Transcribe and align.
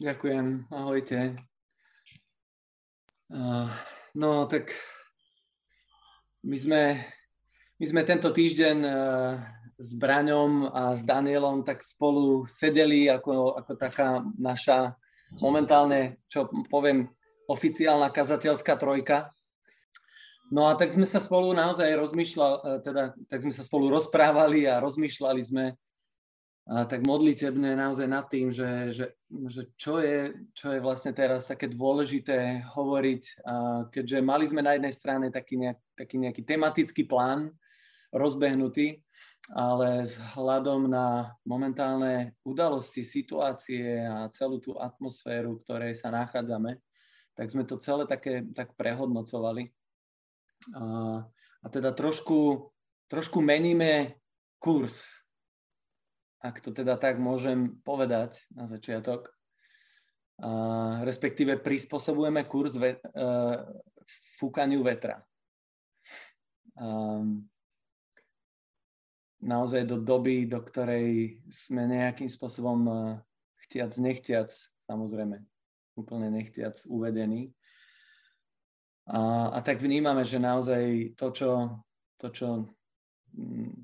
Ďakujem, 0.00 0.72
ahojte. 0.72 1.36
No 4.16 4.48
tak 4.48 4.72
my 6.40 6.56
sme, 6.56 6.82
my 7.76 7.84
sme 7.84 8.00
tento 8.04 8.32
týždeň 8.32 8.78
uh, 8.84 9.36
s 9.82 9.90
Braňom 9.98 10.70
a 10.70 10.94
s 10.94 11.02
Danielom 11.02 11.66
tak 11.66 11.82
spolu 11.82 12.46
sedeli 12.46 13.10
ako, 13.10 13.58
ako 13.60 13.72
taká 13.74 14.22
naša 14.38 14.94
momentálne, 15.42 16.22
čo 16.30 16.46
poviem, 16.70 17.10
oficiálna 17.50 18.08
kazateľská 18.14 18.78
trojka. 18.78 19.34
No 20.52 20.68
a 20.68 20.76
tak 20.76 20.92
sme 20.92 21.08
sa 21.08 21.18
spolu 21.18 21.50
naozaj 21.56 21.88
rozmýšľali, 21.96 22.56
e, 22.60 22.70
teda 22.84 23.02
tak 23.26 23.40
sme 23.40 23.52
sa 23.56 23.64
spolu 23.64 23.88
rozprávali 23.88 24.68
a 24.68 24.84
rozmýšľali 24.84 25.42
sme 25.42 25.64
tak 26.62 27.02
modlitebné 27.02 27.74
naozaj 27.74 28.06
nad 28.06 28.30
tým, 28.30 28.54
že, 28.54 28.94
že, 28.94 29.06
že 29.50 29.62
čo, 29.74 29.98
je, 29.98 30.46
čo 30.54 30.70
je 30.70 30.78
vlastne 30.78 31.10
teraz 31.10 31.50
také 31.50 31.66
dôležité 31.66 32.62
hovoriť, 32.70 33.42
keďže 33.90 34.18
mali 34.22 34.46
sme 34.46 34.62
na 34.62 34.78
jednej 34.78 34.94
strane 34.94 35.26
taký, 35.34 35.58
nejak, 35.58 35.80
taký 35.98 36.16
nejaký 36.22 36.42
tematický 36.46 37.02
plán 37.02 37.50
rozbehnutý, 38.14 39.02
ale 39.50 40.06
vzhľadom 40.06 40.86
na 40.86 41.34
momentálne 41.42 42.38
udalosti, 42.46 43.02
situácie 43.02 44.06
a 44.06 44.30
celú 44.30 44.62
tú 44.62 44.78
atmosféru, 44.78 45.58
v 45.58 45.62
ktorej 45.66 45.92
sa 45.98 46.14
nachádzame, 46.14 46.78
tak 47.34 47.46
sme 47.50 47.66
to 47.66 47.80
celé 47.82 48.06
také 48.06 48.46
tak 48.54 48.78
prehodnocovali. 48.78 49.72
A, 50.78 50.84
a 51.58 51.66
teda 51.66 51.90
trošku, 51.90 52.70
trošku 53.10 53.42
meníme 53.42 54.14
kurz 54.62 55.21
ak 56.42 56.58
to 56.58 56.74
teda 56.74 56.98
tak 56.98 57.22
môžem 57.22 57.78
povedať 57.86 58.42
na 58.50 58.66
začiatok. 58.66 59.30
Uh, 60.42 61.06
respektíve 61.06 61.62
prispôsobujeme 61.62 62.42
kurz 62.50 62.74
ve, 62.74 62.98
uh, 63.14 63.62
fúkaniu 64.42 64.82
vetra. 64.82 65.22
Um, 66.74 67.46
naozaj 69.38 69.86
do 69.86 70.02
doby, 70.02 70.50
do 70.50 70.58
ktorej 70.58 71.38
sme 71.46 71.86
nejakým 71.86 72.26
spôsobom 72.26 72.78
uh, 72.90 72.96
chtiac, 73.66 73.94
nechtiac, 74.02 74.50
samozrejme, 74.90 75.38
úplne 75.94 76.26
nechtiac 76.34 76.82
uvedení. 76.90 77.54
A, 79.06 79.50
a 79.54 79.58
tak 79.62 79.78
vnímame, 79.78 80.26
že 80.26 80.42
naozaj 80.42 81.14
to, 81.14 81.30
čo, 81.30 81.50
to, 82.18 82.26
čo 82.34 82.48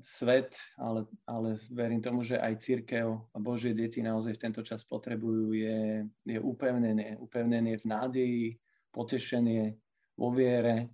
svet, 0.05 0.57
ale, 0.77 1.05
ale 1.25 1.57
verím 1.73 2.01
tomu, 2.01 2.21
že 2.21 2.37
aj 2.37 2.61
církev 2.61 3.07
a 3.33 3.37
Božie 3.41 3.73
deti 3.73 4.01
naozaj 4.01 4.37
v 4.37 4.43
tento 4.49 4.61
čas 4.61 4.85
potrebujú, 4.85 5.53
je, 5.57 6.05
je 6.25 6.39
upevnenie. 6.39 7.17
Upevnenie 7.17 7.77
v 7.81 7.85
nádeji, 7.85 8.45
potešenie 8.93 9.73
vo 10.17 10.29
viere. 10.29 10.93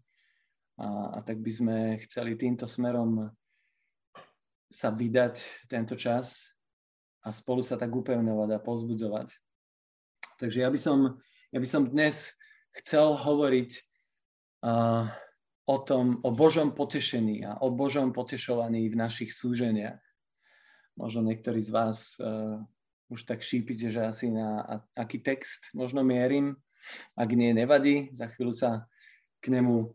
A, 0.80 1.20
a 1.20 1.24
tak 1.24 1.40
by 1.40 1.52
sme 1.52 1.76
chceli 2.08 2.36
týmto 2.36 2.68
smerom 2.68 3.28
sa 4.72 4.92
vydať 4.92 5.68
tento 5.72 5.96
čas 5.96 6.52
a 7.24 7.32
spolu 7.32 7.64
sa 7.64 7.80
tak 7.80 7.92
upevňovať 7.92 8.50
a 8.56 8.64
pozbudzovať. 8.64 9.30
Takže 10.36 10.60
ja 10.64 10.70
by 10.72 10.80
som, 10.80 11.16
ja 11.52 11.60
by 11.64 11.68
som 11.68 11.88
dnes 11.88 12.36
chcel 12.84 13.16
hovoriť 13.16 13.72
uh, 14.68 15.08
o 15.66 15.78
tom, 15.82 16.22
o 16.22 16.30
Božom 16.30 16.72
potešení 16.72 17.42
a 17.42 17.58
o 17.58 17.74
Božom 17.74 18.14
potešovaní 18.14 18.86
v 18.90 18.96
našich 18.96 19.34
súženiach. 19.34 20.02
Možno 20.96 21.26
niektorí 21.26 21.60
z 21.60 21.74
vás 21.74 22.16
uh, 22.22 22.62
už 23.10 23.26
tak 23.26 23.42
šípite, 23.42 23.90
že 23.90 24.06
asi 24.06 24.30
na 24.30 24.82
aký 24.96 25.20
text 25.20 25.74
možno 25.74 26.06
mierim. 26.06 26.56
Ak 27.18 27.34
nie, 27.34 27.50
nevadí, 27.52 28.14
za 28.14 28.30
chvíľu 28.30 28.54
sa 28.54 28.86
k 29.42 29.50
nemu, 29.50 29.90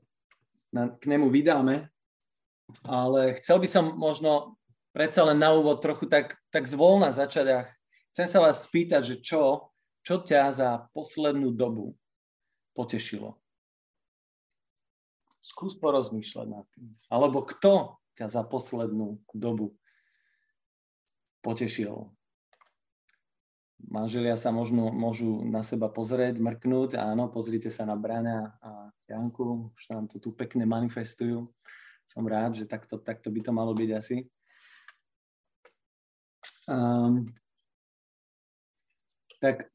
na, 0.74 0.90
k 0.98 1.06
nemu 1.06 1.30
vydáme. 1.30 1.86
Ale 2.86 3.34
chcel 3.39 3.62
by 3.62 3.68
som 3.70 3.84
možno 3.95 4.58
predsa 4.90 5.22
len 5.27 5.39
na 5.39 5.55
úvod 5.55 5.83
trochu 5.83 6.06
tak, 6.11 6.39
tak 6.50 6.66
zvolna 6.66 7.14
začať 7.14 7.46
a 7.50 7.58
chcem 8.11 8.27
sa 8.27 8.42
vás 8.42 8.66
spýtať, 8.66 9.02
že 9.06 9.16
čo, 9.22 9.70
čo 10.02 10.22
ťa 10.22 10.50
za 10.50 10.70
poslednú 10.95 11.55
dobu 11.55 11.95
potešilo? 12.74 13.39
Skús 15.40 15.77
porozmýšľať 15.77 16.46
nad 16.46 16.68
tým. 16.77 16.92
Alebo 17.08 17.40
kto 17.45 17.96
ťa 18.17 18.28
za 18.28 18.42
poslednú 18.45 19.20
dobu 19.33 19.77
potešil? 21.40 22.12
Manželia 23.80 24.36
sa 24.36 24.52
možno, 24.52 24.92
môžu 24.92 25.40
na 25.48 25.64
seba 25.64 25.89
pozrieť, 25.89 26.36
mrknúť. 26.36 27.01
Áno, 27.01 27.33
pozrite 27.33 27.73
sa 27.73 27.89
na 27.89 27.96
Brania 27.96 28.52
a 28.61 28.92
Janku, 29.08 29.73
už 29.73 29.84
nám 29.89 30.05
to 30.12 30.20
tu 30.20 30.36
pekne 30.36 30.68
manifestujú. 30.68 31.48
Som 32.05 32.28
rád, 32.28 32.61
že 32.61 32.68
takto, 32.68 33.01
takto 33.01 33.33
by 33.33 33.40
to 33.40 33.52
malo 33.57 33.72
byť 33.72 33.90
asi. 33.96 34.28
Um, 36.68 37.33
tak 39.40 39.72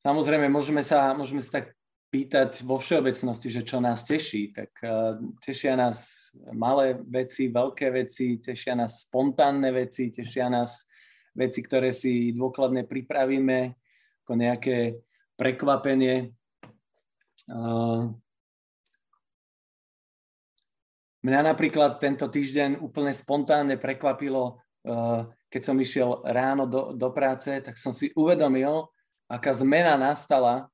samozrejme, 0.00 0.48
môžeme 0.48 0.80
sa, 0.80 1.12
môžeme 1.12 1.44
sa 1.44 1.60
tak 1.60 1.76
pýtať 2.06 2.62
vo 2.62 2.78
všeobecnosti, 2.78 3.50
že 3.50 3.66
čo 3.66 3.82
nás 3.82 4.06
teší, 4.06 4.54
tak 4.54 4.70
uh, 4.86 5.18
tešia 5.42 5.74
nás 5.74 6.30
malé 6.54 6.94
veci, 7.02 7.50
veľké 7.50 7.90
veci, 7.90 8.38
tešia 8.38 8.78
nás 8.78 9.04
spontánne 9.04 9.74
veci, 9.74 10.14
tešia 10.14 10.46
nás 10.46 10.86
veci, 11.34 11.60
ktoré 11.60 11.90
si 11.90 12.32
dôkladne 12.32 12.86
pripravíme, 12.86 13.74
ako 14.24 14.32
nejaké 14.32 15.02
prekvapenie. 15.34 16.32
Uh, 17.50 18.14
mňa 21.26 21.40
napríklad 21.52 21.98
tento 21.98 22.30
týždeň 22.30 22.80
úplne 22.80 23.10
spontánne 23.12 23.76
prekvapilo, 23.76 24.62
uh, 24.86 25.26
keď 25.50 25.62
som 25.62 25.76
išiel 25.76 26.22
ráno 26.22 26.70
do, 26.70 26.94
do 26.94 27.10
práce, 27.10 27.50
tak 27.60 27.76
som 27.76 27.90
si 27.90 28.14
uvedomil, 28.14 28.86
aká 29.26 29.50
zmena 29.52 29.98
nastala 29.98 30.70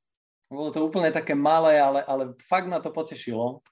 bolo 0.52 0.68
to 0.68 0.84
úplne 0.84 1.08
také 1.08 1.32
malé, 1.32 1.80
ale, 1.80 2.04
ale 2.04 2.36
fakt 2.44 2.68
ma 2.68 2.76
to 2.76 2.92
potešilo. 2.92 3.64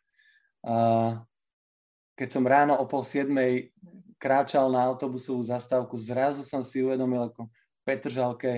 Keď 2.17 2.29
som 2.33 2.49
ráno 2.49 2.81
o 2.81 2.89
pol 2.89 3.05
siedmej 3.05 3.69
kráčal 4.17 4.73
na 4.73 4.89
autobusovú 4.89 5.41
zastávku, 5.45 5.97
zrazu 6.01 6.45
som 6.45 6.65
si 6.65 6.81
uvedomil, 6.81 7.29
ako 7.29 7.49
v 7.49 7.81
Petržalke 7.85 8.53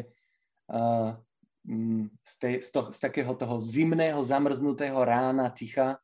uh, 0.70 1.14
z, 2.26 2.34
tej, 2.42 2.54
z, 2.62 2.70
to, 2.74 2.90
z 2.90 2.98
takého 2.98 3.34
toho 3.38 3.62
zimného, 3.62 4.18
zamrznutého 4.26 4.98
rána 5.06 5.46
ticha 5.54 6.02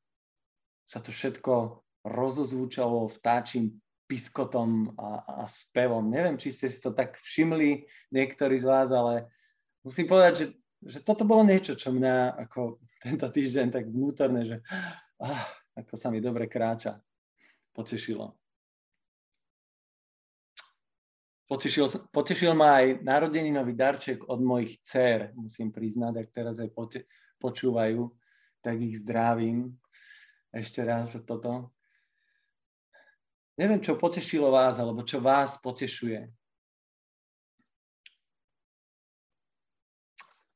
sa 0.87 1.03
to 1.03 1.11
všetko 1.11 1.83
rozozvúčalo 2.07 3.11
vtáčim 3.11 3.75
piskotom 4.07 4.95
a, 4.97 5.43
a 5.43 5.51
spevom. 5.51 6.07
Neviem, 6.09 6.39
či 6.39 6.55
ste 6.55 6.71
si 6.71 6.79
to 6.81 6.95
tak 6.95 7.19
všimli 7.21 7.85
niektorí 8.15 8.57
z 8.57 8.65
vás, 8.65 8.89
ale 8.95 9.29
musím 9.85 10.09
povedať, 10.09 10.33
že 10.39 10.47
že 10.83 11.03
toto 11.03 11.27
bolo 11.27 11.43
niečo, 11.43 11.75
čo 11.75 11.91
mňa 11.91 12.39
ako 12.49 12.79
tento 13.03 13.27
týždeň 13.27 13.67
tak 13.75 13.85
vnútorne, 13.91 14.47
že 14.47 14.57
ah, 15.19 15.47
ako 15.75 15.95
sa 15.99 16.11
mi 16.11 16.23
dobre 16.23 16.47
kráča, 16.47 16.99
potešilo. 17.75 18.35
Potešil, 21.49 22.13
potešil 22.13 22.53
ma 22.53 22.85
aj 22.85 23.01
narodeninový 23.01 23.73
darček 23.73 24.29
od 24.29 24.37
mojich 24.45 24.85
dcer, 24.85 25.33
musím 25.33 25.73
priznať, 25.73 26.21
ak 26.21 26.29
teraz 26.29 26.61
aj 26.61 26.69
pote, 26.77 27.09
počúvajú, 27.41 28.05
tak 28.61 28.77
ich 28.85 29.01
zdravím. 29.01 29.73
Ešte 30.53 30.85
raz 30.85 31.17
toto. 31.25 31.73
Neviem, 33.57 33.81
čo 33.81 33.97
potešilo 33.97 34.53
vás, 34.53 34.77
alebo 34.77 35.03
čo 35.03 35.25
vás 35.25 35.57
potešuje. 35.59 36.38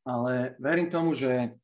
Ale 0.03 0.59
verím 0.59 0.91
tomu, 0.91 1.15
že 1.15 1.55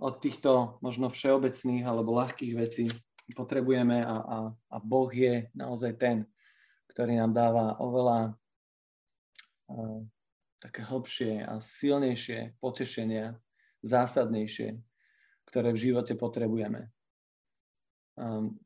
od 0.00 0.20
týchto 0.20 0.80
možno 0.80 1.12
všeobecných 1.12 1.84
alebo 1.84 2.16
ľahkých 2.16 2.54
vecí 2.56 2.88
potrebujeme 3.36 4.02
a, 4.02 4.16
a, 4.16 4.38
a 4.50 4.76
Boh 4.80 5.10
je 5.12 5.48
naozaj 5.54 5.96
ten, 6.00 6.16
ktorý 6.90 7.20
nám 7.20 7.32
dáva 7.36 7.78
oveľa 7.78 8.34
uh, 9.70 10.02
také 10.58 10.82
hlbšie 10.84 11.46
a 11.46 11.62
silnejšie 11.62 12.58
potešenia, 12.58 13.38
zásadnejšie, 13.80 14.80
ktoré 15.48 15.72
v 15.72 15.82
živote 15.88 16.18
potrebujeme. 16.18 16.90
Um, 18.18 18.60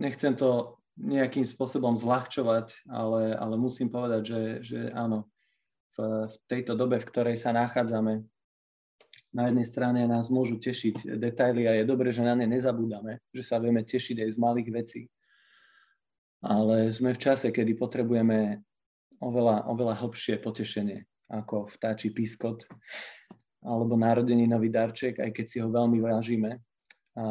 nechcem 0.00 0.32
to 0.32 0.80
nejakým 0.96 1.44
spôsobom 1.44 1.92
zľahčovať, 2.00 2.88
ale, 2.88 3.36
ale 3.36 3.54
musím 3.60 3.92
povedať, 3.92 4.22
že, 4.24 4.42
že 4.64 4.80
áno, 4.96 5.28
v, 5.96 6.28
v 6.28 6.34
tejto 6.46 6.76
dobe, 6.76 7.00
v 7.00 7.08
ktorej 7.08 7.36
sa 7.40 7.56
nachádzame. 7.56 8.22
Na 9.32 9.48
jednej 9.48 9.66
strane 9.68 10.00
nás 10.04 10.28
môžu 10.28 10.60
tešiť 10.60 11.16
detaily 11.16 11.64
a 11.68 11.72
je 11.80 11.88
dobré, 11.88 12.12
že 12.12 12.24
na 12.24 12.36
ne 12.36 12.44
nezabúdame, 12.44 13.24
že 13.32 13.42
sa 13.42 13.56
vieme 13.56 13.80
tešiť 13.80 14.22
aj 14.22 14.30
z 14.32 14.38
malých 14.38 14.68
vecí. 14.72 15.02
Ale 16.44 16.92
sme 16.92 17.16
v 17.16 17.20
čase, 17.20 17.48
kedy 17.48 17.74
potrebujeme 17.74 18.60
oveľa, 19.20 19.66
oveľa 19.72 19.94
hlbšie 20.04 20.36
potešenie 20.40 21.04
ako 21.26 21.66
vtáči 21.74 22.14
piskot 22.14 22.68
alebo 23.66 23.98
narodeninový 23.98 24.70
darček, 24.70 25.18
aj 25.18 25.30
keď 25.34 25.46
si 25.50 25.58
ho 25.58 25.66
veľmi 25.66 25.98
vážime. 25.98 26.62
A 27.18 27.24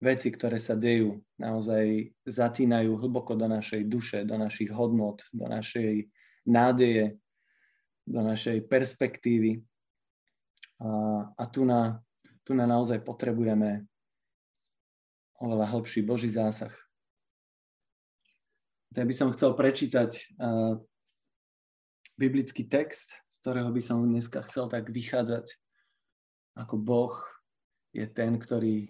veci, 0.00 0.32
ktoré 0.32 0.56
sa 0.56 0.72
dejú, 0.72 1.20
naozaj 1.36 2.14
zatínajú 2.24 2.96
hlboko 2.96 3.36
do 3.36 3.44
našej 3.44 3.84
duše, 3.84 4.18
do 4.24 4.40
našich 4.40 4.72
hodnot, 4.72 5.28
do 5.36 5.44
našej 5.44 6.08
nádeje, 6.48 7.20
do 8.06 8.22
našej 8.22 8.64
perspektívy. 8.70 9.60
A, 10.78 10.88
a 11.34 11.44
tu, 11.50 11.66
na, 11.66 11.98
tu 12.46 12.54
na 12.54 12.64
naozaj 12.64 13.02
potrebujeme 13.02 13.84
oveľa 15.42 15.66
hĺbší 15.68 16.00
Boží 16.06 16.30
zásah. 16.30 16.72
Tak 18.94 19.04
by 19.04 19.12
som 19.12 19.28
chcel 19.34 19.52
prečítať 19.52 20.40
uh, 20.40 20.80
biblický 22.16 22.64
text, 22.64 23.12
z 23.28 23.36
ktorého 23.44 23.68
by 23.68 23.82
som 23.84 24.00
dneska 24.00 24.40
chcel 24.48 24.72
tak 24.72 24.88
vychádzať, 24.88 25.52
ako 26.56 26.80
Boh 26.80 27.12
je 27.92 28.08
ten, 28.08 28.40
ktorý 28.40 28.88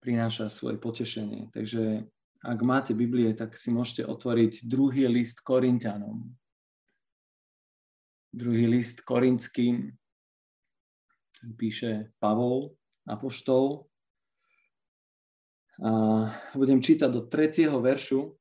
prináša 0.00 0.48
svoje 0.48 0.80
potešenie. 0.80 1.52
Takže 1.52 2.08
ak 2.42 2.58
máte 2.64 2.96
Biblie, 2.96 3.30
tak 3.36 3.54
si 3.54 3.70
môžete 3.70 4.08
otvoriť 4.08 4.66
druhý 4.66 5.06
list 5.06 5.44
Korintianom. 5.44 6.32
Druhý 8.32 8.66
list 8.66 9.04
korinským 9.04 9.92
píše 11.56 12.16
Pavol, 12.16 12.72
apoštol. 13.04 13.84
A 15.82 15.90
budem 16.56 16.80
čítať 16.80 17.12
do 17.12 17.28
tretieho 17.28 17.76
veršu 17.80 18.32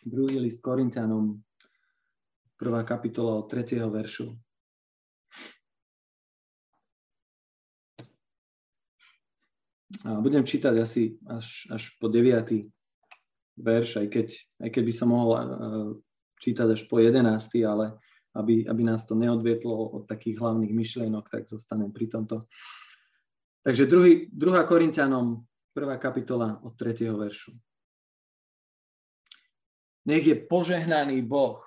Druhý 0.00 0.40
list 0.40 0.64
Korintianom, 0.64 1.44
prvá 2.56 2.80
kapitola 2.88 3.44
od 3.44 3.52
tretieho 3.52 3.84
veršu. 3.92 4.32
A 10.08 10.16
budem 10.24 10.40
čítať 10.40 10.72
asi 10.80 11.20
až, 11.28 11.68
až 11.68 11.92
po 12.00 12.08
9. 12.08 12.64
verš, 13.60 14.00
aj 14.00 14.08
keď, 14.08 14.28
aj 14.64 14.70
keď 14.72 14.82
by 14.88 14.94
som 14.96 15.08
mohol 15.12 15.30
uh, 15.36 15.40
čítať 16.40 16.72
až 16.72 16.82
po 16.88 16.96
11. 16.98 17.28
ale 17.68 18.00
aby, 18.34 18.64
aby 18.64 18.82
nás 18.86 19.04
to 19.04 19.18
neodvietlo 19.18 19.70
od 20.00 20.08
takých 20.08 20.40
hlavných 20.40 20.72
myšlienok, 20.72 21.28
tak 21.28 21.50
zostanem 21.50 21.92
pri 21.92 22.06
tomto. 22.08 22.46
Takže 23.60 23.84
druhý, 23.90 24.30
druhá 24.32 24.64
Korintianom, 24.64 25.44
prvá 25.76 26.00
kapitola 26.00 26.56
od 26.64 26.72
3. 26.78 27.10
veršu. 27.12 27.52
Nech 30.08 30.24
je 30.24 30.36
požehnaný 30.48 31.20
Boh 31.20 31.60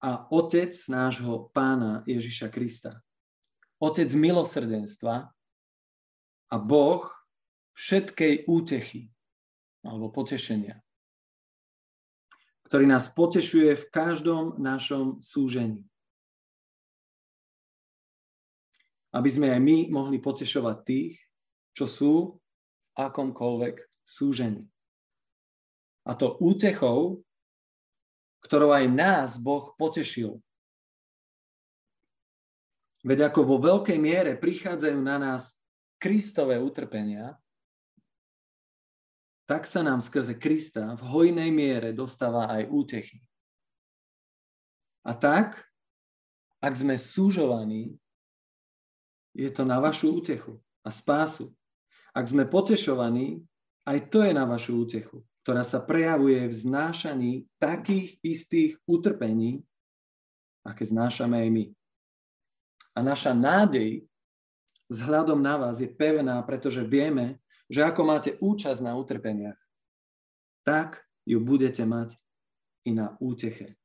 a 0.00 0.24
Otec 0.32 0.72
nášho 0.88 1.52
Pána 1.52 2.00
Ježiša 2.08 2.48
Krista. 2.48 3.04
Otec 3.76 4.08
milosrdenstva 4.16 5.28
a 6.50 6.56
Boh 6.56 7.04
všetkej 7.76 8.48
útechy 8.48 9.12
alebo 9.84 10.12
potešenia, 10.12 10.80
ktorý 12.70 12.86
nás 12.86 13.10
potešuje 13.10 13.74
v 13.74 13.84
každom 13.90 14.62
našom 14.62 15.18
súžení. 15.18 15.82
Aby 19.10 19.26
sme 19.26 19.50
aj 19.50 19.58
my 19.58 19.78
mohli 19.90 20.22
potešovať 20.22 20.76
tých, 20.86 21.18
čo 21.74 21.90
sú 21.90 22.14
akomkoľvek 22.94 24.06
súžení. 24.06 24.70
A 26.06 26.14
to 26.14 26.38
útechou, 26.38 27.26
ktorou 28.46 28.70
aj 28.70 28.86
nás 28.86 29.34
Boh 29.34 29.74
potešil. 29.74 30.38
Veď 33.02 33.34
ako 33.34 33.50
vo 33.50 33.56
veľkej 33.58 33.98
miere 33.98 34.38
prichádzajú 34.38 34.98
na 35.02 35.18
nás 35.18 35.58
Kristové 35.98 36.62
utrpenia, 36.62 37.34
tak 39.50 39.66
sa 39.66 39.82
nám 39.82 39.98
skrze 39.98 40.38
Krista 40.38 40.94
v 40.94 41.02
hojnej 41.02 41.50
miere 41.50 41.90
dostáva 41.90 42.46
aj 42.46 42.70
útechy. 42.70 43.18
A 45.02 45.10
tak, 45.18 45.58
ak 46.62 46.74
sme 46.78 46.94
súžovaní, 46.94 47.98
je 49.34 49.50
to 49.50 49.66
na 49.66 49.82
vašu 49.82 50.22
útechu 50.22 50.62
a 50.86 50.94
spásu. 50.94 51.50
Ak 52.14 52.30
sme 52.30 52.46
potešovaní, 52.46 53.42
aj 53.90 53.98
to 54.06 54.22
je 54.22 54.30
na 54.30 54.46
vašu 54.46 54.86
útechu 54.86 55.26
ktorá 55.40 55.64
sa 55.64 55.80
prejavuje 55.80 56.46
v 56.46 56.54
znášaní 56.54 57.32
takých 57.56 58.20
istých 58.20 58.72
utrpení, 58.84 59.64
aké 60.60 60.84
znášame 60.84 61.40
aj 61.40 61.48
my. 61.50 61.64
A 62.92 62.98
naša 63.00 63.32
nádej 63.32 64.04
vzhľadom 64.92 65.40
na 65.40 65.56
vás 65.56 65.80
je 65.80 65.88
pevná, 65.88 66.38
pretože 66.44 66.84
vieme, 66.84 67.40
že 67.70 67.86
ako 67.86 68.02
máte 68.02 68.34
účasť 68.42 68.80
na 68.82 68.98
utrpeniach, 68.98 69.58
tak 70.66 71.06
ju 71.22 71.38
budete 71.38 71.86
mať 71.86 72.18
i 72.84 72.90
na 72.90 73.14
úteche. 73.22 73.78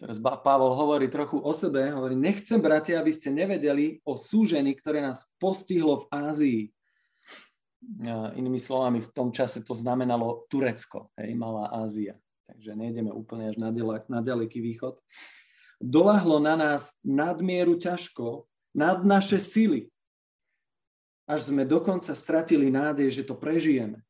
Teraz 0.00 0.16
Pavol 0.16 0.72
hovorí 0.72 1.12
trochu 1.12 1.36
o 1.36 1.52
sebe, 1.52 1.92
hovorí, 1.92 2.16
nechcem, 2.16 2.56
bratia, 2.56 2.96
aby 2.96 3.12
ste 3.12 3.28
nevedeli 3.28 4.00
o 4.08 4.16
súžení, 4.16 4.72
ktoré 4.72 5.04
nás 5.04 5.28
postihlo 5.36 6.08
v 6.08 6.08
Ázii 6.08 6.62
Inými 8.36 8.60
slovami, 8.60 9.00
v 9.00 9.12
tom 9.12 9.32
čase 9.32 9.64
to 9.64 9.72
znamenalo 9.72 10.44
Turecko, 10.52 11.08
hej, 11.16 11.32
Malá 11.32 11.72
Ázia. 11.72 12.12
Takže 12.44 12.76
nejdeme 12.76 13.08
úplne 13.08 13.48
až 13.48 13.56
na, 13.56 14.20
ďaleký 14.20 14.60
východ. 14.60 15.00
Dolahlo 15.80 16.36
na 16.44 16.60
nás 16.60 16.92
nadmieru 17.00 17.80
ťažko, 17.80 18.44
nad 18.76 19.02
naše 19.02 19.40
sily. 19.40 19.88
Až 21.30 21.54
sme 21.54 21.62
dokonca 21.62 22.10
stratili 22.10 22.74
nádej, 22.74 23.22
že 23.22 23.22
to 23.22 23.38
prežijeme. 23.38 24.02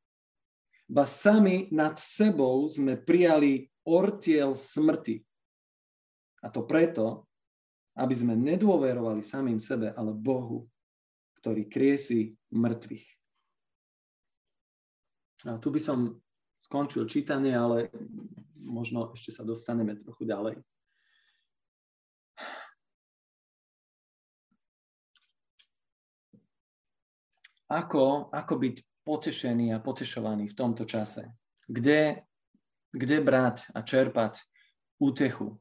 Ba 0.88 1.04
sami 1.04 1.68
nad 1.68 2.00
sebou 2.00 2.64
sme 2.64 2.96
prijali 2.96 3.68
ortiel 3.84 4.56
smrti. 4.56 5.20
A 6.40 6.48
to 6.48 6.64
preto, 6.64 7.28
aby 8.00 8.16
sme 8.16 8.32
nedôverovali 8.32 9.20
samým 9.20 9.60
sebe, 9.60 9.92
ale 9.92 10.16
Bohu, 10.16 10.64
ktorý 11.44 11.68
kriesi 11.68 12.32
mŕtvych. 12.56 13.06
A 15.52 15.60
tu 15.60 15.68
by 15.68 15.80
som 15.80 16.16
skončil 16.64 17.04
čítanie, 17.04 17.52
ale 17.52 17.92
možno 18.56 19.12
ešte 19.12 19.36
sa 19.36 19.44
dostaneme 19.44 20.00
trochu 20.00 20.24
ďalej. 20.24 20.56
Ako, 27.70 28.34
ako 28.34 28.54
byť 28.58 28.76
potešený 29.06 29.70
a 29.70 29.82
potešovaný 29.82 30.50
v 30.50 30.58
tomto 30.58 30.82
čase? 30.82 31.30
Kde, 31.70 32.26
kde 32.90 33.16
brať 33.22 33.70
a 33.70 33.86
čerpať 33.86 34.42
útechu, 34.98 35.54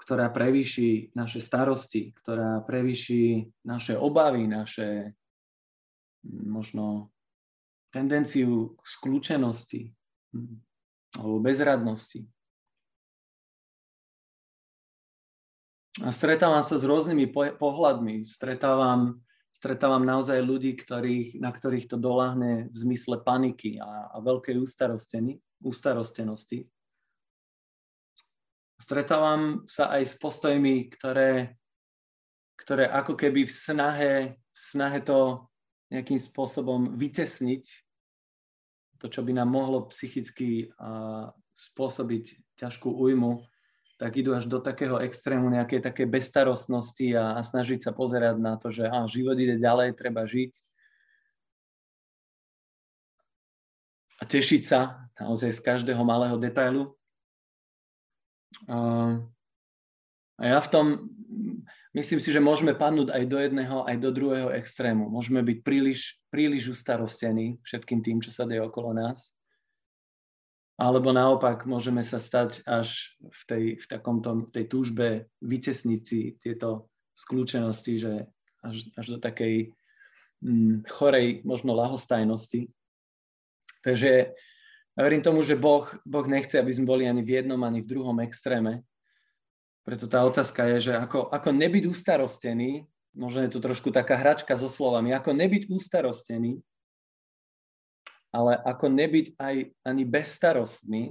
ktorá 0.00 0.32
prevýši 0.32 1.14
naše 1.14 1.38
starosti, 1.38 2.16
ktorá 2.16 2.64
prevýši 2.64 3.46
naše 3.68 3.94
obavy, 3.94 4.48
naše 4.50 5.14
možno 6.26 7.12
tendenciu 7.92 8.74
k 8.74 8.82
skľúčenosti 8.88 9.92
hm, 10.32 10.56
alebo 11.20 11.38
bezradnosti. 11.44 12.24
A 16.00 16.08
stretávam 16.08 16.64
sa 16.64 16.80
s 16.80 16.88
rôznymi 16.88 17.28
pohľadmi. 17.60 18.24
Stretávam, 18.24 19.20
stretávam 19.62 20.02
naozaj 20.02 20.42
ľudí, 20.42 20.74
ktorých, 20.74 21.38
na 21.38 21.54
ktorých 21.54 21.86
to 21.86 21.94
doláhne 21.94 22.66
v 22.66 22.74
zmysle 22.74 23.22
paniky 23.22 23.78
a, 23.78 24.10
a 24.10 24.18
veľkej 24.18 24.58
ústarostenosti. 25.62 26.66
Stretávam 28.82 29.62
sa 29.70 29.94
aj 29.94 30.02
s 30.02 30.14
postojmi, 30.18 30.90
ktoré, 30.90 31.54
ktoré 32.58 32.90
ako 32.90 33.14
keby 33.14 33.46
v 33.46 33.54
snahe, 33.54 34.12
v 34.34 34.58
snahe 34.58 34.98
to 34.98 35.46
nejakým 35.94 36.18
spôsobom 36.18 36.98
vytesniť 36.98 37.62
to, 38.98 39.06
čo 39.06 39.22
by 39.22 39.30
nám 39.30 39.46
mohlo 39.46 39.86
psychicky 39.94 40.74
spôsobiť 41.54 42.58
ťažkú 42.58 42.90
újmu, 42.90 43.46
tak 44.02 44.18
idú 44.18 44.34
až 44.34 44.50
do 44.50 44.58
takého 44.58 44.98
extrému 44.98 45.46
nejakej 45.46 45.78
také 45.78 46.10
bestarostnosti 46.10 47.06
a, 47.14 47.38
a 47.38 47.40
snažiť 47.46 47.86
sa 47.86 47.94
pozerať 47.94 48.34
na 48.42 48.58
to, 48.58 48.66
že 48.66 48.82
á, 48.82 49.06
život 49.06 49.38
ide 49.38 49.62
ďalej, 49.62 49.94
treba 49.94 50.26
žiť. 50.26 50.58
A 54.18 54.26
tešiť 54.26 54.62
sa 54.66 55.06
naozaj 55.22 55.54
z 55.54 55.60
každého 55.62 56.02
malého 56.02 56.34
detailu. 56.34 56.98
A, 58.66 59.22
a 60.34 60.44
ja 60.50 60.58
v 60.58 60.68
tom 60.74 60.86
myslím 61.94 62.18
si, 62.18 62.34
že 62.34 62.42
môžeme 62.42 62.74
padnúť 62.74 63.14
aj 63.14 63.22
do 63.30 63.38
jedného, 63.38 63.86
aj 63.86 64.02
do 64.02 64.10
druhého 64.10 64.50
extrému. 64.50 65.06
Môžeme 65.14 65.46
byť 65.46 65.58
príliš, 65.62 66.18
príliš 66.26 66.74
ustarostení 66.74 67.62
všetkým 67.62 68.02
tým, 68.02 68.18
čo 68.18 68.34
sa 68.34 68.50
deje 68.50 68.66
okolo 68.66 68.98
nás. 68.98 69.30
Alebo 70.80 71.12
naopak 71.12 71.68
môžeme 71.68 72.00
sa 72.00 72.16
stať 72.16 72.64
až 72.64 73.14
v 73.20 73.42
tej, 73.46 73.64
v 73.78 73.86
takomto, 73.86 74.48
tej 74.50 74.66
túžbe 74.66 75.08
vycesniť 75.44 76.00
si 76.00 76.34
tieto 76.40 76.88
skľúčenosti, 77.12 78.00
že 78.00 78.12
až, 78.64 78.88
až 78.96 79.06
do 79.14 79.18
takej 79.20 79.76
hm, 80.40 80.88
chorej 80.88 81.44
možno 81.44 81.76
lahostajnosti. 81.76 82.72
Takže 83.84 84.32
ja 84.92 85.00
verím 85.00 85.20
tomu, 85.20 85.44
že 85.44 85.60
boh, 85.60 85.88
boh 86.08 86.26
nechce, 86.26 86.56
aby 86.56 86.72
sme 86.72 86.88
boli 86.88 87.04
ani 87.04 87.20
v 87.20 87.42
jednom, 87.42 87.60
ani 87.60 87.84
v 87.84 87.90
druhom 87.92 88.16
extréme, 88.24 88.84
preto 89.82 90.06
tá 90.06 90.22
otázka 90.22 90.62
je, 90.74 90.90
že 90.90 90.92
ako, 90.94 91.26
ako 91.34 91.48
nebyť 91.50 91.90
ustarostený, 91.90 92.86
možno 93.18 93.42
je 93.42 93.50
to 93.50 93.58
trošku 93.58 93.90
taká 93.90 94.14
hračka 94.14 94.54
so 94.54 94.70
slovami, 94.70 95.10
ako 95.10 95.34
nebyť 95.34 95.68
ustarostený, 95.74 96.62
ale 98.32 98.56
ako 98.64 98.88
nebyť 98.88 99.26
aj 99.36 99.54
ani 99.84 100.04
bezstarostný, 100.08 101.04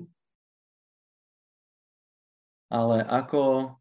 ale 2.72 3.06
ako 3.06 3.78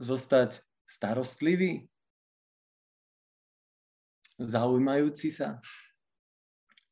zostať 0.00 0.64
starostlivý, 0.88 1.86
zaujímajúci 4.40 5.28
sa. 5.28 5.60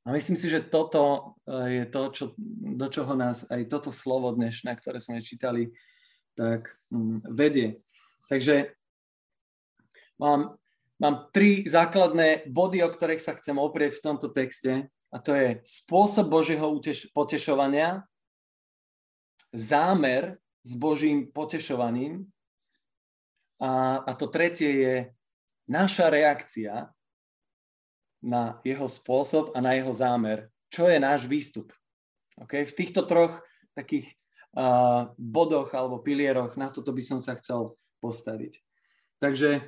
A 0.05 0.13
myslím 0.13 0.37
si, 0.37 0.49
že 0.49 0.65
toto 0.65 1.35
eh, 1.49 1.83
je 1.83 1.85
to, 1.89 2.03
čo, 2.13 2.25
do 2.77 2.87
čoho 2.93 3.17
nás 3.17 3.49
aj 3.49 3.69
toto 3.73 3.89
slovo 3.89 4.33
dnešné, 4.37 4.77
ktoré 4.77 5.01
sme 5.01 5.25
čítali, 5.25 5.73
tak 6.37 6.69
mm, 6.93 7.33
vedie. 7.33 7.81
Takže 8.29 8.77
mám, 10.21 10.61
mám 11.01 11.33
tri 11.33 11.65
základné 11.65 12.49
body, 12.49 12.85
o 12.85 12.93
ktorých 12.93 13.25
sa 13.25 13.33
chcem 13.37 13.57
oprieť 13.57 13.99
v 13.99 14.05
tomto 14.05 14.29
texte. 14.31 14.93
A 15.09 15.17
to 15.19 15.33
je 15.33 15.65
spôsob 15.65 16.29
Božieho 16.29 16.69
potešovania, 17.17 18.05
zámer 19.53 20.37
s 20.61 20.77
Božím 20.77 21.33
potešovaním 21.33 22.29
a, 23.57 24.05
a 24.05 24.11
to 24.13 24.29
tretie 24.29 24.73
je 24.85 24.97
naša 25.65 26.13
reakcia 26.13 26.93
na 28.21 28.61
jeho 28.67 28.85
spôsob 28.85 29.57
a 29.57 29.65
na 29.65 29.79
jeho 29.79 29.95
zámer. 29.95 30.53
Čo 30.69 30.91
je 30.91 30.99
náš 31.01 31.25
výstup? 31.25 31.73
Okay? 32.45 32.69
V 32.69 32.77
týchto 32.77 33.07
troch 33.09 33.41
takých 33.73 34.13
uh, 34.59 35.15
bodoch 35.17 35.71
alebo 35.73 36.03
pilieroch, 36.03 36.59
na 36.59 36.69
toto 36.69 36.91
by 36.91 37.03
som 37.03 37.19
sa 37.23 37.39
chcel 37.39 37.79
postaviť. 38.03 38.59
Takže, 39.23 39.65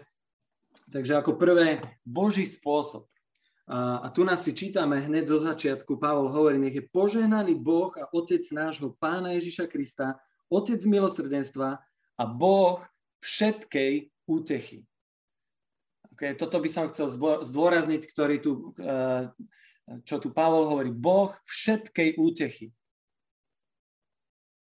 takže 0.90 1.12
ako 1.18 1.38
prvé, 1.38 1.82
Boží 2.02 2.46
spôsob. 2.46 3.06
A, 3.70 4.02
a 4.02 4.06
tu 4.10 4.26
nás 4.26 4.42
si 4.42 4.50
čítame 4.50 4.98
hneď 4.98 5.30
zo 5.30 5.38
začiatku, 5.38 5.94
Pavol 5.94 6.26
hovorí, 6.26 6.58
nech 6.58 6.74
je 6.74 6.90
požehnaný 6.90 7.54
Boh 7.54 7.94
a 7.94 8.10
Otec 8.10 8.42
nášho 8.50 8.98
Pána 8.98 9.38
Ježiša 9.38 9.70
Krista, 9.70 10.18
Otec 10.50 10.82
milosrdenstva 10.82 11.78
a 12.18 12.22
Boh 12.26 12.82
všetkej 13.22 14.10
útechy. 14.26 14.82
Okay, 16.18 16.34
toto 16.34 16.58
by 16.58 16.66
som 16.66 16.90
chcel 16.90 17.14
zdôrazniť, 17.46 18.02
ktorý 18.10 18.42
tu, 18.42 18.74
čo 20.02 20.16
tu 20.18 20.34
Pavol 20.34 20.66
hovorí. 20.66 20.90
Boh 20.90 21.30
všetkej 21.46 22.18
útechy. 22.18 22.74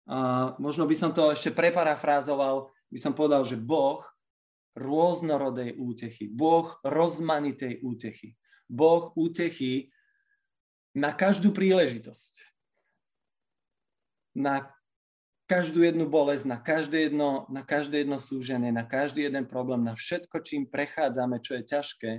A 0.05 0.53
možno 0.61 0.85
by 0.85 0.93
som 0.93 1.09
to 1.09 1.33
ešte 1.33 1.49
preparafrázoval, 1.57 2.69
by 2.93 2.99
som 3.01 3.17
povedal, 3.17 3.41
že 3.41 3.57
Boh 3.57 4.05
rôznorodej 4.77 5.81
útechy, 5.81 6.29
Boh 6.29 6.77
rozmanitej 6.85 7.81
útechy, 7.81 8.37
Boh 8.69 9.09
útechy 9.17 9.89
na 10.93 11.09
každú 11.09 11.49
príležitosť, 11.49 12.45
na 14.37 14.69
každú 15.49 15.81
jednu 15.81 16.05
bolesť, 16.05 16.45
na 16.45 16.61
každé 16.61 17.09
jedno, 17.09 17.49
na 17.49 17.65
každé 17.65 18.05
jedno 18.05 18.21
súženie, 18.21 18.69
na 18.69 18.85
každý 18.85 19.25
jeden 19.25 19.49
problém, 19.49 19.81
na 19.81 19.97
všetko, 19.97 20.45
čím 20.45 20.69
prechádzame, 20.69 21.41
čo 21.41 21.57
je 21.57 21.63
ťažké, 21.65 22.11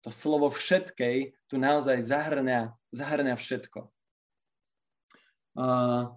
to 0.00 0.08
slovo 0.10 0.48
všetkej 0.48 1.36
tu 1.46 1.60
naozaj 1.60 2.00
zahrňa, 2.00 2.72
zahrňa 2.90 3.36
všetko. 3.36 3.92
Uh, 5.52 6.16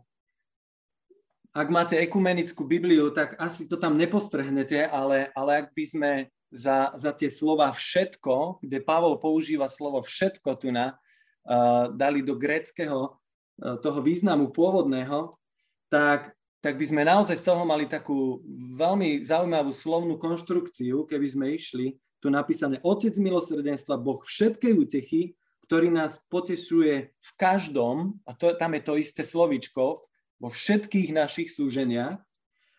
ak 1.51 1.67
máte 1.67 1.96
ekumenickú 2.00 2.63
Bibliu, 2.63 3.12
tak 3.12 3.36
asi 3.36 3.67
to 3.67 3.75
tam 3.75 4.00
nepostrhnete, 4.00 4.88
ale, 4.88 5.32
ale 5.36 5.51
ak 5.63 5.75
by 5.75 5.86
sme 5.88 6.12
za, 6.52 6.94
za 6.96 7.12
tie 7.12 7.30
slova 7.30 7.72
všetko, 7.74 8.62
kde 8.62 8.84
Pavol 8.84 9.18
používa 9.18 9.70
slovo 9.70 10.02
všetko 10.02 10.50
tu 10.60 10.70
na, 10.70 10.96
uh, 11.48 11.92
dali 11.94 12.22
do 12.22 12.38
gréckého 12.38 13.12
uh, 13.12 13.78
toho 13.82 14.00
významu 14.02 14.50
pôvodného, 14.54 15.34
tak, 15.90 16.34
tak 16.60 16.75
by 16.75 16.86
sme 16.86 17.02
naozaj 17.06 17.38
z 17.38 17.46
toho 17.46 17.64
mali 17.64 17.86
takú 17.86 18.42
veľmi 18.78 19.22
zaujímavú 19.22 19.72
slovnú 19.72 20.18
konštrukciu, 20.18 21.06
keby 21.06 21.28
sme 21.28 21.46
išli, 21.54 21.98
tu 22.20 22.34
napísané 22.34 22.82
Otec 22.82 23.14
milosrdenstva, 23.22 24.02
Boh 24.02 24.18
všetkej 24.25 24.74
útechy, 24.74 25.22
ktorý 25.70 25.94
nás 25.94 26.22
potešuje 26.30 27.14
v 27.14 27.30
každom, 27.38 28.18
a 28.25 28.34
to, 28.34 28.54
tam 28.58 28.74
je 28.78 28.82
to 28.82 28.94
isté 28.98 29.22
slovičko, 29.22 30.06
vo 30.42 30.50
všetkých 30.52 31.16
našich 31.16 31.50
súženiach, 31.54 32.20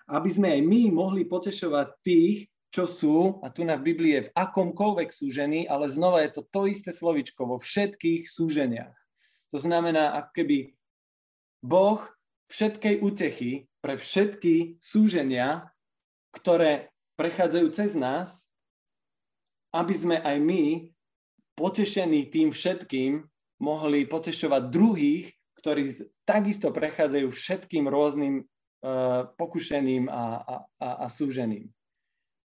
aby 0.06 0.30
sme 0.30 0.54
aj 0.54 0.60
my 0.62 0.82
mohli 0.94 1.22
potešovať 1.26 1.88
tých, 2.04 2.46
čo 2.70 2.84
sú, 2.90 3.40
a 3.40 3.48
tu 3.48 3.62
na 3.62 3.78
Biblii 3.78 4.12
je 4.20 4.26
v 4.28 4.34
akomkoľvek 4.34 5.08
súžení, 5.14 5.64
ale 5.64 5.88
znova 5.88 6.20
je 6.26 6.30
to 6.36 6.42
to 6.50 6.66
isté 6.66 6.90
slovičko 6.92 7.46
vo 7.46 7.56
všetkých 7.56 8.26
súženiach. 8.26 8.94
To 9.54 9.58
znamená, 9.62 10.18
ako 10.18 10.30
keby 10.42 10.58
Boh 11.62 12.02
všetkej 12.50 13.02
útechy 13.02 13.70
pre 13.80 13.94
všetky 13.96 14.82
súženia, 14.82 15.70
ktoré 16.34 16.90
prechádzajú 17.16 17.66
cez 17.72 17.94
nás, 17.94 18.50
aby 19.72 19.94
sme 19.94 20.16
aj 20.20 20.36
my, 20.42 20.64
potešení 21.56 22.28
tým 22.28 22.52
všetkým, 22.52 23.24
mohli 23.56 24.04
potešovať 24.04 24.62
druhých, 24.68 25.32
ktorí 25.56 25.88
takisto 26.28 26.68
prechádzajú 26.68 27.32
všetkým 27.32 27.88
rôznym 27.88 28.44
uh, 28.44 29.24
pokušením 29.40 30.12
a, 30.12 30.44
a, 30.44 30.54
a, 30.76 30.88
a 31.04 31.06
súžením. 31.08 31.72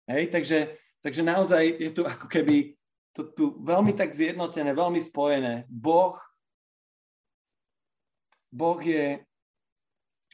Hej, 0.10 0.34
takže, 0.34 0.74
takže 1.06 1.22
naozaj 1.22 1.63
je 1.78 1.89
tu 1.94 2.01
ako 2.01 2.25
keby 2.25 2.74
to 3.13 3.30
tu 3.30 3.62
veľmi 3.62 3.94
tak 3.94 4.10
zjednotené, 4.10 4.74
veľmi 4.74 4.98
spojené. 4.98 5.70
Boh, 5.70 6.18
boh 8.50 8.80
je 8.82 9.22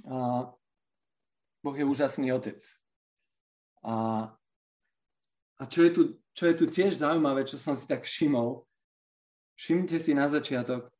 uh, 0.07 0.43
Boh 1.65 1.73
je 1.73 1.81
úžasný 1.81 2.29
otec. 2.29 2.61
A, 3.81 4.29
a 5.57 5.63
čo, 5.65 5.81
je 5.81 5.91
tu, 5.91 6.01
čo 6.37 6.45
je 6.45 6.53
tu 6.53 6.65
tiež 6.69 7.01
zaujímavé, 7.01 7.41
čo 7.41 7.57
som 7.57 7.73
si 7.73 7.89
tak 7.89 8.05
všimol, 8.05 8.61
všimnite 9.57 9.97
si 9.97 10.13
na 10.13 10.29
začiatok, 10.29 10.93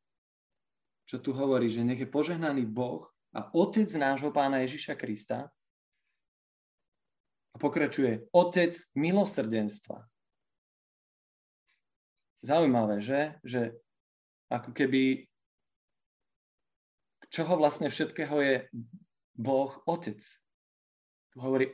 čo 1.06 1.22
tu 1.22 1.38
hovorí, 1.38 1.70
že 1.70 1.86
nech 1.86 2.02
je 2.02 2.10
požehnaný 2.10 2.66
Boh 2.66 3.06
a 3.30 3.46
Otec 3.54 3.86
nášho 3.94 4.34
Pána 4.34 4.66
Ježiša 4.66 4.98
Krista 4.98 5.54
a 7.56 7.58
pokračuje 7.58 8.28
Otec 8.36 8.76
milosrdenstva. 9.00 10.04
Zaujímavé, 12.44 13.00
že? 13.00 13.40
Že 13.48 13.80
ako 14.52 14.76
keby 14.76 15.26
čoho 17.32 17.56
vlastne 17.56 17.88
všetkého 17.88 18.36
je 18.44 18.56
Boh 19.34 19.72
Otec. 19.88 20.20
Tu 21.32 21.38
hovorí, 21.40 21.72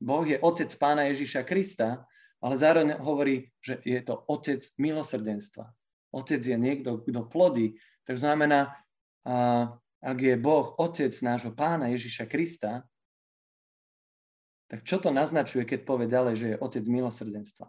Boh 0.00 0.24
je 0.24 0.38
Otec 0.38 0.70
Pána 0.78 1.10
Ježiša 1.10 1.42
Krista, 1.42 2.06
ale 2.40 2.54
zároveň 2.56 2.96
hovorí, 3.02 3.50
že 3.60 3.82
je 3.84 4.00
to 4.00 4.24
Otec 4.30 4.64
milosrdenstva. 4.80 5.68
Otec 6.14 6.40
je 6.40 6.56
niekto, 6.56 7.02
kto 7.02 7.26
plodí 7.28 7.76
to 8.10 8.18
znamená, 8.18 8.74
ak 10.02 10.18
je 10.18 10.34
Boh 10.34 10.74
Otec 10.82 11.14
nášho 11.22 11.54
pána 11.54 11.94
Ježiša 11.94 12.26
Krista, 12.26 12.82
tak 14.70 14.86
čo 14.86 15.02
to 15.02 15.10
naznačuje, 15.10 15.66
keď 15.66 15.82
povie 15.82 16.06
ďalej, 16.06 16.34
že 16.38 16.46
je 16.54 16.60
Otec 16.62 16.84
milosrdenstva? 16.86 17.66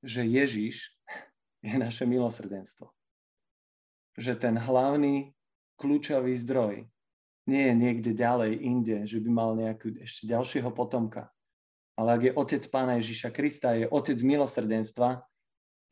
Že 0.00 0.24
Ježiš 0.24 0.96
je 1.60 1.74
naše 1.76 2.08
milosrdenstvo. 2.08 2.88
Že 4.16 4.32
ten 4.40 4.56
hlavný 4.56 5.36
kľúčový 5.76 6.32
zdroj 6.40 6.88
nie 7.44 7.62
je 7.68 7.74
niekde 7.76 8.12
ďalej, 8.16 8.56
inde, 8.64 8.96
že 9.04 9.20
by 9.20 9.28
mal 9.28 9.52
nejakú 9.52 9.92
ešte 10.00 10.24
ďalšieho 10.24 10.72
potomka. 10.72 11.28
Ale 12.00 12.16
ak 12.16 12.22
je 12.24 12.32
Otec 12.32 12.62
Pána 12.72 12.96
Ježiša 12.96 13.28
Krista, 13.28 13.76
je 13.76 13.90
Otec 13.92 14.16
milosrdenstva, 14.24 15.20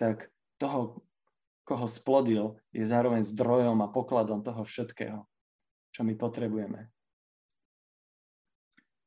tak 0.00 0.32
toho 0.56 1.04
koho 1.66 1.90
splodil, 1.90 2.56
je 2.70 2.86
zároveň 2.86 3.26
zdrojom 3.26 3.82
a 3.82 3.90
pokladom 3.90 4.40
toho 4.40 4.62
všetkého, 4.62 5.26
čo 5.90 6.00
my 6.06 6.14
potrebujeme. 6.14 6.95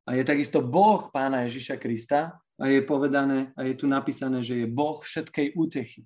A 0.09 0.17
je 0.17 0.25
takisto 0.25 0.65
Boh 0.65 1.05
pána 1.13 1.45
Ježiša 1.45 1.77
Krista 1.77 2.41
a 2.57 2.65
je 2.65 2.81
povedané 2.81 3.53
a 3.53 3.61
je 3.61 3.77
tu 3.77 3.85
napísané, 3.85 4.41
že 4.41 4.57
je 4.57 4.65
Boh 4.65 4.97
všetkej 4.97 5.53
útechy. 5.53 6.01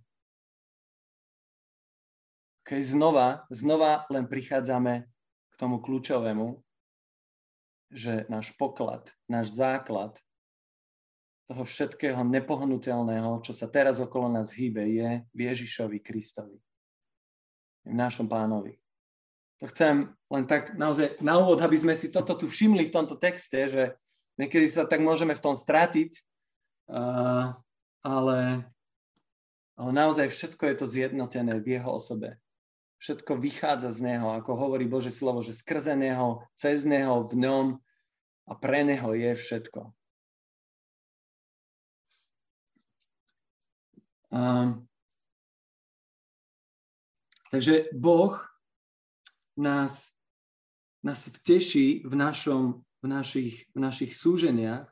Keď 2.68 2.82
znova, 2.84 3.48
znova 3.48 4.04
len 4.12 4.28
prichádzame 4.28 5.08
k 5.48 5.54
tomu 5.56 5.80
kľúčovému, 5.80 6.60
že 7.96 8.28
náš 8.28 8.52
poklad, 8.60 9.08
náš 9.32 9.56
základ 9.56 10.20
toho 11.48 11.64
všetkého 11.64 12.28
nepohnutelného, 12.28 13.40
čo 13.40 13.56
sa 13.56 13.72
teraz 13.72 14.04
okolo 14.04 14.28
nás 14.28 14.52
hýbe, 14.52 14.84
je 14.84 15.24
v 15.32 15.40
Ježišovi 15.48 16.04
Kristovi. 16.04 16.60
V 17.88 17.94
našom 17.96 18.28
pánovi. 18.28 18.83
To 19.62 19.70
chcem 19.70 20.12
len 20.34 20.46
tak 20.50 20.74
naozaj 20.74 21.22
na 21.22 21.38
úvod, 21.38 21.62
aby 21.62 21.78
sme 21.78 21.94
si 21.94 22.10
toto 22.10 22.34
tu 22.34 22.50
všimli 22.50 22.90
v 22.90 22.96
tomto 22.96 23.16
texte, 23.16 23.60
že 23.70 23.84
niekedy 24.42 24.66
sa 24.66 24.84
tak 24.84 25.00
môžeme 25.00 25.38
v 25.38 25.44
tom 25.44 25.54
stratiť, 25.54 26.12
uh, 26.90 27.54
ale, 28.02 28.40
ale 29.78 29.92
naozaj 29.94 30.34
všetko 30.34 30.64
je 30.68 30.76
to 30.76 30.86
zjednotené 30.90 31.62
v 31.62 31.80
jeho 31.80 31.90
osobe. 31.94 32.42
Všetko 33.04 33.36
vychádza 33.36 33.92
z 33.92 34.16
neho, 34.16 34.32
ako 34.32 34.56
hovorí 34.56 34.88
Bože 34.88 35.12
slovo, 35.12 35.44
že 35.44 35.52
skrze 35.52 35.94
neho, 35.96 36.44
cez 36.56 36.88
neho, 36.88 37.28
v 37.28 37.36
ňom 37.36 37.68
a 38.48 38.54
pre 38.56 38.84
neho 38.88 39.12
je 39.16 39.32
všetko. 39.36 39.92
Um, 44.34 44.90
takže 47.54 47.94
Boh 47.94 48.53
nás, 49.58 50.12
nás 51.06 51.30
vteší 51.30 52.04
v, 52.06 52.14
našom, 52.16 52.82
v, 53.04 53.08
našich, 53.08 53.56
v 53.74 53.80
našich 53.80 54.12
súženiach 54.18 54.90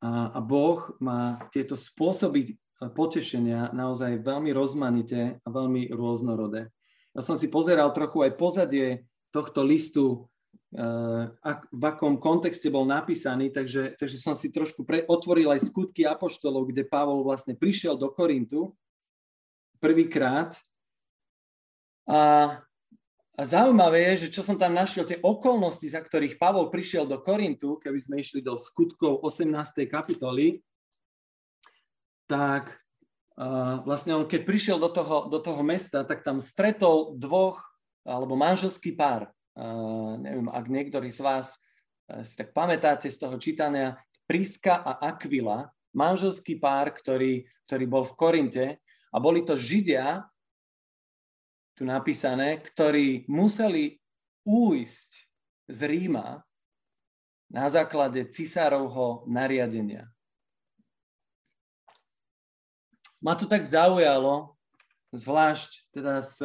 a, 0.00 0.10
a 0.34 0.38
Boh 0.40 0.94
má 1.00 1.44
tieto 1.52 1.76
spôsoby 1.76 2.56
potešenia 2.80 3.76
naozaj 3.76 4.24
veľmi 4.24 4.56
rozmanité 4.56 5.36
a 5.44 5.48
veľmi 5.52 5.92
rôznorodé. 5.92 6.72
Ja 7.12 7.20
som 7.20 7.36
si 7.36 7.52
pozeral 7.52 7.92
trochu 7.92 8.24
aj 8.24 8.40
pozadie 8.40 9.04
tohto 9.28 9.60
listu, 9.60 10.30
ak, 11.42 11.66
v 11.74 11.82
akom 11.82 12.22
kontexte 12.22 12.70
bol 12.70 12.86
napísaný, 12.86 13.50
takže, 13.50 13.98
takže 13.98 14.18
som 14.22 14.38
si 14.38 14.54
trošku 14.54 14.86
pre, 14.86 15.02
otvoril 15.02 15.50
aj 15.50 15.66
skutky 15.66 16.06
apoštolov, 16.06 16.70
kde 16.70 16.86
Pavol 16.86 17.26
vlastne 17.26 17.58
prišiel 17.58 17.98
do 17.98 18.06
Korintu 18.14 18.78
prvýkrát. 19.82 20.54
A, 22.06 22.62
a 23.40 23.48
zaujímavé 23.48 24.12
je, 24.12 24.28
že 24.28 24.36
čo 24.36 24.44
som 24.44 24.52
tam 24.52 24.76
našiel, 24.76 25.08
tie 25.08 25.16
okolnosti, 25.24 25.88
za 25.88 26.04
ktorých 26.04 26.36
Pavol 26.36 26.68
prišiel 26.68 27.08
do 27.08 27.16
Korintu, 27.16 27.80
keby 27.80 27.96
sme 27.96 28.20
išli 28.20 28.44
do 28.44 28.52
skutkov 28.52 29.24
18. 29.24 29.48
kapitoly, 29.88 30.60
tak 32.28 32.76
uh, 33.40 33.80
vlastne 33.88 34.12
on 34.12 34.28
keď 34.28 34.44
prišiel 34.44 34.76
do 34.76 34.92
toho, 34.92 35.32
do 35.32 35.40
toho 35.40 35.64
mesta, 35.64 36.04
tak 36.04 36.20
tam 36.20 36.44
stretol 36.44 37.16
dvoch, 37.16 37.64
alebo 38.04 38.36
manželský 38.36 38.92
pár. 38.92 39.32
Uh, 39.56 40.20
neviem, 40.20 40.52
ak 40.52 40.68
niektorí 40.68 41.08
z 41.08 41.24
vás 41.24 41.56
uh, 42.12 42.20
si 42.20 42.36
tak 42.36 42.52
pamätáte 42.52 43.08
z 43.08 43.16
toho 43.16 43.40
čítania, 43.40 43.96
Priska 44.28 44.84
a 44.84 45.00
Aquila, 45.16 45.72
manželský 45.96 46.60
pár, 46.60 46.92
ktorý, 46.92 47.48
ktorý 47.64 47.84
bol 47.88 48.04
v 48.04 48.14
Korinte 48.20 48.66
a 49.08 49.16
boli 49.16 49.48
to 49.48 49.56
Židia, 49.56 50.28
tu 51.80 51.88
napísané, 51.88 52.60
ktorí 52.60 53.24
museli 53.24 53.96
újsť 54.44 55.10
z 55.72 55.80
Ríma 55.88 56.44
na 57.48 57.64
základe 57.72 58.20
cisárovho 58.28 59.24
nariadenia. 59.24 60.04
Ma 63.24 63.32
to 63.32 63.48
tak 63.48 63.64
zaujalo, 63.64 64.60
zvlášť 65.16 65.88
teda 65.96 66.20
s, 66.20 66.44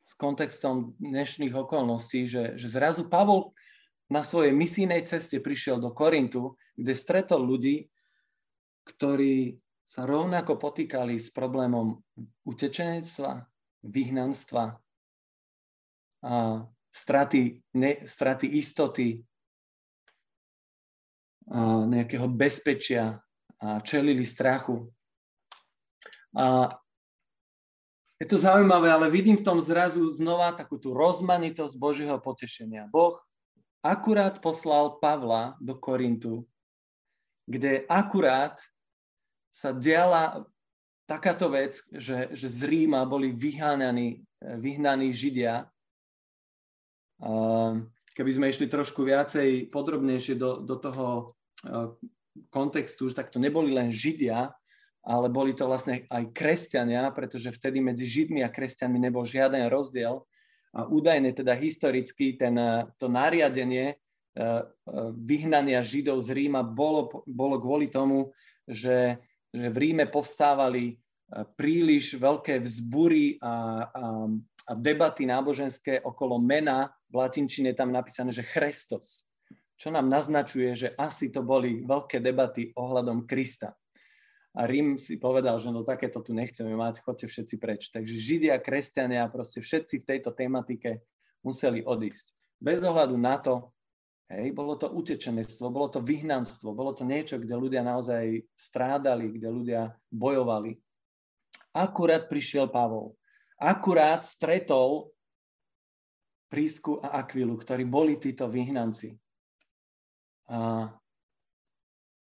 s 0.00 0.12
kontextom 0.16 0.96
dnešných 1.04 1.52
okolností, 1.52 2.24
že, 2.24 2.56
že 2.56 2.72
zrazu 2.72 3.04
Pavol 3.12 3.52
na 4.08 4.24
svojej 4.24 4.56
misijnej 4.56 5.04
ceste 5.04 5.36
prišiel 5.36 5.84
do 5.84 5.92
Korintu, 5.92 6.56
kde 6.72 6.96
stretol 6.96 7.44
ľudí, 7.44 7.92
ktorí 8.88 9.60
sa 9.84 10.08
rovnako 10.08 10.56
potýkali 10.56 11.20
s 11.20 11.28
problémom 11.28 12.00
utečenectva, 12.48 13.44
vyhnanstva 13.86 14.82
a 16.26 16.66
straty, 16.90 17.62
ne, 17.74 18.02
straty 18.02 18.46
istoty, 18.58 19.22
a 21.46 21.86
nejakého 21.86 22.26
bezpečia 22.26 23.22
a 23.62 23.78
čelili 23.78 24.26
strachu. 24.26 24.90
A 26.34 26.68
je 28.18 28.26
to 28.26 28.40
zaujímavé, 28.40 28.90
ale 28.90 29.12
vidím 29.12 29.38
v 29.38 29.46
tom 29.46 29.60
zrazu 29.60 30.02
znova 30.10 30.50
takú 30.56 30.80
tú 30.80 30.90
rozmanitosť 30.96 31.74
Božieho 31.78 32.18
potešenia. 32.18 32.90
Boh 32.90 33.14
akurát 33.84 34.42
poslal 34.42 34.98
Pavla 34.98 35.54
do 35.62 35.78
Korintu, 35.78 36.48
kde 37.46 37.86
akurát 37.86 38.58
sa 39.54 39.70
diala 39.70 40.48
takáto 41.06 41.48
vec, 41.48 41.78
že, 41.94 42.34
že 42.34 42.46
z 42.50 42.60
Ríma 42.66 43.06
boli 43.06 43.30
vyhnaní, 43.30 44.26
vyhnaní 44.42 45.14
Židia. 45.14 45.70
Keby 48.12 48.30
sme 48.34 48.50
išli 48.50 48.66
trošku 48.66 49.06
viacej 49.06 49.70
podrobnejšie 49.70 50.34
do, 50.34 50.60
do 50.60 50.76
toho 50.76 51.06
kontextu, 52.52 53.08
že 53.08 53.16
tak 53.16 53.30
to 53.32 53.38
neboli 53.38 53.72
len 53.72 53.88
Židia, 53.88 54.52
ale 55.06 55.30
boli 55.30 55.54
to 55.54 55.70
vlastne 55.70 56.02
aj 56.10 56.34
kresťania, 56.34 57.06
pretože 57.14 57.54
vtedy 57.54 57.78
medzi 57.78 58.10
Židmi 58.10 58.42
a 58.42 58.50
kresťanmi 58.50 58.98
nebol 58.98 59.22
žiaden 59.22 59.70
rozdiel. 59.70 60.26
A 60.74 60.84
údajne 60.84 61.30
teda 61.32 61.54
historicky 61.54 62.34
ten, 62.34 62.58
to 62.98 63.06
nariadenie 63.06 63.96
vyhnania 65.16 65.80
Židov 65.80 66.20
z 66.20 66.34
Ríma 66.34 66.60
bolo, 66.60 67.24
bolo 67.24 67.56
kvôli 67.56 67.88
tomu, 67.88 68.34
že, 68.68 69.16
že 69.52 69.68
v 69.70 69.76
Ríme 69.76 70.06
povstávali 70.10 70.84
e, 70.90 70.94
príliš 71.54 72.16
veľké 72.16 72.62
vzbury 72.62 73.38
a, 73.38 73.52
a, 73.52 74.04
a 74.66 74.72
debaty 74.74 75.26
náboženské 75.26 76.02
okolo 76.02 76.38
mena. 76.38 76.90
V 77.10 77.20
latinčine 77.20 77.72
je 77.72 77.78
tam 77.78 77.90
napísané, 77.94 78.34
že 78.34 78.46
Christos, 78.46 79.26
čo 79.76 79.92
nám 79.92 80.08
naznačuje, 80.08 80.72
že 80.74 80.88
asi 80.96 81.28
to 81.28 81.44
boli 81.44 81.84
veľké 81.84 82.18
debaty 82.18 82.72
ohľadom 82.74 83.28
Krista. 83.28 83.76
A 84.56 84.64
Rím 84.64 84.96
si 84.96 85.20
povedal, 85.20 85.60
že 85.60 85.68
no 85.68 85.84
takéto 85.84 86.24
tu 86.24 86.32
nechceme 86.32 86.72
mať, 86.72 87.04
chodte 87.04 87.28
všetci 87.28 87.54
preč. 87.60 87.92
Takže 87.92 88.16
Židia, 88.16 88.56
kresťania, 88.56 89.28
proste 89.28 89.60
všetci 89.60 90.00
v 90.00 90.08
tejto 90.08 90.32
tematike 90.32 91.04
museli 91.44 91.84
odísť. 91.84 92.32
Bez 92.56 92.80
ohľadu 92.80 93.20
na 93.20 93.36
to, 93.36 93.75
hej, 94.30 94.50
bolo 94.52 94.74
to 94.78 94.90
utečenectvo, 94.90 95.70
bolo 95.70 95.88
to 95.92 96.00
vyhnanstvo, 96.02 96.74
bolo 96.74 96.92
to 96.94 97.02
niečo, 97.06 97.38
kde 97.38 97.54
ľudia 97.54 97.82
naozaj 97.82 98.46
strádali, 98.54 99.34
kde 99.34 99.48
ľudia 99.48 99.82
bojovali. 100.10 100.76
Akurát 101.76 102.26
prišiel 102.26 102.72
Pavol. 102.72 103.14
Akurát 103.60 104.24
stretol 104.24 105.12
Prísku 106.46 107.02
a 107.02 107.26
Akvilu, 107.26 107.58
ktorí 107.58 107.82
boli 107.82 108.22
títo 108.22 108.46
vyhnanci. 108.46 109.18
A 110.46 110.86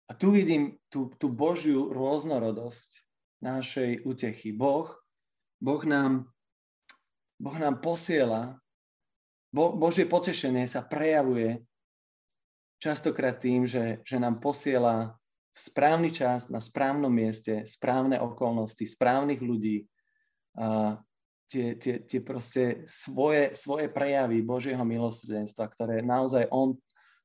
a 0.07 0.13
tu 0.15 0.31
vidím 0.31 0.79
tú, 0.87 1.11
tú 1.19 1.27
Božiu 1.27 1.91
rôznorodosť 1.91 3.03
našej 3.43 4.07
utechy. 4.07 4.55
Boh, 4.55 4.87
boh, 5.59 5.83
nám, 5.83 6.31
boh 7.43 7.57
nám 7.59 7.83
posiela, 7.83 8.63
bo, 9.51 9.75
Božie 9.75 10.07
potešenie 10.07 10.71
sa 10.71 10.87
prejavuje 10.87 11.59
častokrát 12.79 13.39
tým, 13.41 13.65
že, 13.65 14.01
že 14.05 14.17
nám 14.21 14.41
posiela 14.41 15.17
v 15.57 15.59
správny 15.59 16.13
čas, 16.13 16.53
na 16.53 16.61
správnom 16.61 17.09
mieste, 17.09 17.65
správne 17.65 18.21
okolnosti, 18.21 18.85
správnych 18.85 19.41
ľudí, 19.41 19.89
a 20.57 21.01
tie, 21.49 21.77
tie, 21.77 22.01
tie 22.05 22.21
proste 22.21 22.85
svoje, 22.89 23.53
svoje 23.53 23.89
prejavy 23.93 24.41
Božieho 24.41 24.83
milosrdenstva, 24.83 25.69
ktoré 25.69 26.01
naozaj 26.01 26.49
On 26.51 26.77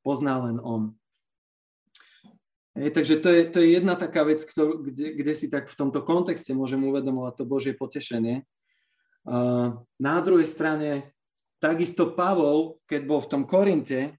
pozná 0.03 0.39
len 0.43 0.59
On. 0.61 0.91
Hej, 2.71 2.95
takže 2.95 3.15
to 3.19 3.27
je, 3.27 3.41
to 3.51 3.57
je 3.59 3.75
jedna 3.75 3.99
taká 3.99 4.23
vec, 4.23 4.39
ktorú, 4.47 4.87
kde, 4.87 5.19
kde 5.19 5.33
si 5.35 5.51
tak 5.51 5.67
v 5.67 5.75
tomto 5.75 6.07
kontexte 6.07 6.55
môžem 6.55 6.79
uvedomovať 6.87 7.33
to 7.35 7.43
Božie 7.43 7.73
potešenie. 7.75 8.47
Uh, 9.27 9.75
na 9.99 10.23
druhej 10.23 10.47
strane, 10.47 11.11
takisto 11.59 12.15
Pavol, 12.15 12.79
keď 12.87 13.01
bol 13.03 13.19
v 13.19 13.29
tom 13.29 13.43
Korinte, 13.43 14.15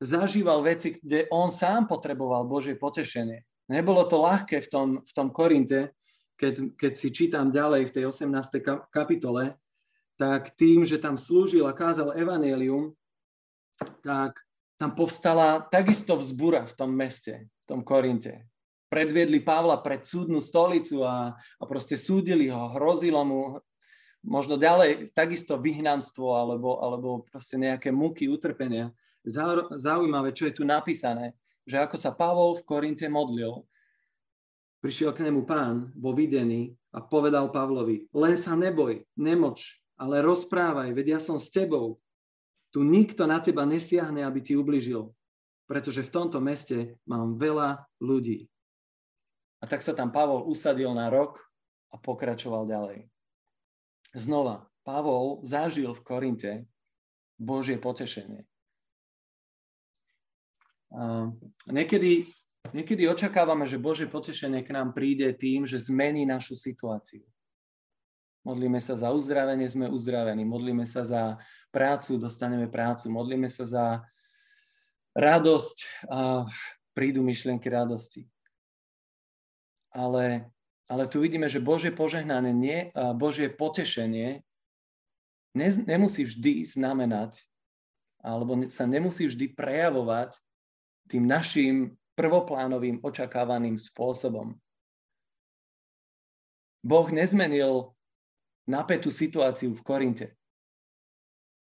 zažíval 0.00 0.64
veci, 0.64 0.96
kde 0.96 1.28
on 1.28 1.52
sám 1.52 1.86
potreboval 1.86 2.48
Božie 2.48 2.74
potešenie. 2.74 3.44
Nebolo 3.70 4.02
to 4.08 4.18
ľahké 4.18 4.64
v 4.66 4.68
tom, 4.68 4.88
v 5.04 5.12
tom 5.14 5.28
Korinte, 5.30 5.94
keď, 6.34 6.74
keď 6.74 6.92
si 6.96 7.08
čítam 7.12 7.52
ďalej 7.52 7.86
v 7.86 7.94
tej 7.94 8.04
18. 8.08 8.64
kapitole, 8.90 9.54
tak 10.16 10.56
tým, 10.56 10.82
že 10.82 10.98
tam 10.98 11.20
slúžil 11.20 11.68
a 11.68 11.76
kázal 11.76 12.16
evanelium, 12.16 12.96
tak 14.00 14.40
tam 14.80 14.96
povstala 14.96 15.60
takisto 15.68 16.16
vzbúra 16.16 16.64
v 16.64 16.74
tom 16.76 16.90
meste, 16.96 17.46
v 17.46 17.64
tom 17.68 17.80
Korinte. 17.84 18.48
Predviedli 18.90 19.38
Pavla 19.44 19.78
pred 19.78 20.02
súdnu 20.02 20.42
stolicu 20.42 21.04
a, 21.06 21.36
a 21.36 21.64
proste 21.68 21.94
súdili 21.94 22.50
ho, 22.50 22.74
hrozilo 22.74 23.22
mu 23.22 23.40
možno 24.24 24.56
ďalej 24.60 25.12
takisto 25.14 25.56
vyhnanstvo 25.56 26.36
alebo, 26.36 26.80
alebo 26.80 27.08
proste 27.28 27.56
nejaké 27.56 27.92
muky, 27.92 28.28
utrpenia. 28.28 28.92
Zaujímavé, 29.76 30.32
čo 30.32 30.48
je 30.48 30.56
tu 30.56 30.64
napísané, 30.64 31.36
že 31.68 31.76
ako 31.76 31.96
sa 32.00 32.10
Pavol 32.10 32.56
v 32.56 32.66
Korinte 32.66 33.06
modlil, 33.06 33.62
prišiel 34.80 35.12
k 35.12 35.28
nemu 35.28 35.44
pán 35.44 35.92
vo 35.92 36.16
videní 36.16 36.72
a 36.90 37.04
povedal 37.04 37.52
Pavlovi, 37.52 38.08
len 38.16 38.34
sa 38.34 38.56
neboj, 38.56 39.04
nemoč, 39.14 39.78
ale 40.00 40.24
rozprávaj, 40.24 40.96
veď 40.96 41.16
ja 41.16 41.20
som 41.20 41.36
s 41.36 41.52
tebou. 41.52 42.00
Tu 42.72 42.80
nikto 42.80 43.28
na 43.28 43.42
teba 43.42 43.68
nesiahne, 43.68 44.24
aby 44.24 44.40
ti 44.40 44.56
ubližil, 44.56 45.12
pretože 45.68 46.06
v 46.06 46.12
tomto 46.14 46.40
meste 46.40 46.96
mám 47.04 47.36
veľa 47.36 47.84
ľudí. 48.00 48.48
A 49.60 49.68
tak 49.68 49.84
sa 49.84 49.92
tam 49.92 50.08
Pavol 50.08 50.48
usadil 50.48 50.88
na 50.96 51.12
rok 51.12 51.36
a 51.92 52.00
pokračoval 52.00 52.64
ďalej. 52.64 53.12
Znova, 54.16 54.70
Pavol 54.80 55.44
zažil 55.44 55.92
v 55.92 56.00
Korinte 56.00 56.52
Božie 57.36 57.76
potešenie. 57.76 58.48
A 60.90 61.30
niekedy, 61.70 62.26
niekedy 62.74 63.06
očakávame, 63.06 63.66
že 63.66 63.78
Božie 63.78 64.10
potešenie 64.10 64.66
k 64.66 64.74
nám 64.74 64.90
príde 64.94 65.30
tým, 65.34 65.66
že 65.66 65.78
zmení 65.78 66.26
našu 66.26 66.58
situáciu. 66.58 67.22
Modlíme 68.42 68.80
sa 68.80 68.96
za 68.96 69.12
uzdravenie, 69.12 69.68
sme 69.68 69.86
uzdravení. 69.92 70.42
Modlíme 70.42 70.88
sa 70.88 71.04
za 71.04 71.22
prácu, 71.70 72.16
dostaneme 72.16 72.66
prácu. 72.66 73.12
Modlíme 73.12 73.52
sa 73.52 73.68
za 73.68 73.86
radosť 75.12 75.78
a 76.08 76.48
prídu 76.96 77.20
myšlienky 77.20 77.68
radosti. 77.68 78.24
Ale 79.92 80.50
ale 80.90 81.06
tu 81.06 81.22
vidíme, 81.22 81.46
že 81.46 81.62
Božie 81.62 81.94
požehnanie, 81.94 82.50
nie, 82.50 82.90
Božie 83.14 83.46
potešenie 83.46 84.42
ne, 85.54 85.68
nemusí 85.86 86.26
vždy 86.26 86.66
znamenať, 86.66 87.46
alebo 88.18 88.66
sa 88.66 88.90
nemusí 88.90 89.30
vždy 89.30 89.54
prejavovať 89.54 90.34
tým 91.10 91.26
našim 91.26 91.98
prvoplánovým 92.14 93.02
očakávaným 93.02 93.74
spôsobom. 93.74 94.54
Boh 96.80 97.08
nezmenil 97.12 97.92
napätú 98.64 99.10
situáciu 99.10 99.74
v 99.74 99.84
Korinte. 99.84 100.28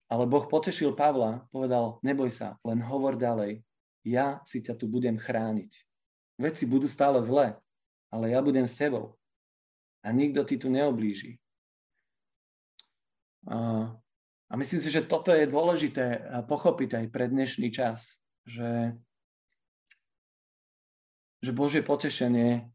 Ale 0.06 0.28
Boh 0.28 0.44
potešil 0.44 0.92
Pavla, 0.92 1.48
povedal, 1.50 1.98
neboj 2.04 2.28
sa, 2.28 2.60
len 2.62 2.84
hovor 2.84 3.16
ďalej, 3.16 3.64
ja 4.04 4.44
si 4.44 4.60
ťa 4.60 4.76
tu 4.76 4.86
budem 4.86 5.16
chrániť. 5.16 5.72
Veci 6.36 6.68
budú 6.68 6.84
stále 6.84 7.22
zlé, 7.24 7.56
ale 8.12 8.34
ja 8.34 8.44
budem 8.44 8.68
s 8.68 8.76
tebou. 8.76 9.16
A 10.04 10.12
nikto 10.12 10.44
ti 10.44 10.60
tu 10.60 10.68
neoblíži. 10.68 11.40
A, 13.48 13.88
a 14.50 14.52
myslím 14.58 14.80
si, 14.84 14.90
že 14.92 15.06
toto 15.06 15.32
je 15.32 15.48
dôležité 15.48 16.28
pochopiť 16.44 16.90
aj 16.98 17.06
pre 17.08 17.30
dnešný 17.30 17.72
čas, 17.72 18.20
že, 18.44 18.92
že 21.42 21.50
Božie 21.50 21.82
potešenie 21.82 22.70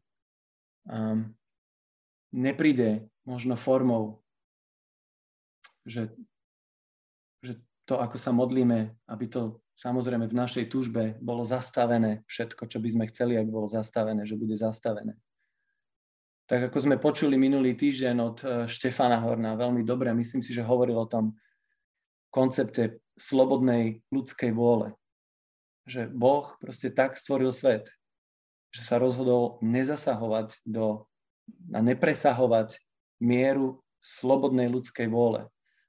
um, 0.86 1.32
nepríde 2.30 3.08
možno 3.24 3.56
formou, 3.56 4.20
že, 5.88 6.12
že 7.40 7.56
to, 7.88 7.96
ako 7.96 8.20
sa 8.20 8.28
modlíme, 8.32 8.92
aby 9.08 9.24
to 9.28 9.64
samozrejme 9.80 10.28
v 10.28 10.36
našej 10.36 10.68
túžbe 10.68 11.16
bolo 11.24 11.48
zastavené, 11.48 12.24
všetko, 12.28 12.68
čo 12.68 12.78
by 12.82 12.88
sme 12.92 13.04
chceli, 13.08 13.40
ak 13.40 13.48
bolo 13.48 13.70
zastavené, 13.70 14.28
že 14.28 14.36
bude 14.36 14.52
zastavené. 14.52 15.16
Tak 16.48 16.72
ako 16.72 16.78
sme 16.80 16.96
počuli 16.96 17.36
minulý 17.36 17.76
týždeň 17.76 18.16
od 18.24 18.36
e, 18.40 18.46
Štefana 18.64 19.20
Horna, 19.20 19.52
veľmi 19.52 19.84
dobre, 19.84 20.12
myslím 20.16 20.40
si, 20.40 20.56
že 20.56 20.64
hovoril 20.64 20.96
o 20.96 21.08
tom 21.08 21.36
koncepte 22.32 23.04
slobodnej 23.20 24.00
ľudskej 24.08 24.56
vôle. 24.56 24.96
Že 25.84 26.08
Boh 26.12 26.56
proste 26.56 26.88
tak 26.88 27.20
stvoril 27.20 27.52
svet, 27.52 27.92
že 28.72 28.82
sa 28.84 29.00
rozhodol 29.00 29.56
nezasahovať 29.64 30.60
do, 30.64 31.08
a 31.72 31.80
nepresahovať 31.80 32.80
mieru 33.18 33.80
slobodnej 34.04 34.68
ľudskej 34.68 35.08
vôle. 35.08 35.48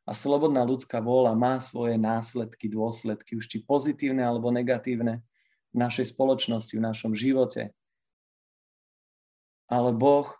A 0.10 0.18
slobodná 0.18 0.66
ľudská 0.66 0.98
vôľa 0.98 1.38
má 1.38 1.62
svoje 1.62 1.94
následky, 2.00 2.66
dôsledky, 2.66 3.38
už 3.38 3.46
či 3.46 3.62
pozitívne 3.62 4.26
alebo 4.26 4.50
negatívne 4.50 5.22
v 5.70 5.76
našej 5.78 6.18
spoločnosti, 6.18 6.74
v 6.74 6.82
našom 6.82 7.14
živote. 7.14 7.78
Ale 9.70 9.94
Boh 9.94 10.34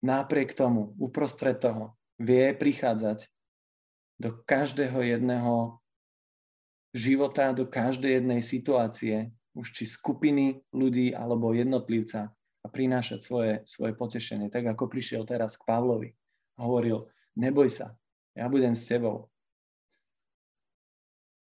napriek 0.00 0.56
tomu, 0.56 0.96
uprostred 0.96 1.60
toho, 1.60 1.92
vie 2.16 2.56
prichádzať 2.56 3.28
do 4.16 4.32
každého 4.32 4.96
jedného 5.04 5.76
života, 6.96 7.52
do 7.52 7.68
každej 7.68 8.24
jednej 8.24 8.40
situácie, 8.40 9.28
už 9.56 9.72
či 9.72 9.88
skupiny 9.88 10.60
ľudí 10.76 11.16
alebo 11.16 11.56
jednotlivca 11.56 12.28
a 12.60 12.66
prinášať 12.68 13.24
svoje, 13.24 13.52
svoje 13.64 13.96
potešenie. 13.96 14.52
Tak 14.52 14.76
ako 14.76 14.92
prišiel 14.92 15.24
teraz 15.24 15.56
k 15.56 15.64
Pavlovi 15.64 16.12
a 16.60 16.68
hovoril, 16.68 17.08
neboj 17.32 17.72
sa, 17.72 17.96
ja 18.36 18.46
budem 18.52 18.76
s 18.76 18.84
tebou. 18.84 19.32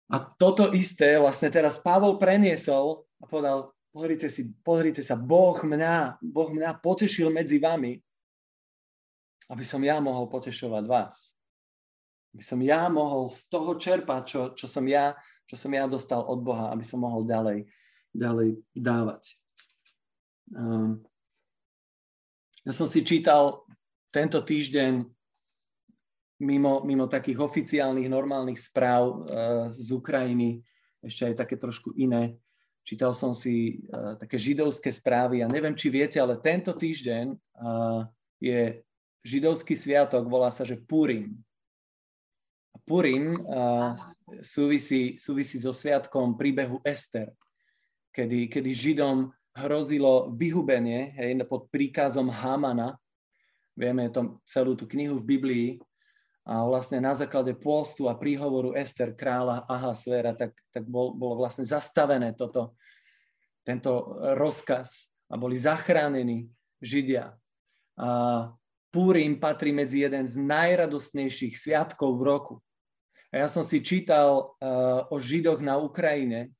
A 0.08 0.24
toto 0.24 0.72
isté 0.72 1.20
vlastne 1.20 1.52
teraz 1.52 1.76
Pavol 1.76 2.16
preniesol 2.16 3.04
a 3.20 3.28
povedal, 3.28 3.76
pozrite, 3.92 4.32
si, 4.32 4.48
pozrite 4.64 5.04
sa, 5.04 5.20
Boh 5.20 5.58
mňa, 5.60 6.24
boh 6.24 6.48
mňa 6.54 6.80
potešil 6.80 7.28
medzi 7.28 7.60
vami, 7.60 8.00
aby 9.52 9.64
som 9.68 9.84
ja 9.84 10.00
mohol 10.00 10.32
potešovať 10.32 10.84
vás. 10.88 11.36
Aby 12.32 12.44
som 12.44 12.60
ja 12.64 12.88
mohol 12.88 13.28
z 13.28 13.52
toho 13.52 13.76
čerpať, 13.76 14.22
čo, 14.24 14.42
čo, 14.56 14.68
som, 14.72 14.88
ja, 14.88 15.12
čo 15.44 15.60
som 15.60 15.72
ja 15.76 15.84
dostal 15.92 16.24
od 16.24 16.40
Boha, 16.40 16.72
aby 16.72 16.88
som 16.88 17.04
mohol 17.04 17.28
ďalej, 17.28 17.68
ďalej 18.16 18.60
dávať. 18.76 19.36
Um, 20.54 21.04
ja 22.64 22.72
som 22.76 22.88
si 22.88 23.04
čítal 23.04 23.68
tento 24.12 24.40
týždeň 24.44 25.04
mimo, 26.44 26.84
mimo 26.88 27.06
takých 27.08 27.40
oficiálnych, 27.44 28.08
normálnych 28.08 28.60
správ 28.60 29.04
uh, 29.08 29.20
z 29.72 29.88
Ukrajiny, 29.92 30.64
ešte 31.04 31.32
aj 31.32 31.36
také 31.44 31.56
trošku 31.60 31.96
iné. 31.96 32.40
Čítal 32.88 33.12
som 33.12 33.36
si 33.36 33.84
uh, 33.92 34.16
také 34.16 34.40
židovské 34.40 34.92
správy 34.92 35.44
a 35.44 35.52
neviem, 35.52 35.76
či 35.76 35.92
viete, 35.92 36.20
ale 36.20 36.40
tento 36.40 36.72
týždeň 36.72 37.26
uh, 37.36 38.08
je 38.40 38.80
židovský 39.28 39.76
sviatok, 39.76 40.24
volá 40.32 40.48
sa, 40.48 40.64
že 40.64 40.80
Purim. 40.80 41.36
Purim 42.88 43.36
súvisí, 44.40 45.20
súvisí 45.20 45.60
so 45.60 45.76
sviatkom 45.76 46.40
príbehu 46.40 46.80
Ester, 46.88 47.36
kedy, 48.18 48.50
kedy 48.50 48.72
Židom 48.74 49.30
hrozilo 49.54 50.34
vyhubenie 50.34 51.14
hej, 51.14 51.38
pod 51.46 51.70
príkazom 51.70 52.34
Hamana. 52.34 52.98
Vieme 53.78 54.10
to 54.10 54.42
celú 54.50 54.74
tú 54.74 54.90
knihu 54.90 55.22
v 55.22 55.38
Biblii, 55.38 55.70
a 56.48 56.64
vlastne 56.64 57.04
na 57.04 57.12
základe 57.12 57.52
pôstu 57.60 58.08
a 58.08 58.16
príhovoru 58.16 58.72
Ester 58.72 59.12
kráľa 59.12 59.68
Ahasvera, 59.68 60.32
tak, 60.32 60.56
tak 60.72 60.88
bol, 60.88 61.12
bolo 61.12 61.44
vlastne 61.44 61.68
zastavené 61.68 62.32
toto, 62.40 62.80
tento 63.68 64.16
rozkaz 64.40 65.12
a 65.28 65.36
boli 65.36 65.60
zachránení 65.60 66.48
Židia. 66.80 67.36
A 68.00 68.10
Púrim 68.88 69.36
patrí 69.36 69.76
medzi 69.76 70.08
jeden 70.08 70.24
z 70.24 70.40
najradostnejších 70.40 71.60
sviatkov 71.60 72.16
v 72.16 72.24
roku. 72.24 72.56
A 73.36 73.44
ja 73.44 73.52
som 73.52 73.68
si 73.68 73.84
čítal 73.84 74.56
uh, 74.56 75.04
o 75.12 75.20
Židoch 75.20 75.60
na 75.60 75.76
Ukrajine 75.76 76.56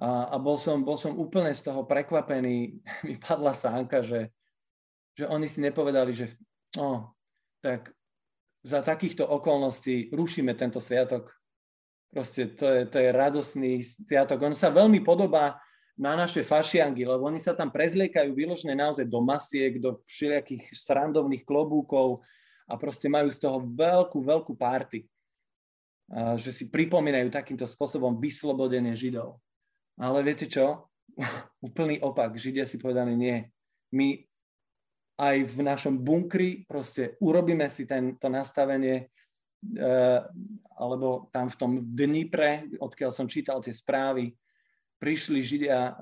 a, 0.00 0.32
a 0.32 0.36
bol, 0.40 0.56
som, 0.56 0.80
bol 0.80 0.96
som 0.96 1.12
úplne 1.18 1.52
z 1.52 1.68
toho 1.68 1.84
prekvapený. 1.84 2.80
Mi 3.06 3.14
padla 3.20 3.52
sánka, 3.52 4.00
že, 4.00 4.32
že 5.12 5.28
oni 5.28 5.44
si 5.50 5.60
nepovedali, 5.60 6.14
že 6.14 6.32
oh, 6.80 7.12
tak 7.60 7.92
za 8.62 8.80
takýchto 8.80 9.26
okolností 9.26 10.14
rušíme 10.14 10.54
tento 10.54 10.78
sviatok. 10.78 11.34
Proste 12.12 12.52
to 12.54 12.68
je, 12.68 12.80
to 12.86 12.96
je 13.00 13.10
radosný 13.10 13.82
sviatok. 13.82 14.38
On 14.44 14.54
sa 14.54 14.70
veľmi 14.70 15.00
podobá 15.00 15.58
na 15.96 16.16
naše 16.16 16.40
fašiangy, 16.40 17.04
lebo 17.04 17.28
oni 17.28 17.40
sa 17.40 17.52
tam 17.52 17.68
prezliekajú 17.68 18.32
vyložené 18.32 18.72
naozaj 18.72 19.04
do 19.04 19.20
masiek, 19.20 19.76
do 19.76 19.96
všelijakých 20.08 20.72
srandovných 20.72 21.44
klobúkov 21.44 22.24
a 22.68 22.78
proste 22.80 23.10
majú 23.10 23.28
z 23.28 23.38
toho 23.40 23.60
veľkú, 23.60 24.18
veľkú 24.24 24.52
párty. 24.56 25.04
Že 26.12 26.50
si 26.52 26.64
pripomínajú 26.68 27.32
takýmto 27.32 27.64
spôsobom 27.64 28.20
vyslobodenie 28.20 28.92
Židov. 28.92 29.40
Ale 30.00 30.24
viete 30.24 30.48
čo? 30.48 30.88
Úplný 31.66 32.00
opak. 32.00 32.36
Židia 32.38 32.64
si 32.64 32.80
povedali 32.80 33.12
nie. 33.16 33.44
My 33.92 34.16
aj 35.20 35.36
v 35.44 35.58
našom 35.60 36.00
bunkri 36.00 36.64
proste 36.64 37.20
urobíme 37.20 37.68
si 37.68 37.84
tento 37.84 38.26
nastavenie 38.32 39.12
alebo 40.74 41.30
tam 41.30 41.46
v 41.46 41.58
tom 41.58 41.72
Dnipre, 41.94 42.66
odkiaľ 42.82 43.10
som 43.14 43.30
čítal 43.30 43.62
tie 43.62 43.70
správy, 43.70 44.34
prišli 44.98 45.38
Židia, 45.38 45.94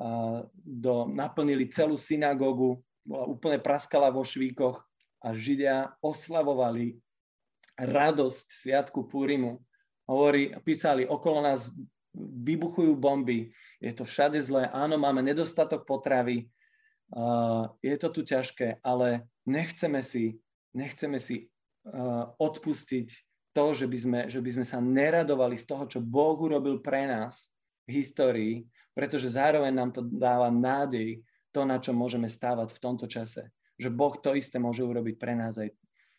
do, 0.57 1.09
naplnili 1.09 1.69
celú 1.69 2.01
synagógu, 2.01 2.81
bola 3.05 3.25
úplne 3.29 3.59
praskala 3.61 4.09
vo 4.09 4.25
švíkoch 4.25 4.81
a 5.25 5.37
Židia 5.37 5.93
oslavovali 6.01 6.97
radosť 7.77 8.47
Sviatku 8.49 9.09
Púrimu. 9.09 9.61
Hovorí, 10.09 10.53
písali, 10.65 11.05
okolo 11.05 11.45
nás 11.45 11.69
vybuchujú 12.19 12.99
bomby, 12.99 13.55
je 13.79 13.93
to 13.95 14.03
všade 14.03 14.39
zlé, 14.43 14.67
áno, 14.75 14.99
máme 14.99 15.23
nedostatok 15.23 15.87
potravy, 15.87 16.51
uh, 17.15 17.71
je 17.81 17.95
to 17.99 18.09
tu 18.11 18.21
ťažké, 18.27 18.83
ale 18.83 19.31
nechceme 19.47 20.03
si, 20.03 20.39
nechceme 20.75 21.23
si 21.23 21.47
uh, 21.87 22.35
odpustiť 22.39 23.09
to, 23.55 23.65
že 23.75 23.87
by, 23.87 23.99
sme, 23.99 24.21
že 24.31 24.41
by 24.43 24.51
sme 24.59 24.67
sa 24.67 24.79
neradovali 24.83 25.59
z 25.59 25.67
toho, 25.67 25.85
čo 25.87 25.99
Boh 26.03 26.39
urobil 26.39 26.83
pre 26.83 27.07
nás 27.07 27.51
v 27.87 28.03
histórii 28.03 28.67
pretože 28.95 29.33
zároveň 29.33 29.73
nám 29.73 29.91
to 29.95 30.03
dáva 30.05 30.51
nádej, 30.51 31.23
to, 31.51 31.65
na 31.67 31.81
čo 31.81 31.97
môžeme 31.97 32.29
stávať 32.29 32.75
v 32.75 32.83
tomto 32.83 33.07
čase. 33.09 33.51
Že 33.81 33.89
Boh 33.91 34.15
to 34.21 34.37
isté 34.37 34.61
môže 34.61 34.85
urobiť 34.85 35.17
pre 35.19 35.35
nás 35.35 35.59
aj 35.59 35.73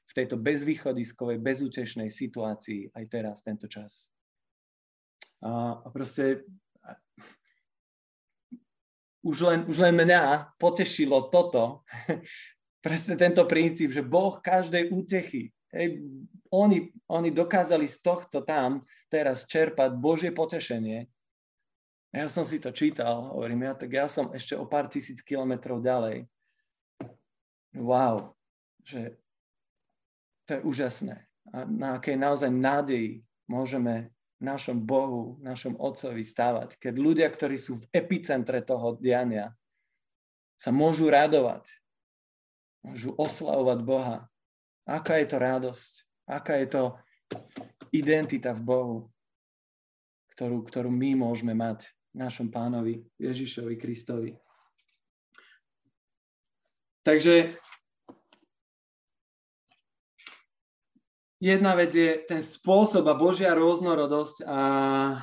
v 0.10 0.12
tejto 0.18 0.36
bezvýchodiskovej, 0.36 1.40
bezútešnej 1.40 2.10
situácii 2.12 2.92
aj 2.92 3.06
teraz, 3.08 3.46
tento 3.46 3.70
čas. 3.70 4.12
A, 5.42 5.82
proste 5.90 6.46
už 9.22 9.38
len, 9.46 9.60
už 9.70 9.78
len 9.78 9.94
mňa 9.94 10.54
potešilo 10.58 11.30
toto, 11.30 11.86
presne 12.86 13.14
tento 13.18 13.46
princíp, 13.46 13.94
že 13.94 14.02
Boh 14.02 14.42
každej 14.42 14.90
útechy, 14.90 15.54
hej, 15.74 16.02
oni, 16.50 16.90
oni 17.06 17.30
dokázali 17.30 17.86
z 17.86 17.98
tohto 18.02 18.42
tam 18.42 18.82
teraz 19.10 19.46
čerpať 19.46 19.94
Božie 19.98 20.34
potešenie 20.34 21.06
ja 22.12 22.28
som 22.28 22.44
si 22.44 22.60
to 22.60 22.76
čítal, 22.76 23.32
hovorím, 23.32 23.72
ja, 23.72 23.74
tak 23.74 23.90
ja 23.96 24.12
som 24.12 24.36
ešte 24.36 24.52
o 24.60 24.68
pár 24.68 24.92
tisíc 24.92 25.24
kilometrov 25.24 25.80
ďalej. 25.80 26.28
Wow, 27.72 28.36
že 28.84 29.16
to 30.44 30.60
je 30.60 30.62
úžasné. 30.68 31.24
A 31.56 31.64
na 31.64 31.96
akej 31.96 32.20
naozaj 32.20 32.52
nádeji 32.52 33.24
môžeme 33.48 34.12
našom 34.42 34.82
Bohu, 34.82 35.38
našom 35.46 35.78
Otcovi 35.78 36.26
stávať. 36.26 36.76
Keď 36.82 36.94
ľudia, 36.98 37.30
ktorí 37.30 37.62
sú 37.62 37.78
v 37.78 37.88
epicentre 37.94 38.66
toho 38.66 38.98
diania, 38.98 39.54
sa 40.58 40.74
môžu 40.74 41.14
radovať, 41.14 41.70
môžu 42.82 43.14
oslavovať 43.16 43.80
Boha. 43.86 44.18
Aká 44.86 45.22
je 45.22 45.28
to 45.30 45.38
radosť? 45.38 45.94
Aká 46.26 46.58
je 46.58 46.68
to 46.74 46.84
identita 47.94 48.52
v 48.58 48.62
Bohu, 48.66 48.98
ktorú, 50.34 50.66
ktorú 50.66 50.90
my 50.90 51.22
môžeme 51.22 51.54
mať 51.54 51.86
našom 52.12 52.50
pánovi 52.50 53.06
Ježišovi 53.22 53.78
Kristovi. 53.78 54.36
Takže 57.02 57.58
jedna 61.42 61.74
vec 61.74 61.90
je 61.90 62.22
ten 62.30 62.46
spôsob 62.46 63.10
a 63.10 63.18
Božia 63.18 63.58
rôznorodosť 63.58 64.46
a, 64.46 64.62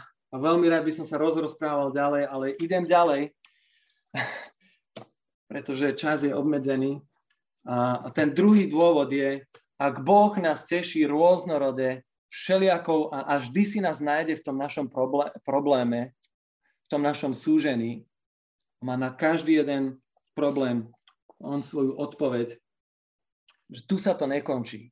a 0.03 0.35
veľmi 0.35 0.67
rád 0.67 0.83
by 0.83 0.93
som 0.93 1.07
sa 1.07 1.17
rozprával 1.17 1.95
ďalej, 1.95 2.23
ale 2.27 2.59
idem 2.59 2.83
ďalej, 2.83 3.33
pretože 5.51 5.95
čas 5.95 6.27
je 6.27 6.35
obmedzený. 6.35 6.99
A, 7.63 8.03
a 8.03 8.09
ten 8.11 8.35
druhý 8.35 8.67
dôvod 8.67 9.15
je, 9.15 9.47
ak 9.79 10.03
Boh 10.03 10.35
nás 10.43 10.67
teší 10.67 11.07
rôznorode, 11.07 12.03
všelijakou 12.29 13.15
a, 13.15 13.25
a 13.25 13.33
vždy 13.39 13.63
si 13.65 13.79
nás 13.81 14.03
nájde 14.03 14.37
v 14.37 14.45
tom 14.45 14.59
našom 14.59 14.91
probléme, 15.47 16.13
v 16.85 16.89
tom 16.91 17.01
našom 17.01 17.33
súžení. 17.33 18.05
Má 18.85 18.99
na 18.99 19.15
každý 19.15 19.63
jeden 19.65 20.03
problém 20.35 20.91
on 21.39 21.63
svoju 21.63 21.95
odpoveď, 21.95 22.59
že 23.71 23.81
tu 23.87 23.97
sa 23.99 24.15
to 24.19 24.27
nekončí. 24.27 24.91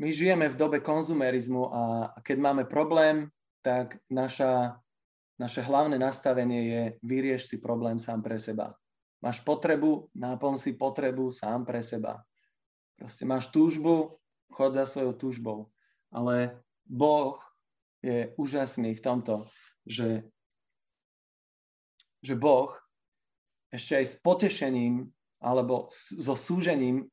My 0.00 0.08
žijeme 0.08 0.48
v 0.48 0.58
dobe 0.58 0.78
konzumerizmu 0.80 1.62
a 1.68 1.82
keď 2.24 2.36
máme 2.40 2.64
problém, 2.64 3.28
tak 3.60 4.00
naša, 4.08 4.80
naše 5.36 5.60
hlavné 5.60 6.00
nastavenie 6.00 6.60
je 6.64 6.82
vyrieš 7.04 7.52
si 7.52 7.56
problém 7.60 8.00
sám 8.00 8.24
pre 8.24 8.40
seba. 8.40 8.72
Máš 9.20 9.44
potrebu, 9.44 10.08
náplň 10.16 10.56
si 10.56 10.72
potrebu 10.72 11.28
sám 11.28 11.68
pre 11.68 11.84
seba. 11.84 12.24
Proste 12.96 13.28
máš 13.28 13.52
túžbu, 13.52 14.16
chod 14.48 14.72
za 14.72 14.88
svojou 14.88 15.12
túžbou. 15.12 15.58
Ale 16.08 16.64
Boh 16.88 17.36
je 18.00 18.32
úžasný 18.40 18.96
v 18.96 19.04
tomto, 19.04 19.44
že, 19.84 20.24
že 22.24 22.34
Boh 22.34 22.72
ešte 23.68 24.00
aj 24.00 24.06
s 24.08 24.14
potešením 24.24 25.12
alebo 25.40 25.92
so 25.92 26.32
súžením, 26.32 27.12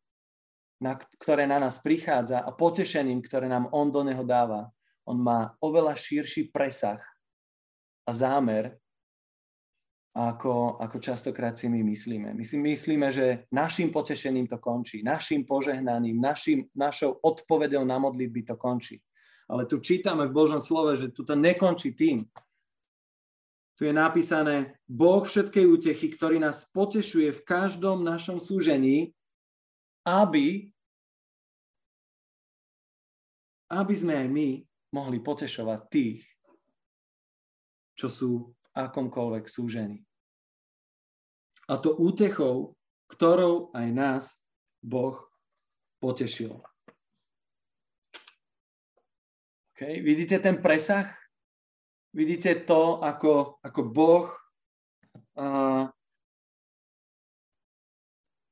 na, 0.78 0.94
ktoré 0.96 1.50
na 1.50 1.58
nás 1.58 1.82
prichádza 1.82 2.42
a 2.42 2.50
potešením, 2.54 3.22
ktoré 3.26 3.50
nám 3.50 3.70
On 3.74 3.90
do 3.90 4.06
Neho 4.06 4.22
dáva, 4.22 4.70
On 5.08 5.18
má 5.18 5.58
oveľa 5.64 5.98
širší 5.98 6.54
presah 6.54 7.02
a 8.06 8.12
zámer, 8.14 8.78
ako, 10.18 10.82
ako 10.82 10.98
častokrát 10.98 11.54
si 11.54 11.70
my 11.70 11.86
myslíme. 11.86 12.34
My 12.34 12.42
si 12.42 12.58
myslíme, 12.58 13.14
že 13.14 13.46
našim 13.54 13.94
potešením 13.94 14.50
to 14.50 14.58
končí, 14.58 15.06
našim 15.06 15.46
požehnaním, 15.46 16.18
našim, 16.18 16.66
našou 16.74 17.22
odpovedou 17.22 17.86
na 17.86 18.02
modlitby 18.02 18.42
to 18.42 18.58
končí. 18.58 18.98
Ale 19.46 19.70
tu 19.70 19.78
čítame 19.78 20.26
v 20.26 20.34
Božom 20.34 20.58
slove, 20.58 20.98
že 20.98 21.14
tu 21.14 21.22
to 21.22 21.38
nekončí 21.38 21.94
tým, 21.94 22.26
tu 23.78 23.86
je 23.86 23.94
napísané, 23.94 24.74
Boh 24.90 25.22
všetkej 25.22 25.66
útechy, 25.70 26.10
ktorý 26.10 26.42
nás 26.42 26.66
potešuje 26.74 27.30
v 27.30 27.46
každom 27.46 28.02
našom 28.02 28.42
súžení, 28.42 29.14
aby, 30.08 30.72
aby 33.68 33.94
sme 33.94 34.16
aj 34.16 34.28
my 34.32 34.48
mohli 34.96 35.20
potešovať 35.20 35.80
tých, 35.92 36.24
čo 38.00 38.08
sú 38.08 38.32
v 38.48 38.56
akomkoľvek 38.72 39.46
súžení. 39.52 40.00
A 41.68 41.76
to 41.76 42.00
útechou, 42.00 42.80
ktorou 43.12 43.76
aj 43.76 43.88
nás 43.92 44.24
Boh 44.80 45.20
potešil. 46.00 46.56
Okay. 49.76 50.00
Vidíte 50.00 50.40
ten 50.40 50.64
presah? 50.64 51.12
Vidíte 52.16 52.66
to, 52.66 53.04
ako, 53.04 53.60
ako 53.62 53.82
Boh 53.84 54.26
uh, 55.38 55.86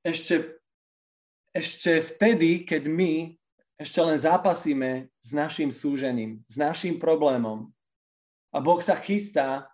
ešte, 0.05 0.54
ešte 1.55 2.03
vtedy, 2.03 2.67
keď 2.67 2.83
my 2.91 3.31
ešte 3.79 3.99
len 4.03 4.19
zápasíme 4.19 5.07
s 5.23 5.29
našim 5.31 5.71
súžením, 5.71 6.43
s 6.51 6.59
našim 6.59 6.99
problémom. 6.99 7.71
A 8.51 8.59
Boh 8.59 8.79
sa 8.83 8.99
chystá 8.99 9.71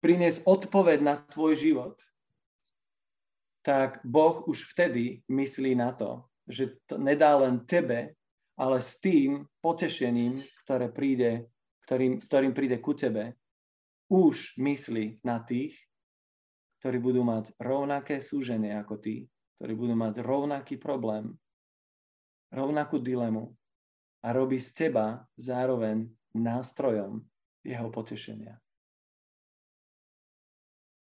priniesť 0.00 0.44
odpoveď 0.48 0.98
na 1.04 1.14
tvoj 1.28 1.56
život, 1.56 1.96
tak 3.64 4.00
Boh 4.04 4.44
už 4.44 4.72
vtedy 4.72 5.24
myslí 5.28 5.76
na 5.76 5.92
to, 5.92 6.28
že 6.44 6.80
to 6.84 7.00
nedá 7.00 7.32
len 7.40 7.64
tebe, 7.64 8.12
ale 8.56 8.76
s 8.80 9.00
tým 9.00 9.48
potešením, 9.64 10.44
ktoré 10.64 10.92
príde 10.92 11.48
ktorým, 11.84 12.18
s 12.18 12.26
ktorým 12.26 12.52
príde 12.56 12.80
ku 12.80 12.96
tebe, 12.96 13.36
už 14.08 14.56
myslí 14.56 15.20
na 15.24 15.40
tých, 15.44 15.76
ktorí 16.80 17.00
budú 17.00 17.24
mať 17.24 17.52
rovnaké 17.60 18.20
súženie 18.20 18.72
ako 18.76 19.00
ty, 19.00 19.28
ktorí 19.64 19.80
budú 19.80 19.96
mať 19.96 20.20
rovnaký 20.20 20.76
problém, 20.76 21.40
rovnakú 22.52 23.00
dilemu 23.00 23.56
a 24.20 24.28
robí 24.36 24.60
z 24.60 24.76
teba 24.76 25.24
zároveň 25.40 26.04
nástrojom 26.36 27.24
jeho 27.64 27.88
potešenia. 27.88 28.60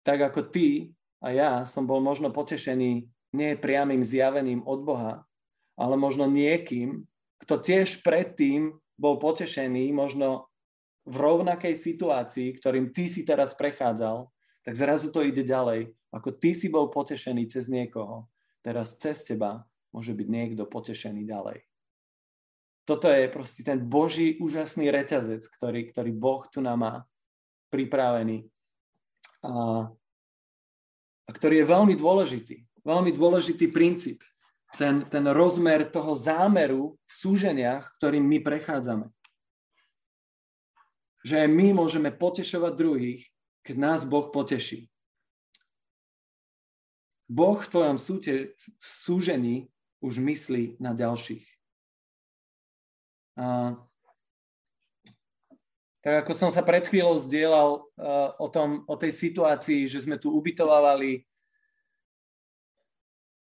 Tak 0.07 0.31
ako 0.31 0.47
ty 0.47 0.95
a 1.19 1.35
ja 1.35 1.51
som 1.67 1.83
bol 1.83 1.99
možno 1.99 2.31
potešený 2.31 3.03
nie 3.35 3.59
priamým 3.59 3.99
zjavením 3.99 4.63
od 4.63 4.79
Boha, 4.87 5.27
ale 5.75 5.99
možno 5.99 6.23
niekým, 6.23 7.03
kto 7.43 7.59
tiež 7.59 7.99
predtým 7.99 8.79
bol 8.95 9.19
potešený 9.19 9.91
možno 9.91 10.47
v 11.03 11.19
rovnakej 11.19 11.75
situácii, 11.75 12.55
ktorým 12.63 12.95
ty 12.95 13.11
si 13.11 13.27
teraz 13.27 13.51
prechádzal, 13.59 14.31
tak 14.63 14.79
zrazu 14.79 15.11
to 15.11 15.19
ide 15.19 15.43
ďalej. 15.43 15.91
Ako 16.15 16.31
ty 16.31 16.55
si 16.55 16.71
bol 16.71 16.87
potešený 16.87 17.51
cez 17.51 17.67
niekoho, 17.67 18.31
teraz 18.63 18.95
cez 18.97 19.21
teba 19.27 19.67
môže 19.91 20.15
byť 20.15 20.27
niekto 20.31 20.63
potešený 20.65 21.27
ďalej. 21.27 21.61
Toto 22.83 23.07
je 23.07 23.31
proste 23.31 23.63
ten 23.63 23.79
Boží 23.79 24.39
úžasný 24.39 24.91
reťazec, 24.91 25.43
ktorý, 25.47 25.91
ktorý 25.91 26.11
Boh 26.11 26.43
tu 26.51 26.59
nám 26.59 26.79
má 26.79 26.93
pripravený 27.71 28.43
a, 29.43 29.87
a 31.27 31.29
ktorý 31.31 31.63
je 31.63 31.71
veľmi 31.71 31.95
dôležitý. 31.95 32.57
Veľmi 32.83 33.15
dôležitý 33.15 33.71
princíp. 33.71 34.19
ten, 34.75 35.05
ten 35.07 35.25
rozmer 35.31 35.87
toho 35.87 36.17
zámeru 36.17 36.97
v 37.05 37.13
súženiach, 37.13 37.93
ktorým 38.01 38.25
my 38.25 38.41
prechádzame. 38.41 39.07
Že 41.23 41.47
aj 41.47 41.49
my 41.49 41.67
môžeme 41.77 42.11
potešovať 42.11 42.73
druhých, 42.75 43.21
keď 43.63 43.75
nás 43.79 44.01
Boh 44.03 44.27
poteší. 44.27 44.91
Boh 47.27 47.57
v 47.59 47.71
tvojom 47.71 47.97
súte, 47.97 48.53
v 48.57 48.85
súžení 48.85 49.55
už 50.03 50.19
myslí 50.19 50.77
na 50.83 50.91
ďalších. 50.91 51.45
A, 53.39 53.73
tak 56.03 56.27
ako 56.27 56.31
som 56.35 56.51
sa 56.51 56.59
pred 56.61 56.83
chvíľou 56.83 57.15
zdieľal 57.15 57.69
uh, 57.79 58.29
o, 58.35 58.47
tom, 58.51 58.83
o 58.91 58.95
tej 58.99 59.15
situácii, 59.15 59.87
že 59.87 60.03
sme 60.03 60.19
tu 60.19 60.35
ubytovávali 60.35 61.23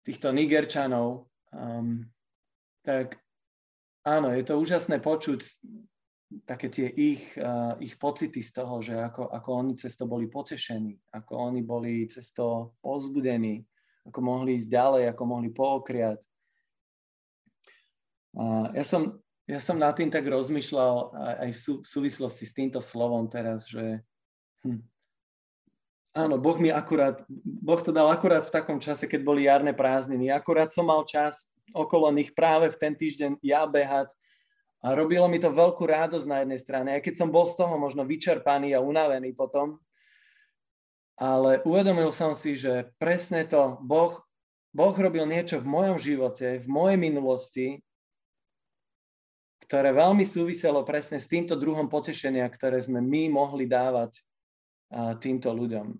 týchto 0.00 0.32
Nigerčanov, 0.32 1.28
um, 1.52 2.08
tak 2.80 3.20
áno, 4.00 4.32
je 4.32 4.40
to 4.48 4.56
úžasné 4.56 4.96
počuť 5.04 5.44
také 6.44 6.68
tie 6.68 6.88
ich, 6.92 7.32
uh, 7.40 7.76
ich 7.80 7.96
pocity 7.96 8.44
z 8.44 8.52
toho, 8.52 8.84
že 8.84 8.96
ako, 8.96 9.32
ako 9.32 9.48
oni 9.64 9.72
cez 9.80 9.96
to 9.96 10.04
boli 10.04 10.28
potešení, 10.28 10.96
ako 11.12 11.32
oni 11.52 11.60
boli 11.64 12.04
cez 12.08 12.32
to 12.36 12.76
pozbudení, 12.84 13.64
ako 14.04 14.18
mohli 14.20 14.60
ísť 14.60 14.68
ďalej, 14.68 15.02
ako 15.12 15.22
mohli 15.24 15.48
pookriať. 15.48 16.20
Uh, 18.36 18.68
ja, 18.76 18.84
som, 18.84 19.16
ja 19.48 19.56
som 19.56 19.80
nad 19.80 19.96
tým 19.96 20.12
tak 20.12 20.28
rozmýšľal 20.28 21.16
aj 21.48 21.50
v, 21.52 21.58
sú, 21.58 21.72
v 21.80 21.88
súvislosti 21.88 22.44
s 22.44 22.52
týmto 22.52 22.84
slovom 22.84 23.24
teraz, 23.32 23.64
že 23.64 24.04
hm, 24.68 24.84
Áno, 26.18 26.34
Boh 26.34 26.58
mi 26.58 26.66
akurát, 26.72 27.22
Boh 27.44 27.78
to 27.78 27.94
dal 27.94 28.10
akurát 28.10 28.42
v 28.42 28.50
takom 28.50 28.82
čase, 28.82 29.06
keď 29.06 29.20
boli 29.22 29.46
jarné 29.46 29.70
prázdniny. 29.70 30.34
Akurát 30.34 30.72
som 30.74 30.88
mal 30.88 31.06
čas 31.06 31.46
okolo 31.70 32.10
nich 32.10 32.34
práve 32.34 32.74
v 32.74 32.80
ten 32.80 32.90
týždeň 32.96 33.38
ja 33.38 33.62
behať 33.68 34.10
a 34.78 34.94
robilo 34.94 35.26
mi 35.26 35.42
to 35.42 35.50
veľkú 35.50 35.82
rádosť 35.82 36.26
na 36.30 36.46
jednej 36.46 36.60
strane, 36.62 36.88
aj 36.94 37.02
keď 37.02 37.14
som 37.18 37.34
bol 37.34 37.46
z 37.50 37.58
toho 37.58 37.74
možno 37.74 38.06
vyčerpaný 38.06 38.78
a 38.78 38.84
unavený 38.84 39.34
potom. 39.34 39.82
Ale 41.18 41.58
uvedomil 41.66 42.14
som 42.14 42.30
si, 42.30 42.54
že 42.54 42.94
presne 42.94 43.42
to, 43.42 43.82
Boh, 43.82 44.22
boh 44.70 44.94
robil 44.94 45.26
niečo 45.26 45.58
v 45.58 45.66
mojom 45.66 45.98
živote, 45.98 46.62
v 46.62 46.68
mojej 46.70 46.94
minulosti, 46.94 47.66
ktoré 49.66 49.90
veľmi 49.90 50.22
súviselo 50.22 50.86
presne 50.86 51.18
s 51.18 51.26
týmto 51.26 51.58
druhom 51.58 51.90
potešenia, 51.90 52.46
ktoré 52.46 52.78
sme 52.78 53.02
my 53.02 53.34
mohli 53.34 53.66
dávať 53.66 54.22
týmto 55.18 55.52
ľuďom. 55.52 55.92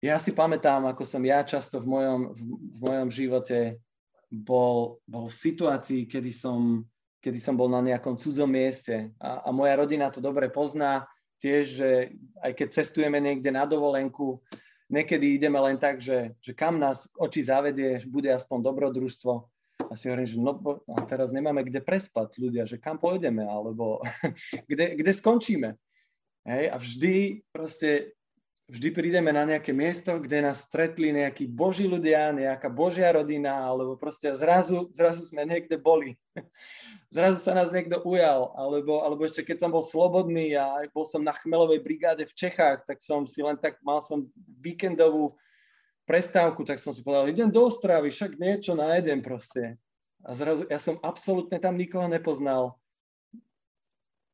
Ja 0.00 0.16
si 0.18 0.32
pamätám, 0.34 0.88
ako 0.88 1.06
som 1.06 1.22
ja 1.22 1.44
často 1.46 1.78
v 1.78 1.86
mojom, 1.86 2.20
v 2.72 2.78
mojom 2.82 3.08
živote 3.12 3.78
bol, 4.30 5.00
bol 5.06 5.26
v 5.30 5.36
situácii, 5.36 6.06
kedy 6.10 6.32
som, 6.34 6.82
kedy 7.22 7.38
som 7.38 7.54
bol 7.54 7.70
na 7.70 7.80
nejakom 7.82 8.18
cudzom 8.18 8.50
mieste 8.50 9.14
a, 9.22 9.46
a 9.46 9.48
moja 9.54 9.78
rodina 9.78 10.10
to 10.10 10.18
dobre 10.18 10.50
pozná 10.50 11.06
tiež, 11.40 11.64
že 11.68 11.90
aj 12.40 12.52
keď 12.56 12.68
cestujeme 12.72 13.20
niekde 13.20 13.52
na 13.52 13.68
dovolenku, 13.68 14.40
niekedy 14.88 15.36
ideme 15.36 15.60
len 15.60 15.76
tak, 15.76 16.00
že, 16.00 16.32
že 16.40 16.56
kam 16.56 16.80
nás 16.80 17.10
oči 17.18 17.44
zavedie, 17.44 18.00
bude 18.08 18.32
aspoň 18.32 18.58
dobrodružstvo. 18.72 19.32
A 19.86 19.92
si 19.94 20.08
hovorím, 20.08 20.26
že 20.26 20.40
no, 20.40 20.56
a 20.96 20.98
teraz 21.04 21.30
nemáme 21.30 21.62
kde 21.62 21.84
prespať 21.84 22.40
ľudia, 22.40 22.64
že 22.64 22.80
kam 22.80 22.96
pôjdeme, 22.96 23.44
alebo 23.44 24.00
kde, 24.70 24.96
kde 24.98 25.12
skončíme. 25.12 25.76
Hej, 26.46 26.64
a 26.70 26.76
vždy 26.78 27.14
proste, 27.50 28.15
vždy 28.66 28.88
prídeme 28.90 29.30
na 29.30 29.46
nejaké 29.46 29.70
miesto, 29.70 30.18
kde 30.18 30.42
nás 30.42 30.66
stretli 30.66 31.14
nejakí 31.14 31.46
boží 31.46 31.86
ľudia, 31.86 32.34
nejaká 32.34 32.66
božia 32.66 33.14
rodina, 33.14 33.62
alebo 33.62 33.94
proste 33.94 34.26
zrazu, 34.34 34.90
zrazu 34.90 35.22
sme 35.22 35.46
niekde 35.46 35.78
boli. 35.78 36.18
zrazu 37.14 37.38
sa 37.38 37.54
nás 37.54 37.70
niekto 37.70 38.02
ujal, 38.02 38.50
alebo, 38.58 39.06
alebo 39.06 39.22
ešte 39.22 39.46
keď 39.46 39.66
som 39.66 39.70
bol 39.70 39.86
slobodný 39.86 40.58
a 40.58 40.82
bol 40.90 41.06
som 41.06 41.22
na 41.22 41.30
chmelovej 41.30 41.78
brigáde 41.78 42.26
v 42.26 42.34
Čechách, 42.34 42.82
tak 42.84 42.98
som 42.98 43.22
si 43.22 43.38
len 43.38 43.54
tak, 43.54 43.78
mal 43.86 44.02
som 44.02 44.26
víkendovú 44.58 45.38
prestávku, 46.06 46.66
tak 46.66 46.82
som 46.82 46.90
si 46.90 47.06
povedal, 47.06 47.30
idem 47.30 47.50
do 47.50 47.66
Ostravy, 47.66 48.10
však 48.10 48.34
niečo 48.38 48.74
nájdem 48.74 49.22
proste. 49.22 49.78
A 50.26 50.34
zrazu, 50.34 50.66
ja 50.66 50.82
som 50.82 50.98
absolútne 51.06 51.62
tam 51.62 51.78
nikoho 51.78 52.10
nepoznal 52.10 52.74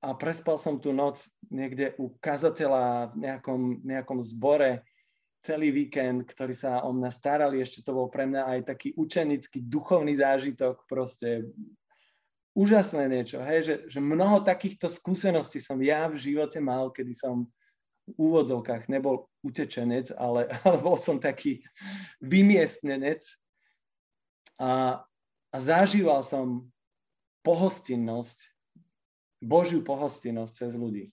a 0.03 0.19
prespal 0.19 0.59
som 0.59 0.83
tú 0.83 0.91
noc 0.91 1.31
niekde 1.47 1.95
u 1.95 2.11
kazateľa 2.19 3.15
v 3.15 3.17
nejakom, 3.23 3.62
nejakom 3.87 4.19
zbore 4.27 4.83
celý 5.43 5.71
víkend, 5.71 6.27
ktorý 6.27 6.55
sa 6.55 6.83
o 6.83 6.91
mňa 6.91 7.11
starali. 7.11 7.62
Ešte 7.62 7.87
to 7.87 7.95
bol 7.95 8.11
pre 8.11 8.27
mňa 8.27 8.43
aj 8.47 8.59
taký 8.67 8.88
učenický, 8.99 9.62
duchovný 9.62 10.19
zážitok, 10.19 10.87
proste 10.91 11.47
úžasné 12.53 13.09
niečo, 13.09 13.41
hej, 13.41 13.61
že, 13.65 13.75
že 13.88 13.99
mnoho 13.99 14.45
takýchto 14.45 14.93
skúseností 14.93 15.57
som 15.57 15.81
ja 15.81 16.05
v 16.11 16.21
živote 16.21 16.61
mal, 16.61 16.93
kedy 16.93 17.17
som 17.17 17.49
v 18.05 18.15
úvodzovkách 18.19 18.93
nebol 18.93 19.31
utečenec, 19.41 20.12
ale, 20.19 20.51
ale 20.67 20.77
bol 20.83 21.01
som 21.01 21.17
taký 21.17 21.65
vymiestnenec 22.21 23.25
a, 24.61 25.01
a 25.49 25.57
zažíval 25.57 26.21
som 26.27 26.69
pohostinnosť 27.43 28.52
Božiu 29.42 29.83
pohostinnosť 29.83 30.52
cez 30.55 30.72
ľudí. 30.78 31.11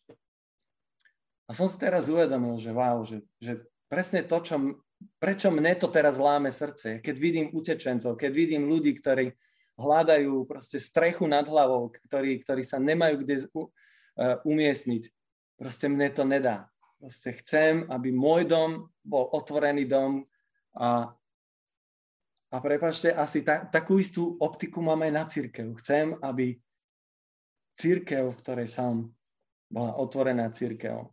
A 1.49 1.57
som 1.57 1.65
si 1.65 1.81
teraz 1.81 2.05
uvedomil, 2.05 2.61
že 2.61 2.69
wow, 2.69 3.01
že, 3.01 3.25
že 3.41 3.65
presne 3.89 4.21
to, 4.21 4.37
čo, 4.45 4.55
prečo 5.17 5.49
mne 5.49 5.73
to 5.81 5.89
teraz 5.89 6.21
láme 6.21 6.53
srdce, 6.53 7.01
keď 7.01 7.15
vidím 7.17 7.47
utečencov, 7.49 8.13
keď 8.13 8.31
vidím 8.31 8.69
ľudí, 8.69 8.93
ktorí 8.93 9.33
hľadajú 9.79 10.45
proste 10.45 10.77
strechu 10.77 11.25
nad 11.25 11.47
hlavou, 11.49 11.89
ktorí, 11.89 12.43
ktorí 12.45 12.61
sa 12.61 12.77
nemajú 12.77 13.25
kde 13.25 13.35
uh, 13.49 13.67
umiestniť. 14.45 15.09
Proste 15.57 15.89
mne 15.89 16.07
to 16.13 16.23
nedá. 16.27 16.69
Proste 16.99 17.31
chcem, 17.41 17.87
aby 17.87 18.11
môj 18.11 18.45
dom 18.45 18.91
bol 19.01 19.31
otvorený 19.31 19.87
dom 19.87 20.27
a, 20.75 21.09
a 22.51 22.57
prepačte, 22.59 23.09
asi 23.15 23.41
ta, 23.41 23.65
takú 23.65 23.97
istú 23.97 24.35
optiku 24.37 24.83
máme 24.83 25.07
aj 25.09 25.13
na 25.15 25.25
církev. 25.25 25.65
Chcem, 25.79 26.13
aby 26.19 26.59
církev, 27.79 28.35
v 28.35 28.39
ktorej 28.43 28.67
som, 28.67 29.07
bola 29.71 29.95
otvorená 29.95 30.51
církev. 30.51 31.07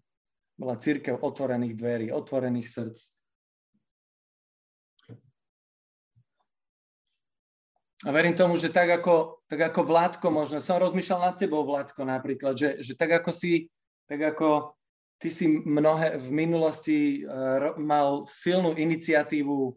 Bola 0.59 0.75
církev 0.81 1.21
otvorených 1.21 1.75
dverí, 1.79 2.07
otvorených 2.11 2.67
srdc. 2.67 3.01
A 8.05 8.13
verím 8.13 8.37
tomu, 8.37 8.61
že 8.61 8.69
tak 8.69 8.93
ako, 8.93 9.41
tak 9.49 9.73
ako 9.73 9.81
Vládko 9.89 10.27
možno, 10.29 10.61
som 10.61 10.77
rozmýšľal 10.77 11.33
nad 11.33 11.37
tebou, 11.41 11.65
Vládko, 11.65 12.05
napríklad, 12.05 12.53
že, 12.53 12.71
že 12.85 12.93
tak 12.93 13.25
ako 13.25 13.33
si, 13.33 13.73
tak 14.05 14.21
ako 14.37 14.77
ty 15.17 15.33
si 15.33 15.49
mnohé 15.49 16.21
v 16.21 16.29
minulosti 16.29 17.25
uh, 17.25 17.73
mal 17.81 18.29
silnú 18.29 18.77
iniciatívu 18.77 19.59
uh, 19.73 19.75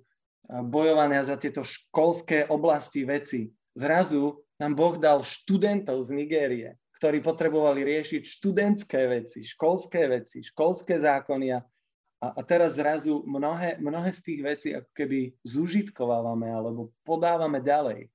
bojovania 0.68 1.24
za 1.24 1.40
tieto 1.40 1.64
školské 1.64 2.52
oblasti 2.52 3.08
veci. 3.08 3.48
Zrazu 3.72 4.36
nám 4.60 4.76
Boh 4.76 4.96
dal 5.00 5.24
študentov 5.24 6.04
z 6.04 6.10
Nigérie, 6.12 6.70
ktorí 7.00 7.24
potrebovali 7.24 7.88
riešiť 7.88 8.22
študentské 8.28 9.02
veci, 9.08 9.40
školské 9.48 10.04
veci, 10.12 10.44
školské 10.44 11.00
zákony 11.00 11.56
a, 11.56 11.64
a 12.20 12.42
teraz 12.44 12.76
zrazu 12.76 13.24
mnohé, 13.24 13.80
mnohé 13.80 14.12
z 14.12 14.22
tých 14.22 14.42
vecí 14.44 14.70
ako 14.76 14.92
keby 14.92 15.32
zužitkovávame 15.48 16.52
alebo 16.52 16.92
podávame 17.08 17.64
ďalej. 17.64 18.12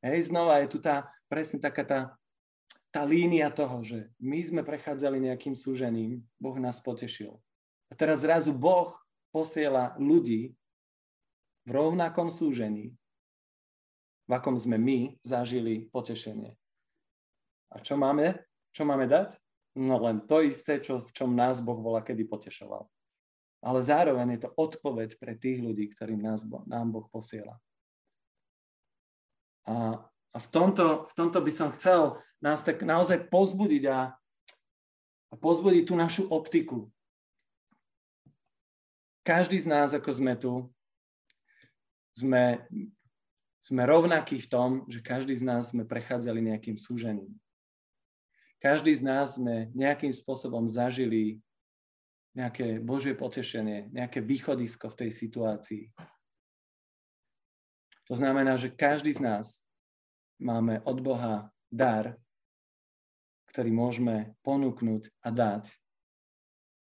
Hej, 0.00 0.32
znova 0.32 0.64
je 0.64 0.72
tu 0.72 0.80
tá, 0.80 1.12
presne 1.28 1.60
taká 1.60 1.84
tá, 1.84 2.00
tá 2.88 3.04
línia 3.04 3.52
toho, 3.52 3.84
že 3.84 4.08
my 4.16 4.40
sme 4.40 4.62
prechádzali 4.64 5.20
nejakým 5.28 5.52
súžením, 5.52 6.24
Boh 6.40 6.56
nás 6.56 6.80
potešil. 6.80 7.36
A 7.86 7.92
teraz 7.92 8.24
zrazu 8.24 8.56
Boh 8.56 8.96
posiela 9.28 9.92
ľudí 10.00 10.56
v 11.68 11.70
rovnakom 11.70 12.32
súžení, 12.32 12.96
v 14.32 14.40
akom 14.40 14.56
sme 14.56 14.80
my 14.80 15.20
zažili 15.20 15.92
potešenie. 15.92 16.56
A 17.68 17.84
čo 17.84 18.00
máme? 18.00 18.40
Čo 18.72 18.88
máme 18.88 19.04
dať? 19.04 19.36
No 19.76 20.00
len 20.00 20.24
to 20.24 20.40
isté, 20.40 20.80
čo, 20.80 21.04
v 21.04 21.12
čom 21.12 21.36
nás 21.36 21.60
Boh 21.60 21.76
volá, 21.76 22.00
kedy 22.00 22.24
potešoval. 22.24 22.88
Ale 23.60 23.84
zároveň 23.84 24.40
je 24.40 24.48
to 24.48 24.50
odpoveď 24.56 25.20
pre 25.20 25.36
tých 25.36 25.60
ľudí, 25.60 25.92
ktorým 25.92 26.24
nás, 26.24 26.48
nám 26.64 26.96
Boh 26.96 27.04
posiela. 27.12 27.60
A, 29.68 30.00
a 30.32 30.38
v, 30.40 30.48
tomto, 30.48 31.12
v 31.12 31.12
tomto 31.12 31.36
by 31.44 31.52
som 31.52 31.68
chcel 31.76 32.16
nás 32.40 32.64
tak 32.64 32.80
naozaj 32.80 33.28
pozbudiť 33.28 33.84
a, 33.92 34.16
a 35.28 35.34
pozbudiť 35.36 35.84
tú 35.84 35.94
našu 35.94 36.24
optiku. 36.32 36.88
Každý 39.28 39.60
z 39.60 39.68
nás, 39.68 39.92
ako 39.92 40.08
sme 40.08 40.34
tu, 40.40 40.72
sme, 42.16 42.64
sme 43.62 43.86
rovnakí 43.86 44.42
v 44.42 44.50
tom, 44.50 44.70
že 44.90 44.98
každý 44.98 45.38
z 45.38 45.46
nás 45.46 45.70
sme 45.70 45.86
prechádzali 45.86 46.42
nejakým 46.42 46.74
súžením. 46.74 47.30
Každý 48.58 48.90
z 48.98 49.02
nás 49.06 49.38
sme 49.38 49.70
nejakým 49.70 50.10
spôsobom 50.10 50.66
zažili 50.66 51.38
nejaké 52.34 52.82
Božie 52.82 53.14
potešenie, 53.14 53.92
nejaké 53.94 54.18
východisko 54.18 54.90
v 54.90 54.98
tej 55.06 55.10
situácii. 55.14 55.82
To 58.10 58.14
znamená, 58.18 58.58
že 58.58 58.72
každý 58.74 59.14
z 59.14 59.22
nás 59.22 59.46
máme 60.42 60.82
od 60.82 60.98
Boha 60.98 61.54
dar, 61.70 62.18
ktorý 63.52 63.70
môžeme 63.70 64.34
ponúknuť 64.42 65.12
a 65.22 65.28
dať, 65.30 65.64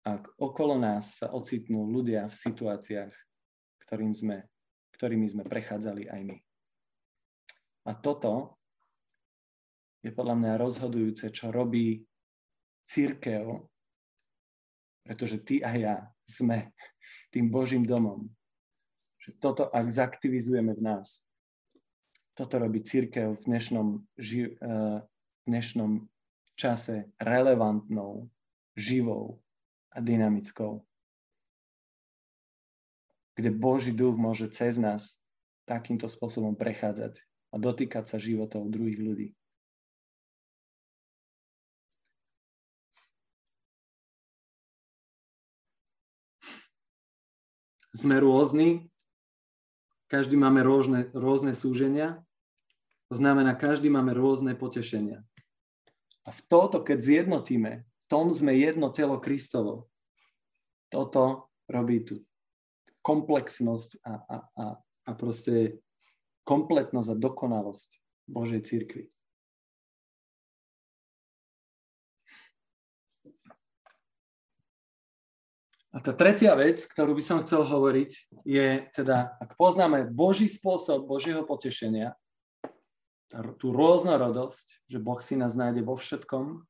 ak 0.04 0.36
okolo 0.36 0.76
nás 0.76 1.22
sa 1.22 1.32
ocitnú 1.32 1.86
ľudia 1.88 2.28
v 2.28 2.34
situáciách, 2.34 3.12
ktorým 3.86 4.12
sme, 4.12 4.44
ktorými 4.96 5.28
sme 5.32 5.44
prechádzali 5.46 6.10
aj 6.10 6.22
my. 6.28 6.47
A 7.88 7.96
toto 7.96 8.60
je 10.04 10.12
podľa 10.12 10.36
mňa 10.36 10.52
rozhodujúce, 10.60 11.32
čo 11.32 11.48
robí 11.48 12.04
církev, 12.84 13.64
pretože 15.00 15.40
ty 15.40 15.64
a 15.64 15.72
ja 15.72 15.96
sme 16.28 16.68
tým 17.32 17.48
Božím 17.48 17.88
domom. 17.88 18.28
Že 19.24 19.30
toto, 19.40 19.62
ak 19.72 19.88
zaktivizujeme 19.88 20.76
v 20.76 20.84
nás, 20.84 21.24
toto 22.36 22.60
robí 22.60 22.84
církev 22.84 23.34
v 23.34 23.44
dnešnom, 23.50 24.04
ži, 24.14 24.54
uh, 24.62 25.02
dnešnom 25.48 26.06
čase 26.54 27.10
relevantnou, 27.18 28.30
živou 28.78 29.42
a 29.90 29.98
dynamickou. 29.98 30.86
Kde 33.34 33.50
Boží 33.50 33.90
duch 33.90 34.14
môže 34.14 34.46
cez 34.54 34.78
nás 34.78 35.18
takýmto 35.66 36.06
spôsobom 36.06 36.54
prechádzať 36.54 37.27
a 37.48 37.56
dotýkať 37.56 38.04
sa 38.08 38.20
životov 38.20 38.68
druhých 38.68 39.00
ľudí. 39.00 39.28
Sme 47.96 48.20
rôzni, 48.20 48.86
každý 50.06 50.38
máme 50.38 50.62
rôzne, 50.62 51.10
rôzne 51.16 51.50
súženia, 51.56 52.22
to 53.08 53.16
znamená, 53.16 53.56
každý 53.56 53.88
máme 53.88 54.12
rôzne 54.12 54.52
potešenia. 54.52 55.24
A 56.28 56.30
v 56.30 56.40
toto, 56.44 56.84
keď 56.84 56.98
zjednotíme, 57.00 57.72
v 57.88 58.04
tom 58.06 58.28
sme 58.28 58.52
jedno 58.52 58.92
telo 58.92 59.16
Kristovo. 59.16 59.88
Toto 60.92 61.48
robí 61.64 62.04
tu 62.04 62.20
komplexnosť 63.00 64.04
a, 64.04 64.12
a, 64.12 64.36
a, 64.52 64.64
a 65.08 65.10
proste 65.16 65.80
kompletnosť 66.48 67.12
a 67.12 67.20
dokonalosť 67.20 67.90
Božej 68.24 68.64
církvy. 68.64 69.04
A 75.92 76.04
tá 76.04 76.12
tretia 76.12 76.52
vec, 76.54 76.84
ktorú 76.84 77.16
by 77.16 77.24
som 77.24 77.42
chcel 77.42 77.64
hovoriť, 77.64 78.10
je 78.44 78.86
teda, 78.92 79.34
ak 79.40 79.56
poznáme 79.56 80.06
Boží 80.06 80.46
spôsob 80.46 81.08
Božieho 81.08 81.42
potešenia, 81.42 82.14
tú 83.58 83.72
rôznorodosť, 83.72 84.88
že 84.88 84.98
Boh 85.00 85.20
si 85.20 85.36
nás 85.36 85.52
nájde 85.52 85.84
vo 85.84 85.96
všetkom, 85.96 86.64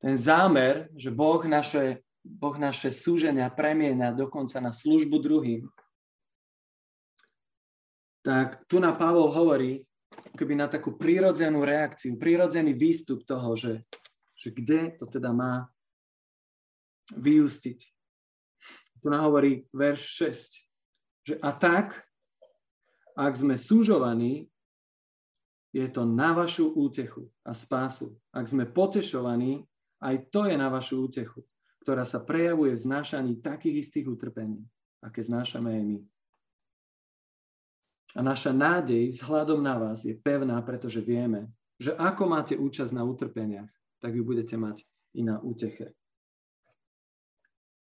ten 0.00 0.14
zámer, 0.14 0.86
že 0.94 1.10
Boh 1.10 1.40
naše, 1.44 2.04
boh 2.22 2.56
naše 2.56 2.94
súženia 2.94 3.50
premieňa 3.50 4.14
dokonca 4.14 4.60
na 4.62 4.70
službu 4.70 5.16
druhým, 5.18 5.66
tak 8.22 8.64
tu 8.70 8.78
na 8.78 8.94
Pavol 8.94 9.28
hovorí, 9.30 9.82
keby 10.38 10.54
na 10.54 10.70
takú 10.70 10.94
prírodzenú 10.94 11.66
reakciu, 11.66 12.14
prírodzený 12.16 12.72
výstup 12.78 13.26
toho, 13.26 13.58
že, 13.58 13.82
že 14.32 14.54
kde 14.54 14.96
to 14.96 15.10
teda 15.10 15.34
má 15.34 15.66
vyústiť 17.12 17.92
tu 19.02 19.10
hovorí 19.10 19.66
verš 19.74 20.00
6, 21.26 21.26
že 21.26 21.34
a 21.42 21.50
tak, 21.50 22.06
ak 23.18 23.34
sme 23.34 23.58
súžovaní, 23.58 24.46
je 25.74 25.84
to 25.90 26.06
na 26.06 26.30
vašu 26.32 26.70
útechu 26.70 27.26
a 27.42 27.50
spásu. 27.50 28.14
Ak 28.30 28.46
sme 28.46 28.70
potešovaní, 28.70 29.66
aj 30.04 30.30
to 30.30 30.46
je 30.46 30.54
na 30.54 30.70
vašu 30.70 31.10
útechu, 31.10 31.42
ktorá 31.82 32.06
sa 32.06 32.22
prejavuje 32.22 32.78
v 32.78 32.84
znášaní 32.86 33.42
takých 33.42 33.88
istých 33.88 34.06
utrpení, 34.06 34.62
aké 35.02 35.24
znášame 35.24 35.74
aj 35.74 35.82
my. 35.82 35.98
A 38.12 38.20
naša 38.20 38.52
nádej 38.52 39.12
vzhľadom 39.16 39.64
na 39.64 39.80
vás 39.80 40.04
je 40.04 40.12
pevná, 40.12 40.60
pretože 40.60 41.00
vieme, 41.00 41.48
že 41.80 41.96
ako 41.96 42.28
máte 42.28 42.54
účasť 42.54 42.92
na 42.92 43.02
utrpeniach, 43.08 43.72
tak 43.98 44.12
ju 44.12 44.22
budete 44.22 44.54
mať 44.60 44.84
i 45.16 45.24
na 45.24 45.40
úteche. 45.40 45.96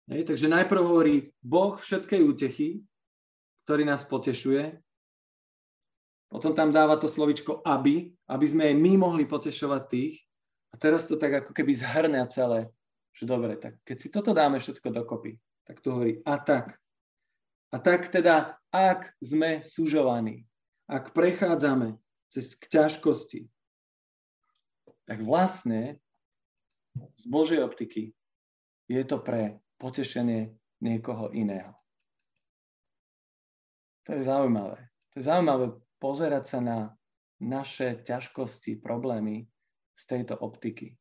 Hej, 0.05 0.29
takže 0.29 0.47
najprv 0.47 0.81
hovorí 0.85 1.15
Boh 1.41 1.75
všetkej 1.75 2.21
útechy, 2.21 2.69
ktorý 3.65 3.83
nás 3.89 4.05
potešuje. 4.05 4.77
Potom 6.29 6.53
tam 6.53 6.69
dáva 6.69 6.93
to 7.01 7.09
slovičko 7.09 7.65
aby, 7.65 8.13
aby 8.29 8.45
sme 8.45 8.69
aj 8.69 8.75
my 8.77 8.91
mohli 9.01 9.25
potešovať 9.25 9.81
tých. 9.89 10.21
A 10.69 10.77
teraz 10.77 11.09
to 11.09 11.17
tak 11.17 11.41
ako 11.41 11.51
keby 11.55 11.73
zhrňa 11.73 12.23
celé, 12.29 12.69
že 13.15 13.23
dobre, 13.25 13.55
tak 13.57 13.81
keď 13.81 13.97
si 13.97 14.07
toto 14.11 14.35
dáme 14.35 14.59
všetko 14.59 14.91
dokopy, 14.91 15.39
tak 15.65 15.79
tu 15.79 15.95
hovorí 15.95 16.19
a 16.21 16.35
tak. 16.37 16.77
A 17.73 17.81
tak 17.81 18.11
teda, 18.13 18.61
ak 18.69 19.13
sme 19.23 19.65
sužovaní, 19.65 20.45
ak 20.85 21.15
prechádzame 21.15 21.97
cez 22.29 22.53
k 22.53 22.69
ťažkosti, 22.69 23.49
tak 25.05 25.21
vlastne 25.21 26.01
z 27.15 27.23
Božej 27.29 27.61
optiky 27.61 28.13
je 28.89 29.01
to 29.05 29.21
pre 29.21 29.61
potešenie 29.81 30.53
niekoho 30.81 31.33
iného. 31.33 31.73
To 34.05 34.13
je 34.13 34.21
zaujímavé. 34.21 34.93
To 35.13 35.13
je 35.17 35.23
zaujímavé 35.25 35.65
pozerať 35.97 36.43
sa 36.45 36.59
na 36.61 36.79
naše 37.41 37.99
ťažkosti, 38.05 38.79
problémy 38.79 39.49
z 39.97 40.03
tejto 40.05 40.37
optiky. 40.37 40.95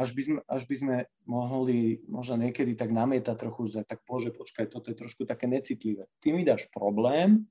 Až 0.00 0.16
by, 0.16 0.22
sme, 0.24 0.40
až 0.48 0.62
by 0.64 0.76
sme 0.80 0.96
mohli 1.28 2.00
možno 2.08 2.40
niekedy 2.40 2.72
tak 2.72 2.88
namietať 2.88 3.36
trochu, 3.36 3.68
že 3.68 3.80
tak 3.84 4.00
bože, 4.08 4.32
počkaj, 4.32 4.64
toto 4.72 4.88
je 4.88 4.96
trošku 4.96 5.28
také 5.28 5.44
necitlivé. 5.44 6.08
Ty 6.24 6.32
mi 6.32 6.40
dáš 6.40 6.64
problém 6.72 7.44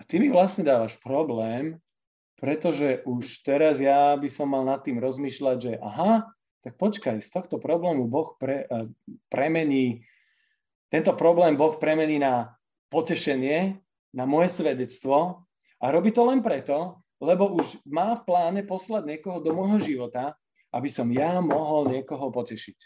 a 0.00 0.08
ty 0.08 0.16
mi 0.16 0.32
vlastne 0.32 0.64
dávaš 0.64 0.96
problém, 0.96 1.76
pretože 2.40 3.04
už 3.04 3.44
teraz 3.44 3.76
ja 3.76 4.16
by 4.16 4.28
som 4.32 4.48
mal 4.48 4.64
nad 4.64 4.80
tým 4.80 4.96
rozmýšľať, 4.98 5.56
že 5.60 5.72
aha, 5.84 6.32
tak 6.64 6.80
počkaj, 6.80 7.20
z 7.20 7.28
tohto 7.28 7.60
problému 7.60 8.08
Boh 8.08 8.32
pre, 8.40 8.64
e, 8.64 8.88
premení, 9.28 10.08
tento 10.88 11.12
problém 11.12 11.60
Boh 11.60 11.76
premení 11.76 12.16
na 12.16 12.56
potešenie, 12.88 13.76
na 14.16 14.24
moje 14.24 14.48
svedectvo 14.48 15.44
a 15.76 15.84
robí 15.92 16.08
to 16.08 16.24
len 16.24 16.40
preto, 16.40 17.04
lebo 17.20 17.52
už 17.52 17.84
má 17.84 18.16
v 18.16 18.24
pláne 18.26 18.62
poslať 18.64 19.06
niekoho 19.06 19.38
do 19.44 19.52
môjho 19.52 19.78
života, 19.78 20.34
aby 20.72 20.88
som 20.88 21.06
ja 21.12 21.38
mohol 21.44 21.92
niekoho 21.92 22.32
potešiť. 22.32 22.78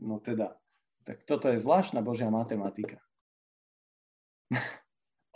No 0.00 0.18
teda, 0.18 0.56
tak 1.04 1.22
toto 1.28 1.52
je 1.52 1.60
zvláštna 1.60 2.00
Božia 2.00 2.32
matematika. 2.32 2.98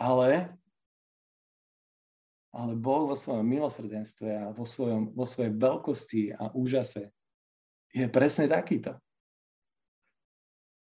ale, 0.09 0.57
ale 2.49 2.73
Boh 2.73 3.05
vo 3.05 3.15
svojom 3.15 3.45
milosrdenstve 3.45 4.29
a 4.33 4.45
vo, 4.49 4.65
svojom, 4.65 5.13
vo 5.13 5.29
svojej 5.29 5.53
veľkosti 5.53 6.21
a 6.33 6.49
úžase 6.57 7.13
je 7.93 8.05
presne 8.09 8.49
takýto. 8.49 8.97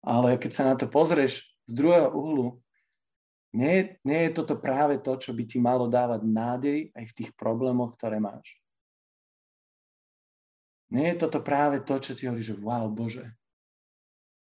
Ale 0.03 0.35
keď 0.35 0.51
sa 0.51 0.63
na 0.67 0.75
to 0.75 0.89
pozrieš 0.89 1.47
z 1.63 1.71
druhého 1.77 2.11
uhlu, 2.11 2.59
nie, 3.53 4.01
nie 4.01 4.27
je 4.27 4.35
toto 4.35 4.57
práve 4.57 4.97
to, 4.97 5.13
čo 5.15 5.29
by 5.31 5.45
ti 5.45 5.61
malo 5.61 5.85
dávať 5.85 6.25
nádej 6.25 6.79
aj 6.97 7.05
v 7.05 7.15
tých 7.21 7.29
problémoch, 7.37 7.93
ktoré 7.95 8.17
máš. 8.17 8.57
Nie 10.93 11.13
je 11.13 11.25
toto 11.25 11.41
práve 11.41 11.81
to, 11.81 11.97
čo 11.97 12.13
ti 12.13 12.29
hovorí, 12.29 12.45
že 12.45 12.53
wow, 12.53 12.85
Bože, 12.85 13.33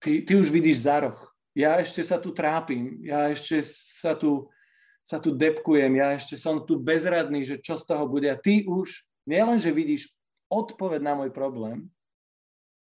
ty, 0.05 0.21
ty 0.21 0.37
už 0.37 0.53
vidíš 0.53 0.85
za 0.85 1.09
roh. 1.09 1.21
Ja 1.57 1.81
ešte 1.81 2.05
sa 2.05 2.21
tu 2.21 2.37
trápim, 2.37 3.01
ja 3.01 3.33
ešte 3.33 3.65
sa 3.65 4.13
tu, 4.13 4.53
sa 5.01 5.17
tu 5.17 5.33
depkujem, 5.33 5.97
ja 5.97 6.13
ešte 6.13 6.37
som 6.37 6.61
tu 6.61 6.77
bezradný, 6.77 7.49
že 7.49 7.57
čo 7.57 7.81
z 7.81 7.89
toho 7.89 8.05
bude. 8.05 8.29
A 8.29 8.37
ty 8.37 8.69
už 8.69 9.01
nielen, 9.25 9.57
že 9.57 9.73
vidíš 9.73 10.13
odpoveď 10.53 11.01
na 11.01 11.17
môj 11.17 11.33
problém, 11.33 11.89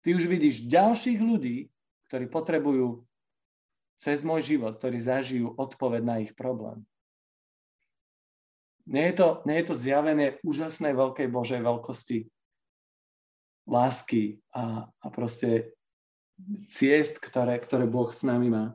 Ty 0.07 0.15
už 0.15 0.31
vidíš 0.31 0.63
ďalších 0.71 1.19
ľudí, 1.19 1.67
ktorí 2.07 2.31
potrebujú 2.31 3.03
cez 3.99 4.23
môj 4.23 4.55
život, 4.55 4.79
ktorí 4.79 5.03
zažijú 5.03 5.51
odpoveď 5.59 6.01
na 6.05 6.23
ich 6.23 6.31
problém. 6.31 6.87
Nie 8.87 9.11
je 9.11 9.19
to, 9.19 9.27
nie 9.43 9.59
je 9.59 9.67
to 9.67 9.75
zjavené 9.75 10.39
úžasnej 10.47 10.95
veľkej 10.95 11.27
Božej 11.27 11.59
veľkosti, 11.59 12.23
lásky 13.67 14.39
a, 14.55 14.87
a 14.87 15.07
proste 15.11 15.75
ciest, 16.71 17.19
ktoré, 17.19 17.59
ktoré 17.59 17.83
Boh 17.85 18.09
s 18.09 18.23
nami 18.23 18.47
má. 18.47 18.73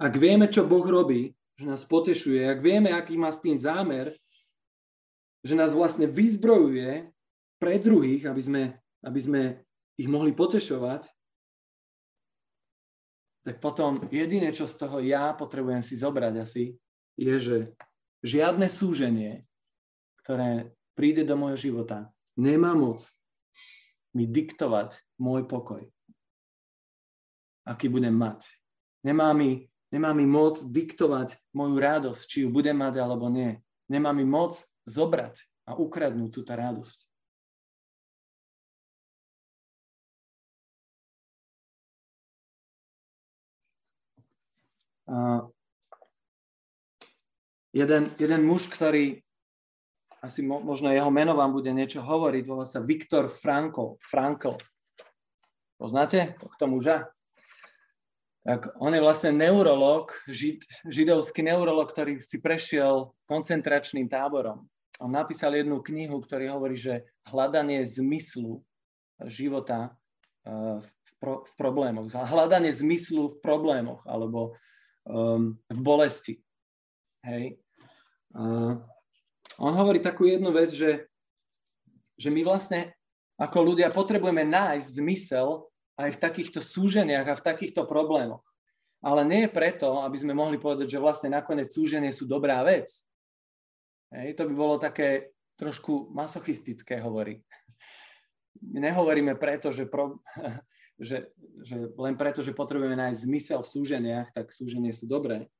Ak 0.00 0.16
vieme, 0.18 0.48
čo 0.48 0.66
Boh 0.66 0.82
robí, 0.82 1.36
že 1.54 1.68
nás 1.68 1.84
potešuje, 1.86 2.42
ak 2.48 2.58
vieme, 2.64 2.90
aký 2.90 3.14
má 3.14 3.30
s 3.30 3.38
tým 3.38 3.54
zámer, 3.54 4.16
že 5.44 5.54
nás 5.54 5.70
vlastne 5.76 6.08
vyzbrojuje 6.08 7.06
pre 7.60 7.78
druhých, 7.78 8.26
aby 8.26 8.42
sme, 8.42 8.62
aby 9.04 9.20
sme 9.20 9.42
ich 9.94 10.08
mohli 10.08 10.34
potešovať, 10.34 11.06
tak 13.42 13.58
potom 13.58 14.06
jediné, 14.10 14.54
čo 14.54 14.70
z 14.70 14.78
toho 14.78 15.02
ja 15.02 15.34
potrebujem 15.34 15.82
si 15.82 15.98
zobrať 15.98 16.34
asi, 16.38 16.64
je, 17.18 17.34
že 17.38 17.58
žiadne 18.22 18.70
súženie, 18.70 19.42
ktoré 20.22 20.70
príde 20.94 21.26
do 21.26 21.34
môjho 21.34 21.58
života, 21.58 22.10
nemá 22.38 22.78
moc 22.78 23.02
mi 24.12 24.28
diktovať 24.28 25.00
môj 25.20 25.48
pokoj. 25.48 25.84
Aký 27.64 27.88
budem 27.88 28.12
mať. 28.12 28.44
Nemá 29.06 29.32
mi, 29.32 29.70
nemá 29.90 30.12
mi 30.12 30.26
moc 30.26 30.60
diktovať 30.60 31.38
moju 31.54 31.76
radosť, 31.78 32.22
či 32.26 32.36
ju 32.44 32.48
budem 32.50 32.76
mať 32.76 33.00
alebo 33.00 33.30
nie. 33.32 33.58
Nemá 33.88 34.10
mi 34.14 34.26
moc 34.26 34.58
zobrať 34.86 35.42
a 35.66 35.78
ukradnúť 35.78 36.30
túto 36.30 36.52
radosť. 36.52 37.12
Uh, 45.12 45.44
jeden, 47.74 48.08
jeden 48.16 48.42
muž, 48.48 48.64
ktorý, 48.70 49.20
asi 50.22 50.40
mo, 50.46 50.62
možno 50.62 50.94
jeho 50.94 51.10
meno 51.10 51.34
vám 51.34 51.50
bude 51.50 51.74
niečo 51.74 51.98
hovoriť, 51.98 52.42
volá 52.46 52.62
sa 52.62 52.78
Viktor 52.78 53.26
Frankl. 53.26 53.98
Frankl. 53.98 54.54
Poznáte 55.74 56.38
tohto 56.38 56.70
muža? 56.70 57.10
Tak 58.46 58.74
on 58.78 58.94
je 58.94 59.02
vlastne 59.02 59.34
neurolog, 59.34 60.14
žid, 60.30 60.62
židovský 60.86 61.42
neurolog, 61.46 61.90
ktorý 61.90 62.22
si 62.22 62.38
prešiel 62.38 63.10
koncentračným 63.26 64.06
táborom. 64.06 64.66
On 65.02 65.10
napísal 65.10 65.58
jednu 65.58 65.82
knihu, 65.82 66.22
ktorý 66.22 66.54
hovorí, 66.54 66.78
že 66.78 67.06
hľadanie 67.26 67.82
zmyslu 67.82 68.62
života 69.26 69.94
uh, 70.46 70.82
v, 70.82 71.12
pro, 71.18 71.42
v 71.46 71.52
problémoch. 71.58 72.10
Hľadanie 72.10 72.70
zmyslu 72.70 73.30
v 73.30 73.36
problémoch, 73.42 74.02
alebo 74.06 74.54
um, 75.06 75.58
v 75.66 75.78
bolesti. 75.82 76.38
Hej. 77.26 77.58
Uh, 78.34 78.82
on 79.60 79.72
hovorí 79.76 80.00
takú 80.00 80.24
jednu 80.24 80.52
vec, 80.52 80.72
že, 80.72 81.08
že 82.16 82.28
my 82.32 82.40
vlastne 82.46 82.92
ako 83.36 83.74
ľudia 83.74 83.90
potrebujeme 83.90 84.46
nájsť 84.46 84.88
zmysel 85.02 85.66
aj 85.98 86.16
v 86.16 86.22
takýchto 86.22 86.60
súženiach 86.62 87.26
a 87.28 87.38
v 87.38 87.44
takýchto 87.44 87.84
problémoch. 87.84 88.44
Ale 89.02 89.26
nie 89.26 89.50
preto, 89.50 89.98
aby 90.06 90.14
sme 90.14 90.30
mohli 90.30 90.62
povedať, 90.62 90.86
že 90.86 91.02
vlastne 91.02 91.34
nakoniec 91.34 91.74
súženie 91.74 92.14
sú 92.14 92.24
dobrá 92.24 92.62
vec. 92.62 92.86
Hej, 94.14 94.38
to 94.38 94.46
by 94.46 94.54
bolo 94.54 94.76
také 94.78 95.34
trošku 95.58 96.12
masochistické 96.14 97.02
hovorí. 97.02 97.42
My 98.62 98.78
nehovoríme 98.78 99.34
preto, 99.34 99.74
že, 99.74 99.90
pro, 99.90 100.22
že, 101.02 101.34
že 101.66 101.76
len 101.98 102.14
preto, 102.14 102.46
že 102.46 102.54
potrebujeme 102.54 102.94
nájsť 102.94 103.24
zmysel 103.26 103.60
v 103.66 103.72
súženiach, 103.74 104.30
tak 104.30 104.54
súženie 104.54 104.94
sú 104.94 105.10
dobré, 105.10 105.50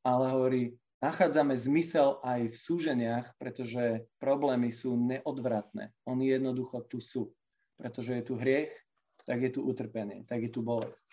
ale 0.00 0.24
hovorí, 0.32 0.62
nachádzame 1.00 1.56
zmysel 1.56 2.20
aj 2.24 2.52
v 2.52 2.56
súženiach, 2.56 3.26
pretože 3.36 4.08
problémy 4.16 4.72
sú 4.72 4.96
neodvratné. 4.96 5.92
Oni 6.08 6.32
jednoducho 6.32 6.84
tu 6.88 7.02
sú. 7.02 7.32
Pretože 7.76 8.16
je 8.16 8.22
tu 8.24 8.34
hriech, 8.40 8.72
tak 9.28 9.42
je 9.44 9.50
tu 9.52 9.60
utrpenie, 9.66 10.24
tak 10.24 10.46
je 10.46 10.50
tu 10.50 10.64
bolesť. 10.64 11.12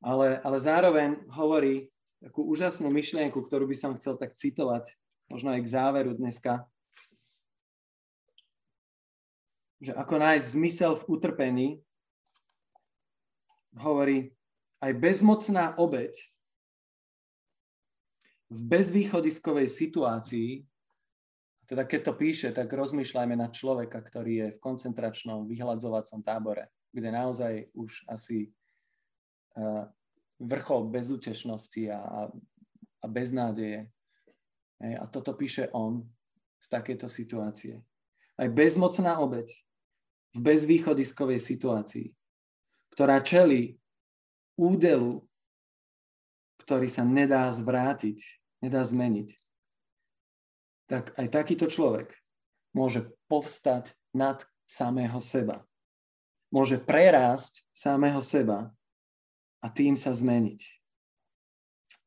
Ale, 0.00 0.38
ale 0.40 0.58
zároveň 0.62 1.26
hovorí 1.34 1.90
takú 2.22 2.46
úžasnú 2.46 2.88
myšlienku, 2.88 3.36
ktorú 3.42 3.66
by 3.66 3.76
som 3.76 3.96
chcel 3.98 4.16
tak 4.16 4.38
citovať, 4.38 4.94
možno 5.28 5.52
aj 5.54 5.60
k 5.62 5.72
záveru 5.74 6.14
dneska, 6.14 6.66
že 9.78 9.94
ako 9.94 10.14
nájsť 10.18 10.46
zmysel 10.58 10.92
v 10.98 11.06
utrpení, 11.06 11.68
hovorí, 13.78 14.34
aj 14.82 14.92
bezmocná 14.98 15.74
obeď 15.78 16.14
v 18.48 18.60
bezvýchodiskovej 18.64 19.68
situácii, 19.68 20.64
teda 21.68 21.84
keď 21.84 22.00
to 22.00 22.12
píše, 22.16 22.48
tak 22.56 22.72
rozmýšľajme 22.72 23.36
na 23.36 23.52
človeka, 23.52 24.00
ktorý 24.00 24.32
je 24.32 24.48
v 24.56 24.62
koncentračnom 24.62 25.44
vyhľadzovacom 25.44 26.24
tábore, 26.24 26.72
kde 26.88 27.12
naozaj 27.12 27.68
už 27.76 28.08
asi 28.08 28.48
uh, 28.48 29.84
vrchol 30.40 30.88
bezútešnosti 30.88 31.92
a, 31.92 32.32
a 33.04 33.06
beznádeje. 33.10 33.92
A 34.80 35.04
toto 35.10 35.34
píše 35.34 35.68
on 35.74 36.06
z 36.56 36.66
takéto 36.70 37.10
situácie. 37.10 37.82
Aj 38.38 38.48
bezmocná 38.48 39.18
obeď 39.18 39.50
v 40.32 40.40
bezvýchodiskovej 40.40 41.42
situácii 41.42 42.14
ktorá 42.98 43.22
čeli 43.22 43.78
údelu, 44.58 45.22
ktorý 46.66 46.90
sa 46.90 47.06
nedá 47.06 47.46
zvrátiť, 47.46 48.37
nedá 48.62 48.82
zmeniť, 48.82 49.28
tak 50.88 51.12
aj 51.20 51.26
takýto 51.28 51.68
človek 51.68 52.16
môže 52.72 53.12
povstať 53.28 53.92
nad 54.16 54.42
samého 54.64 55.20
seba. 55.20 55.64
Môže 56.48 56.80
prerásť 56.80 57.64
samého 57.76 58.24
seba 58.24 58.72
a 59.60 59.66
tým 59.68 59.96
sa 60.00 60.16
zmeniť. 60.16 60.60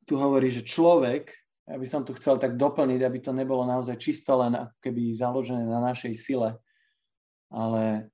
Tu 0.09 0.13
hovorí, 0.17 0.49
že 0.49 0.65
človek, 0.65 1.29
ja 1.69 1.77
by 1.77 1.87
som 1.87 2.01
tu 2.01 2.11
chcel 2.17 2.41
tak 2.41 2.57
doplniť, 2.57 2.99
aby 3.05 3.19
to 3.21 3.31
nebolo 3.31 3.63
naozaj 3.69 4.01
čisto 4.01 4.33
len 4.33 4.57
keby 4.81 5.13
založené 5.13 5.61
na 5.63 5.77
našej 5.77 6.13
sile, 6.17 6.57
ale 7.53 8.09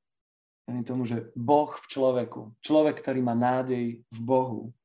tomu, 0.84 1.08
že 1.08 1.32
Boh 1.32 1.72
v 1.72 1.86
človeku, 1.88 2.60
človek, 2.60 3.00
ktorý 3.00 3.24
má 3.24 3.32
nádej 3.32 4.04
v 4.04 4.20
Bohu, 4.20 4.76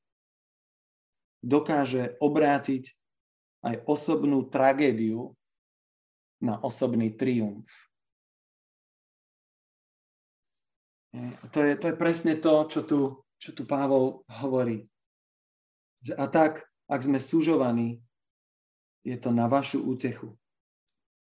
dokáže 1.42 2.14
obrátiť 2.22 2.94
aj 3.62 3.86
osobnú 3.86 4.46
tragédiu 4.50 5.32
na 6.42 6.58
osobný 6.58 7.14
triumf. 7.14 7.70
To 11.52 11.58
je, 11.62 11.76
to 11.78 11.86
je 11.92 11.96
presne 11.96 12.34
to, 12.40 12.66
čo 12.66 12.80
tu, 12.82 13.00
čo 13.38 13.50
tu 13.54 13.62
Pavol 13.68 14.26
hovorí. 14.42 14.88
Že 16.02 16.12
a 16.18 16.26
tak, 16.26 16.66
ak 16.90 17.00
sme 17.04 17.22
sužovaní, 17.22 18.02
je 19.06 19.14
to 19.20 19.30
na 19.30 19.46
vašu 19.46 19.84
útechu. 19.84 20.34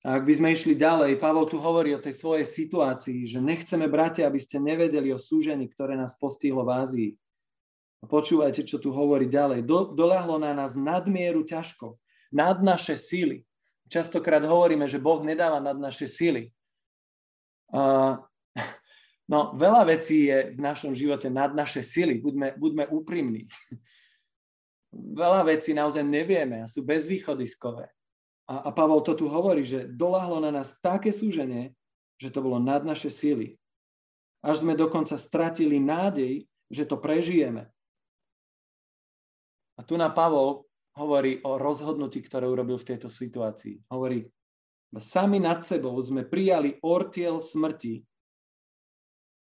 A 0.04 0.20
ak 0.20 0.28
by 0.28 0.32
sme 0.36 0.48
išli 0.52 0.76
ďalej, 0.76 1.18
Pavol 1.18 1.48
tu 1.48 1.56
hovorí 1.58 1.96
o 1.96 2.02
tej 2.02 2.14
svojej 2.14 2.46
situácii, 2.46 3.26
že 3.26 3.40
nechceme, 3.40 3.88
bratia, 3.88 4.28
aby 4.28 4.38
ste 4.38 4.60
nevedeli 4.60 5.10
o 5.10 5.18
súžení, 5.18 5.66
ktoré 5.70 5.96
nás 5.96 6.14
postihlo 6.18 6.62
v 6.66 6.74
Ázii. 6.76 7.10
A 8.02 8.10
počúvajte, 8.10 8.62
čo 8.68 8.76
tu 8.76 8.92
hovorí 8.92 9.26
ďalej. 9.26 9.64
Do, 9.64 9.96
doľahlo 9.96 10.36
na 10.42 10.52
nás 10.52 10.76
nadmieru 10.76 11.42
ťažko, 11.42 11.96
nad 12.32 12.62
naše 12.62 12.96
síly. 12.96 13.46
Častokrát 13.86 14.42
hovoríme, 14.42 14.90
že 14.90 15.02
Boh 15.02 15.22
nedáva 15.22 15.62
nad 15.62 15.78
naše 15.78 16.10
síly. 16.10 16.50
Uh, 17.70 18.18
no, 19.32 19.54
veľa 19.54 19.86
vecí 19.86 20.26
je 20.26 20.54
v 20.54 20.60
našom 20.60 20.90
živote 20.94 21.30
nad 21.30 21.54
naše 21.54 21.82
síly. 21.86 22.18
Buďme, 22.18 22.58
buďme 22.58 22.84
úprimní. 22.90 23.46
Veľa 24.96 25.44
vecí 25.44 25.76
naozaj 25.76 26.00
nevieme 26.00 26.64
a 26.64 26.70
sú 26.70 26.80
bezvýchodiskové. 26.80 27.92
A, 28.48 28.54
a 28.64 28.70
Pavel 28.72 29.02
to 29.04 29.12
tu 29.12 29.26
hovorí, 29.28 29.60
že 29.60 29.90
doláhlo 29.90 30.40
na 30.40 30.48
nás 30.48 30.78
také 30.78 31.12
súženie, 31.12 31.74
že 32.16 32.32
to 32.32 32.40
bolo 32.40 32.56
nad 32.56 32.80
naše 32.80 33.12
síly. 33.12 33.60
Až 34.40 34.64
sme 34.64 34.78
dokonca 34.78 35.18
stratili 35.18 35.82
nádej, 35.82 36.46
že 36.70 36.86
to 36.86 36.96
prežijeme. 36.96 37.68
A 39.76 39.84
tu 39.84 39.98
na 40.00 40.08
Pavol 40.08 40.65
hovorí 40.96 41.44
o 41.44 41.60
rozhodnutí, 41.60 42.24
ktoré 42.24 42.48
urobil 42.48 42.80
v 42.80 42.88
tejto 42.96 43.12
situácii. 43.12 43.84
Hovorí, 43.92 44.24
sami 44.96 45.36
nad 45.36 45.60
sebou 45.62 45.94
sme 46.00 46.24
prijali 46.24 46.80
ortiel 46.80 47.36
smrti. 47.36 48.00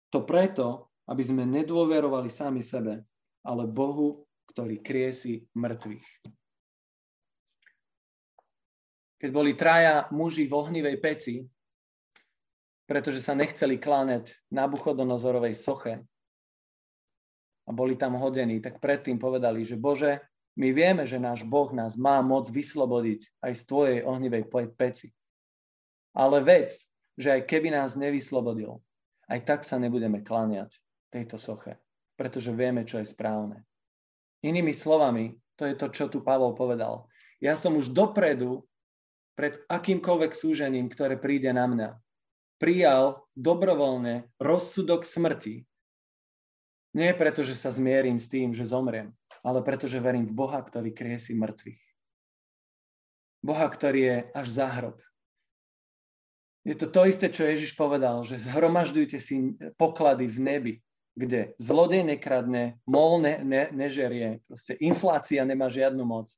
To 0.09 0.25
preto, 0.25 0.89
aby 1.05 1.21
sme 1.21 1.45
nedôverovali 1.45 2.29
sami 2.29 2.65
sebe, 2.65 3.05
ale 3.45 3.69
Bohu, 3.69 4.25
ktorý 4.49 4.81
kriesi 4.81 5.45
mŕtvych 5.53 6.07
keď 9.23 9.31
boli 9.31 9.55
traja 9.55 10.03
muži 10.11 10.51
v 10.51 10.59
ohnivej 10.59 10.99
peci, 10.99 11.39
pretože 12.83 13.23
sa 13.23 13.31
nechceli 13.31 13.79
kláňať 13.79 14.35
Nabuchodonozorovej 14.51 15.55
soche 15.55 16.03
a 17.63 17.71
boli 17.71 17.95
tam 17.95 18.19
hodení, 18.19 18.59
tak 18.59 18.83
predtým 18.83 19.15
povedali, 19.15 19.63
že 19.63 19.79
Bože, 19.79 20.19
my 20.53 20.69
vieme, 20.69 21.03
že 21.09 21.17
náš 21.17 21.41
Boh 21.41 21.73
nás 21.73 21.97
má 21.97 22.21
moc 22.21 22.45
vyslobodiť 22.49 23.41
aj 23.41 23.53
z 23.57 23.63
tvojej 23.65 23.99
ohnivej 24.05 24.45
peci. 24.77 25.09
Ale 26.13 26.45
vec, 26.45 26.77
že 27.17 27.33
aj 27.33 27.49
keby 27.49 27.73
nás 27.73 27.97
nevyslobodil, 27.97 28.77
aj 29.29 29.39
tak 29.41 29.59
sa 29.65 29.81
nebudeme 29.81 30.21
kláňať 30.21 30.77
tejto 31.09 31.41
soche, 31.41 31.81
pretože 32.13 32.53
vieme, 32.53 32.85
čo 32.85 33.01
je 33.01 33.09
správne. 33.09 33.65
Inými 34.45 34.75
slovami, 34.75 35.33
to 35.57 35.65
je 35.65 35.73
to, 35.73 35.89
čo 35.89 36.05
tu 36.09 36.21
Pavol 36.21 36.53
povedal. 36.53 37.09
Ja 37.41 37.57
som 37.57 37.73
už 37.73 37.89
dopredu 37.89 38.65
pred 39.33 39.57
akýmkoľvek 39.65 40.37
súžením, 40.37 40.85
ktoré 40.89 41.17
príde 41.17 41.49
na 41.49 41.65
mňa. 41.65 41.89
Prijal 42.61 43.25
dobrovoľne 43.33 44.29
rozsudok 44.37 45.03
smrti, 45.03 45.65
Nie 46.93 47.17
preto, 47.17 47.41
že 47.41 47.57
sa 47.57 47.73
zmierim 47.73 48.21
s 48.21 48.29
tým, 48.29 48.53
že 48.53 48.69
zomriem, 48.69 49.09
ale 49.43 49.59
preto, 49.61 49.91
že 49.91 49.99
verím 49.99 50.23
v 50.23 50.33
Boha, 50.33 50.57
ktorý 50.63 50.95
kriesi 50.95 51.35
mŕtvych. 51.35 51.83
Boha, 53.43 53.67
ktorý 53.67 53.99
je 54.01 54.17
až 54.31 54.47
za 54.47 54.67
hrob. 54.71 54.97
Je 56.63 56.79
to 56.79 56.87
to 56.87 57.03
isté, 57.11 57.27
čo 57.27 57.43
Ježiš 57.43 57.75
povedal, 57.75 58.23
že 58.23 58.39
zhromažďujte 58.39 59.19
si 59.19 59.59
poklady 59.75 60.31
v 60.31 60.39
nebi, 60.39 60.73
kde 61.11 61.51
zlodej 61.59 62.07
nekradne, 62.07 62.79
mol 62.87 63.19
ne, 63.19 63.43
ne, 63.43 63.67
nežerie, 63.75 64.39
proste 64.47 64.79
inflácia 64.79 65.43
nemá 65.43 65.67
žiadnu 65.67 66.07
moc. 66.07 66.31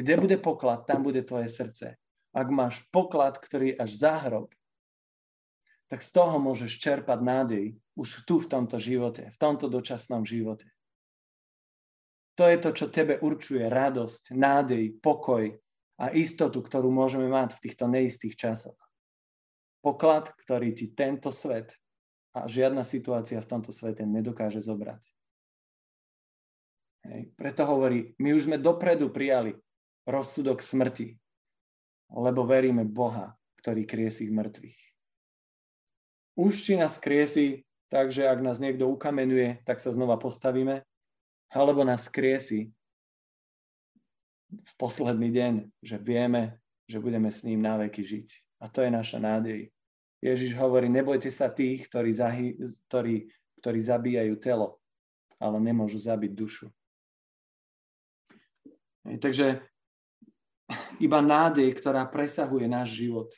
Kde 0.00 0.16
bude 0.16 0.36
poklad, 0.40 0.88
tam 0.88 1.04
bude 1.04 1.20
tvoje 1.20 1.52
srdce. 1.52 2.00
Ak 2.32 2.48
máš 2.48 2.88
poklad, 2.88 3.36
ktorý 3.36 3.76
je 3.76 3.80
až 3.80 3.90
za 3.96 4.16
hrob, 4.24 4.48
tak 5.92 6.00
z 6.02 6.10
toho 6.10 6.40
môžeš 6.40 6.72
čerpať 6.80 7.20
nádej 7.22 7.64
už 7.94 8.26
tu 8.26 8.42
v 8.42 8.50
tomto 8.50 8.80
živote, 8.80 9.30
v 9.30 9.38
tomto 9.38 9.70
dočasnom 9.70 10.26
živote. 10.26 10.66
To 12.36 12.44
je 12.44 12.56
to, 12.60 12.70
čo 12.76 12.86
tebe 12.92 13.16
určuje 13.16 13.64
radosť, 13.64 14.36
nádej, 14.36 15.00
pokoj 15.00 15.56
a 15.96 16.12
istotu, 16.12 16.60
ktorú 16.60 16.92
môžeme 16.92 17.32
mať 17.32 17.56
v 17.56 17.62
týchto 17.64 17.88
neistých 17.88 18.36
časoch 18.36 18.76
poklad, 19.86 20.34
ktorý 20.42 20.74
ti 20.74 20.90
tento 20.90 21.30
svet 21.30 21.78
a 22.34 22.50
žiadna 22.50 22.82
situácia 22.82 23.38
v 23.38 23.46
tomto 23.46 23.70
svete 23.70 24.02
nedokáže 24.02 24.58
zobrať. 24.58 24.98
Hej. 27.06 27.30
Preto 27.38 27.62
hovorí, 27.70 28.18
my 28.18 28.34
už 28.34 28.50
sme 28.50 28.58
dopredu 28.58 29.14
prijali 29.14 29.54
rozsudok 30.02 30.58
smrti, 30.58 31.14
lebo 32.10 32.42
veríme 32.42 32.82
Boha, 32.82 33.38
ktorý 33.62 33.86
kriesí 33.86 34.26
mŕtvych. 34.26 34.80
Už 36.34 36.52
či 36.58 36.74
nás 36.74 36.98
kriesi, 36.98 37.62
takže 37.86 38.26
ak 38.26 38.42
nás 38.42 38.58
niekto 38.58 38.90
ukamenuje, 38.90 39.62
tak 39.62 39.78
sa 39.78 39.94
znova 39.94 40.18
postavíme, 40.18 40.82
alebo 41.50 41.86
nás 41.86 42.10
kriesi 42.10 42.70
v 44.50 44.72
posledný 44.78 45.30
deň, 45.30 45.52
že 45.82 45.96
vieme, 45.98 46.58
že 46.86 47.02
budeme 47.02 47.30
s 47.30 47.42
ním 47.42 47.62
na 47.62 47.76
veky 47.76 48.02
žiť. 48.02 48.28
A 48.62 48.70
to 48.70 48.82
je 48.82 48.90
naša 48.90 49.18
nádej. 49.18 49.70
Ježiš 50.22 50.56
hovorí, 50.56 50.88
nebojte 50.88 51.28
sa 51.28 51.52
tých, 51.52 51.86
ktorí, 51.90 52.10
zahy, 52.14 52.56
ktorí, 52.88 53.28
ktorí 53.60 53.78
zabíjajú 53.78 54.34
telo, 54.40 54.80
ale 55.36 55.60
nemôžu 55.60 56.00
zabiť 56.00 56.32
dušu. 56.32 56.66
Takže 59.06 59.62
iba 60.98 61.20
nádej, 61.22 61.70
ktorá 61.78 62.02
presahuje 62.08 62.66
náš 62.66 62.96
život, 62.96 63.30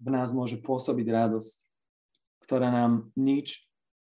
v 0.00 0.08
nás 0.08 0.32
môže 0.32 0.56
pôsobiť 0.60 1.06
radosť, 1.08 1.56
ktorá 2.48 2.72
nám 2.72 3.12
nič, 3.16 3.69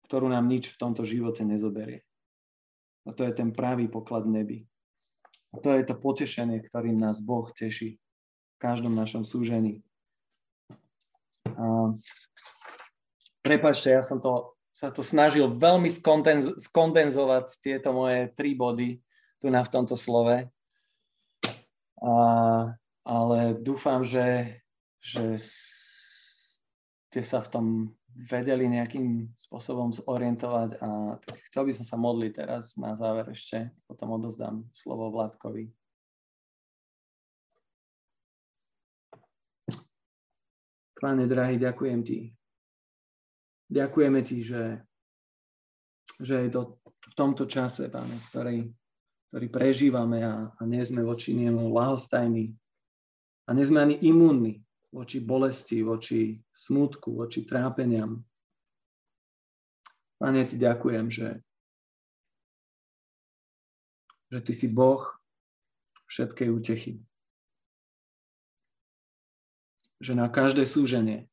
ktorú 0.06 0.30
nám 0.30 0.46
nič 0.46 0.70
v 0.70 0.80
tomto 0.80 1.02
živote 1.02 1.42
nezoberie. 1.42 2.06
A 3.06 3.14
to 3.14 3.26
je 3.26 3.34
ten 3.34 3.54
pravý 3.54 3.90
poklad 3.90 4.26
nebi. 4.26 4.66
A 5.54 5.62
to 5.62 5.74
je 5.74 5.86
to 5.86 5.96
potešenie, 5.98 6.62
ktorým 6.62 6.98
nás 6.98 7.22
Boh 7.22 7.50
teší 7.50 7.98
v 8.56 8.58
každom 8.58 8.94
našom 8.94 9.26
súžení. 9.26 9.86
Prepačte, 13.46 13.94
ja 13.94 14.02
som 14.02 14.18
to, 14.18 14.58
sa 14.74 14.90
to 14.90 15.06
snažil 15.06 15.54
veľmi 15.54 15.88
skondenz, 15.88 16.50
skondenzovať 16.66 17.62
tieto 17.62 17.94
moje 17.94 18.34
tri 18.34 18.58
body 18.58 19.00
tu 19.38 19.54
na 19.54 19.62
v 19.62 19.72
tomto 19.72 19.94
slove. 19.94 20.50
A, 22.02 22.14
ale 23.06 23.40
dúfam, 23.62 24.02
že, 24.02 24.60
že 25.00 25.38
ste 25.40 27.22
sa 27.22 27.40
v 27.40 27.48
tom 27.48 27.66
vedeli 28.16 28.72
nejakým 28.72 29.36
spôsobom 29.36 29.92
zorientovať 29.92 30.80
a 30.80 31.20
chcel 31.52 31.68
by 31.68 31.74
som 31.76 31.86
sa 31.86 31.98
modliť 32.00 32.32
teraz 32.32 32.80
na 32.80 32.96
záver 32.96 33.36
ešte, 33.36 33.76
potom 33.84 34.16
odozdám 34.16 34.64
slovo 34.72 35.12
Vládkovi. 35.12 35.68
Páne 40.96 41.28
drahý, 41.28 41.60
ďakujem 41.60 42.00
Ti. 42.02 42.20
Ďakujeme 43.68 44.20
Ti, 44.24 44.38
že, 44.42 44.64
že 46.24 46.48
je 46.48 46.50
to 46.50 46.82
v 46.82 47.14
tomto 47.14 47.46
čase, 47.46 47.92
Páne, 47.92 48.16
ktorý, 48.32 48.66
ktorý 49.30 49.48
prežívame 49.52 50.24
a, 50.24 50.50
a 50.56 50.62
nie 50.64 50.82
sme 50.82 51.04
voči 51.04 51.36
nemu 51.36 51.68
lahostajní 51.70 52.56
a 53.46 53.50
nie 53.54 53.66
sme 53.68 53.86
ani 53.86 54.02
imunní 54.02 54.65
voči 54.96 55.20
bolesti, 55.20 55.84
voči 55.84 56.40
smutku, 56.56 57.20
voči 57.20 57.44
trápeniam. 57.44 58.24
Pane, 60.16 60.48
Ti 60.48 60.56
ďakujem, 60.56 61.12
že, 61.12 61.44
že 64.32 64.40
Ty 64.40 64.54
si 64.56 64.72
Boh 64.72 65.04
všetkej 66.08 66.48
útechy 66.48 67.04
že 70.00 70.14
na 70.14 70.28
každé 70.28 70.68
súženie 70.68 71.26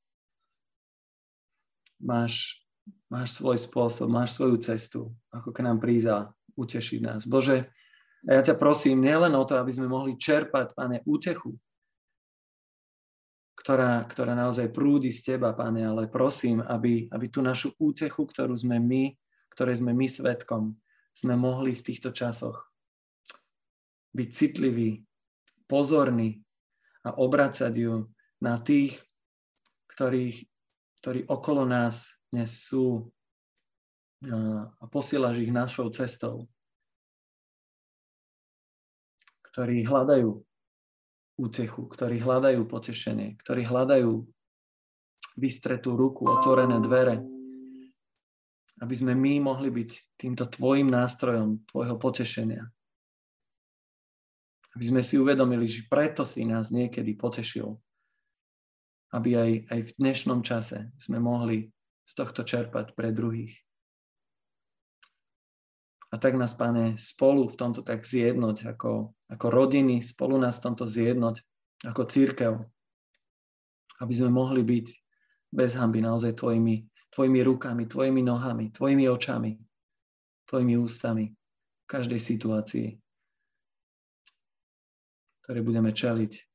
máš, 1.98 2.64
máš 3.10 3.36
svoj 3.38 3.58
spôsob, 3.58 4.08
máš 4.10 4.32
svoju 4.38 4.56
cestu, 4.62 5.00
ako 5.28 5.50
k 5.50 5.62
nám 5.66 5.82
príza 5.82 6.30
utešiť 6.54 6.98
nás. 7.02 7.22
Bože, 7.26 7.70
ja 8.22 8.40
ťa 8.40 8.54
prosím 8.54 9.02
nielen 9.02 9.34
o 9.34 9.42
to, 9.42 9.58
aby 9.58 9.70
sme 9.74 9.90
mohli 9.90 10.14
čerpať, 10.14 10.72
Pane, 10.72 11.02
útechu, 11.04 11.58
ktorá, 13.62 14.02
ktorá 14.10 14.34
naozaj 14.34 14.74
prúdi 14.74 15.14
z 15.14 15.22
Teba, 15.22 15.54
Pane, 15.54 15.86
ale 15.86 16.10
prosím, 16.10 16.58
aby, 16.66 17.06
aby 17.06 17.26
tú 17.30 17.38
našu 17.46 17.70
útechu, 17.78 18.26
ktorú 18.26 18.58
sme 18.58 18.82
my, 18.82 19.14
ktoré 19.54 19.70
sme 19.78 19.94
my 19.94 20.10
svetkom, 20.10 20.74
sme 21.14 21.38
mohli 21.38 21.70
v 21.70 21.84
týchto 21.86 22.10
časoch 22.10 22.58
byť 24.18 24.28
citliví, 24.34 25.06
pozorní 25.70 26.42
a 27.06 27.14
obracať 27.14 27.72
ju 27.72 28.10
na 28.42 28.58
tých, 28.58 28.98
ktorých, 29.94 30.36
ktorí 30.98 31.20
okolo 31.30 31.62
nás 31.62 32.10
dnes 32.34 32.66
sú 32.66 33.14
a 34.78 34.84
posielaš 34.90 35.38
ich 35.38 35.54
našou 35.54 35.86
cestou, 35.94 36.50
ktorí 39.54 39.86
hľadajú 39.86 40.42
útechu, 41.42 41.90
ktorí 41.90 42.22
hľadajú 42.22 42.62
potešenie, 42.70 43.34
ktorí 43.42 43.66
hľadajú 43.66 44.22
vystretú 45.34 45.98
ruku, 45.98 46.30
otvorené 46.30 46.78
dvere, 46.78 47.18
aby 48.78 48.94
sme 48.94 49.18
my 49.18 49.42
mohli 49.42 49.70
byť 49.74 49.90
týmto 50.18 50.46
tvojim 50.46 50.86
nástrojom, 50.86 51.66
tvojho 51.66 51.96
potešenia. 51.98 52.62
Aby 54.72 54.84
sme 54.88 55.02
si 55.04 55.18
uvedomili, 55.18 55.66
že 55.68 55.84
preto 55.90 56.22
si 56.24 56.46
nás 56.46 56.72
niekedy 56.72 57.18
potešil, 57.18 57.76
aby 59.12 59.30
aj, 59.36 59.50
aj 59.68 59.80
v 59.86 59.94
dnešnom 60.00 60.40
čase 60.40 60.88
sme 60.96 61.20
mohli 61.20 61.68
z 62.08 62.12
tohto 62.16 62.42
čerpať 62.42 62.96
pre 62.96 63.12
druhých. 63.12 63.52
A 66.12 66.20
tak 66.20 66.36
nás, 66.36 66.52
Pane, 66.52 67.00
spolu 67.00 67.48
v 67.48 67.56
tomto 67.56 67.80
tak 67.80 68.04
zjednoť, 68.04 68.76
ako, 68.76 69.16
ako 69.32 69.46
rodiny, 69.48 70.04
spolu 70.04 70.36
nás 70.36 70.60
v 70.60 70.64
tomto 70.68 70.84
zjednoť, 70.84 71.40
ako 71.88 72.02
církev, 72.04 72.52
aby 74.04 74.12
sme 74.12 74.28
mohli 74.28 74.60
byť 74.60 74.86
bez 75.48 75.72
hamby 75.72 76.04
naozaj 76.04 76.36
tvojimi, 76.36 76.84
tvojimi 77.16 77.40
rukami, 77.40 77.88
tvojimi 77.88 78.20
nohami, 78.20 78.76
tvojimi 78.76 79.08
očami, 79.08 79.56
tvojimi 80.44 80.74
ústami 80.76 81.32
v 81.32 81.86
každej 81.88 82.20
situácii, 82.20 82.88
ktoré 85.42 85.60
budeme 85.64 85.96
čeliť 85.96 86.52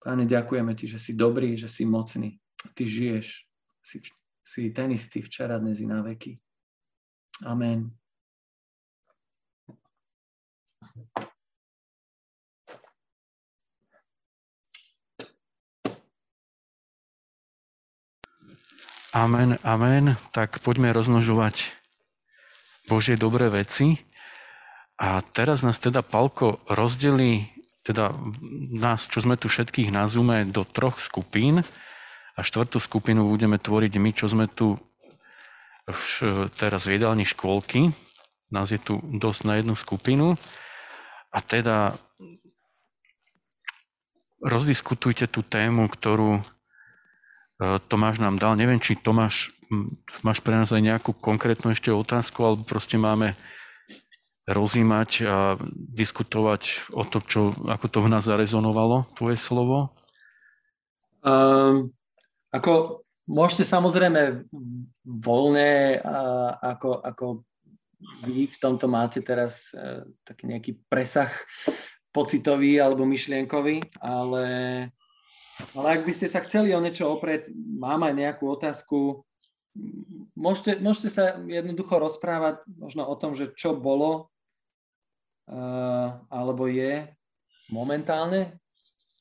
Páne, 0.00 0.24
ďakujeme 0.24 0.72
Ti, 0.72 0.96
že 0.96 0.98
si 0.98 1.12
dobrý, 1.12 1.60
že 1.60 1.68
si 1.68 1.84
mocný. 1.84 2.40
Ty 2.72 2.82
žiješ. 2.88 3.44
Si, 3.84 4.00
si 4.40 4.72
ten 4.72 4.96
istý 4.96 5.20
včera, 5.20 5.60
dnes 5.60 5.76
i 5.84 5.86
na 5.86 6.00
veky. 6.00 6.40
Amen. 7.44 7.99
Amen, 19.10 19.58
amen. 19.66 20.14
Tak 20.30 20.62
poďme 20.62 20.94
rozmnožovať 20.94 21.74
Božie 22.86 23.18
dobré 23.18 23.50
veci. 23.50 23.98
A 25.02 25.18
teraz 25.34 25.66
nás 25.66 25.82
teda 25.82 26.06
Palko 26.06 26.62
rozdelí 26.70 27.50
teda 27.80 28.12
nás, 28.76 29.08
čo 29.08 29.24
sme 29.24 29.40
tu 29.40 29.48
všetkých 29.48 29.90
na 29.90 30.04
Zoome, 30.06 30.44
do 30.46 30.68
troch 30.68 31.00
skupín 31.00 31.64
a 32.36 32.40
štvrtú 32.44 32.76
skupinu 32.76 33.26
budeme 33.26 33.56
tvoriť 33.56 33.92
my, 33.96 34.10
čo 34.12 34.28
sme 34.28 34.46
tu 34.46 34.76
teraz 36.60 36.86
v 36.86 37.00
jedálni 37.00 37.26
škôlky. 37.26 37.90
Nás 38.52 38.70
je 38.70 38.78
tu 38.78 39.00
dosť 39.00 39.40
na 39.48 39.58
jednu 39.58 39.74
skupinu. 39.74 40.36
A 41.30 41.38
teda 41.38 41.94
rozdiskutujte 44.42 45.30
tú 45.30 45.46
tému, 45.46 45.86
ktorú 45.86 46.40
e, 46.40 46.42
Tomáš 47.86 48.18
nám 48.18 48.40
dal. 48.40 48.58
Neviem, 48.58 48.82
či 48.82 48.98
Tomáš 48.98 49.54
máš 50.26 50.42
pre 50.42 50.58
nás 50.58 50.70
aj 50.74 50.82
nejakú 50.82 51.14
konkrétnu 51.14 51.70
ešte 51.70 51.94
otázku, 51.94 52.42
alebo 52.42 52.62
proste 52.66 52.98
máme 52.98 53.38
rozímať 54.50 55.10
a 55.30 55.54
diskutovať 55.94 56.90
o 56.90 57.06
to, 57.06 57.22
čo, 57.22 57.40
ako 57.70 57.86
to 57.86 57.98
v 58.02 58.10
nás 58.10 58.26
zarezonovalo, 58.26 59.06
tvoje 59.14 59.38
slovo? 59.38 59.94
Um, 61.22 61.94
ako 62.50 63.04
môžete 63.30 63.62
samozrejme 63.62 64.42
voľne, 65.06 66.02
a, 66.02 66.18
ako, 66.74 66.90
ako 66.98 67.26
vy 68.24 68.48
v 68.48 68.56
tomto 68.60 68.88
máte 68.88 69.20
teraz 69.20 69.72
uh, 69.76 70.04
taký 70.24 70.48
nejaký 70.48 70.72
presah 70.88 71.30
pocitový 72.10 72.82
alebo 72.82 73.06
myšlienkový, 73.06 73.86
ale, 74.02 74.46
ale 75.74 75.86
ak 75.94 76.02
by 76.02 76.12
ste 76.12 76.26
sa 76.26 76.42
chceli 76.42 76.74
o 76.74 76.82
niečo 76.82 77.06
oprieť, 77.06 77.54
mám 77.54 78.02
aj 78.02 78.14
nejakú 78.18 78.50
otázku, 78.50 79.22
môžete, 80.34 80.82
môžete 80.82 81.10
sa 81.12 81.38
jednoducho 81.38 82.02
rozprávať 82.02 82.66
možno 82.66 83.06
o 83.06 83.14
tom, 83.14 83.32
že 83.36 83.54
čo 83.54 83.78
bolo 83.78 84.32
uh, 85.46 86.18
alebo 86.26 86.66
je 86.66 87.06
momentálne 87.70 88.58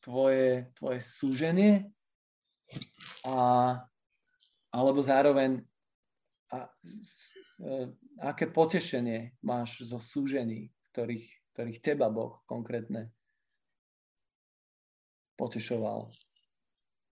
tvoje, 0.02 0.74
tvoje 0.74 1.00
súženie 1.06 1.94
a, 3.30 3.78
alebo 4.74 5.00
zároveň 5.06 5.62
a, 6.50 6.66
uh, 7.62 7.88
aké 8.20 8.51
potešenie 8.51 9.39
máš 9.39 9.88
zo 9.88 9.97
súžení, 9.97 10.72
ktorých, 10.91 11.28
ktorých 11.55 11.80
teba 11.80 12.11
Boh 12.11 12.43
konkrétne 12.43 13.11
potešoval. 15.39 16.11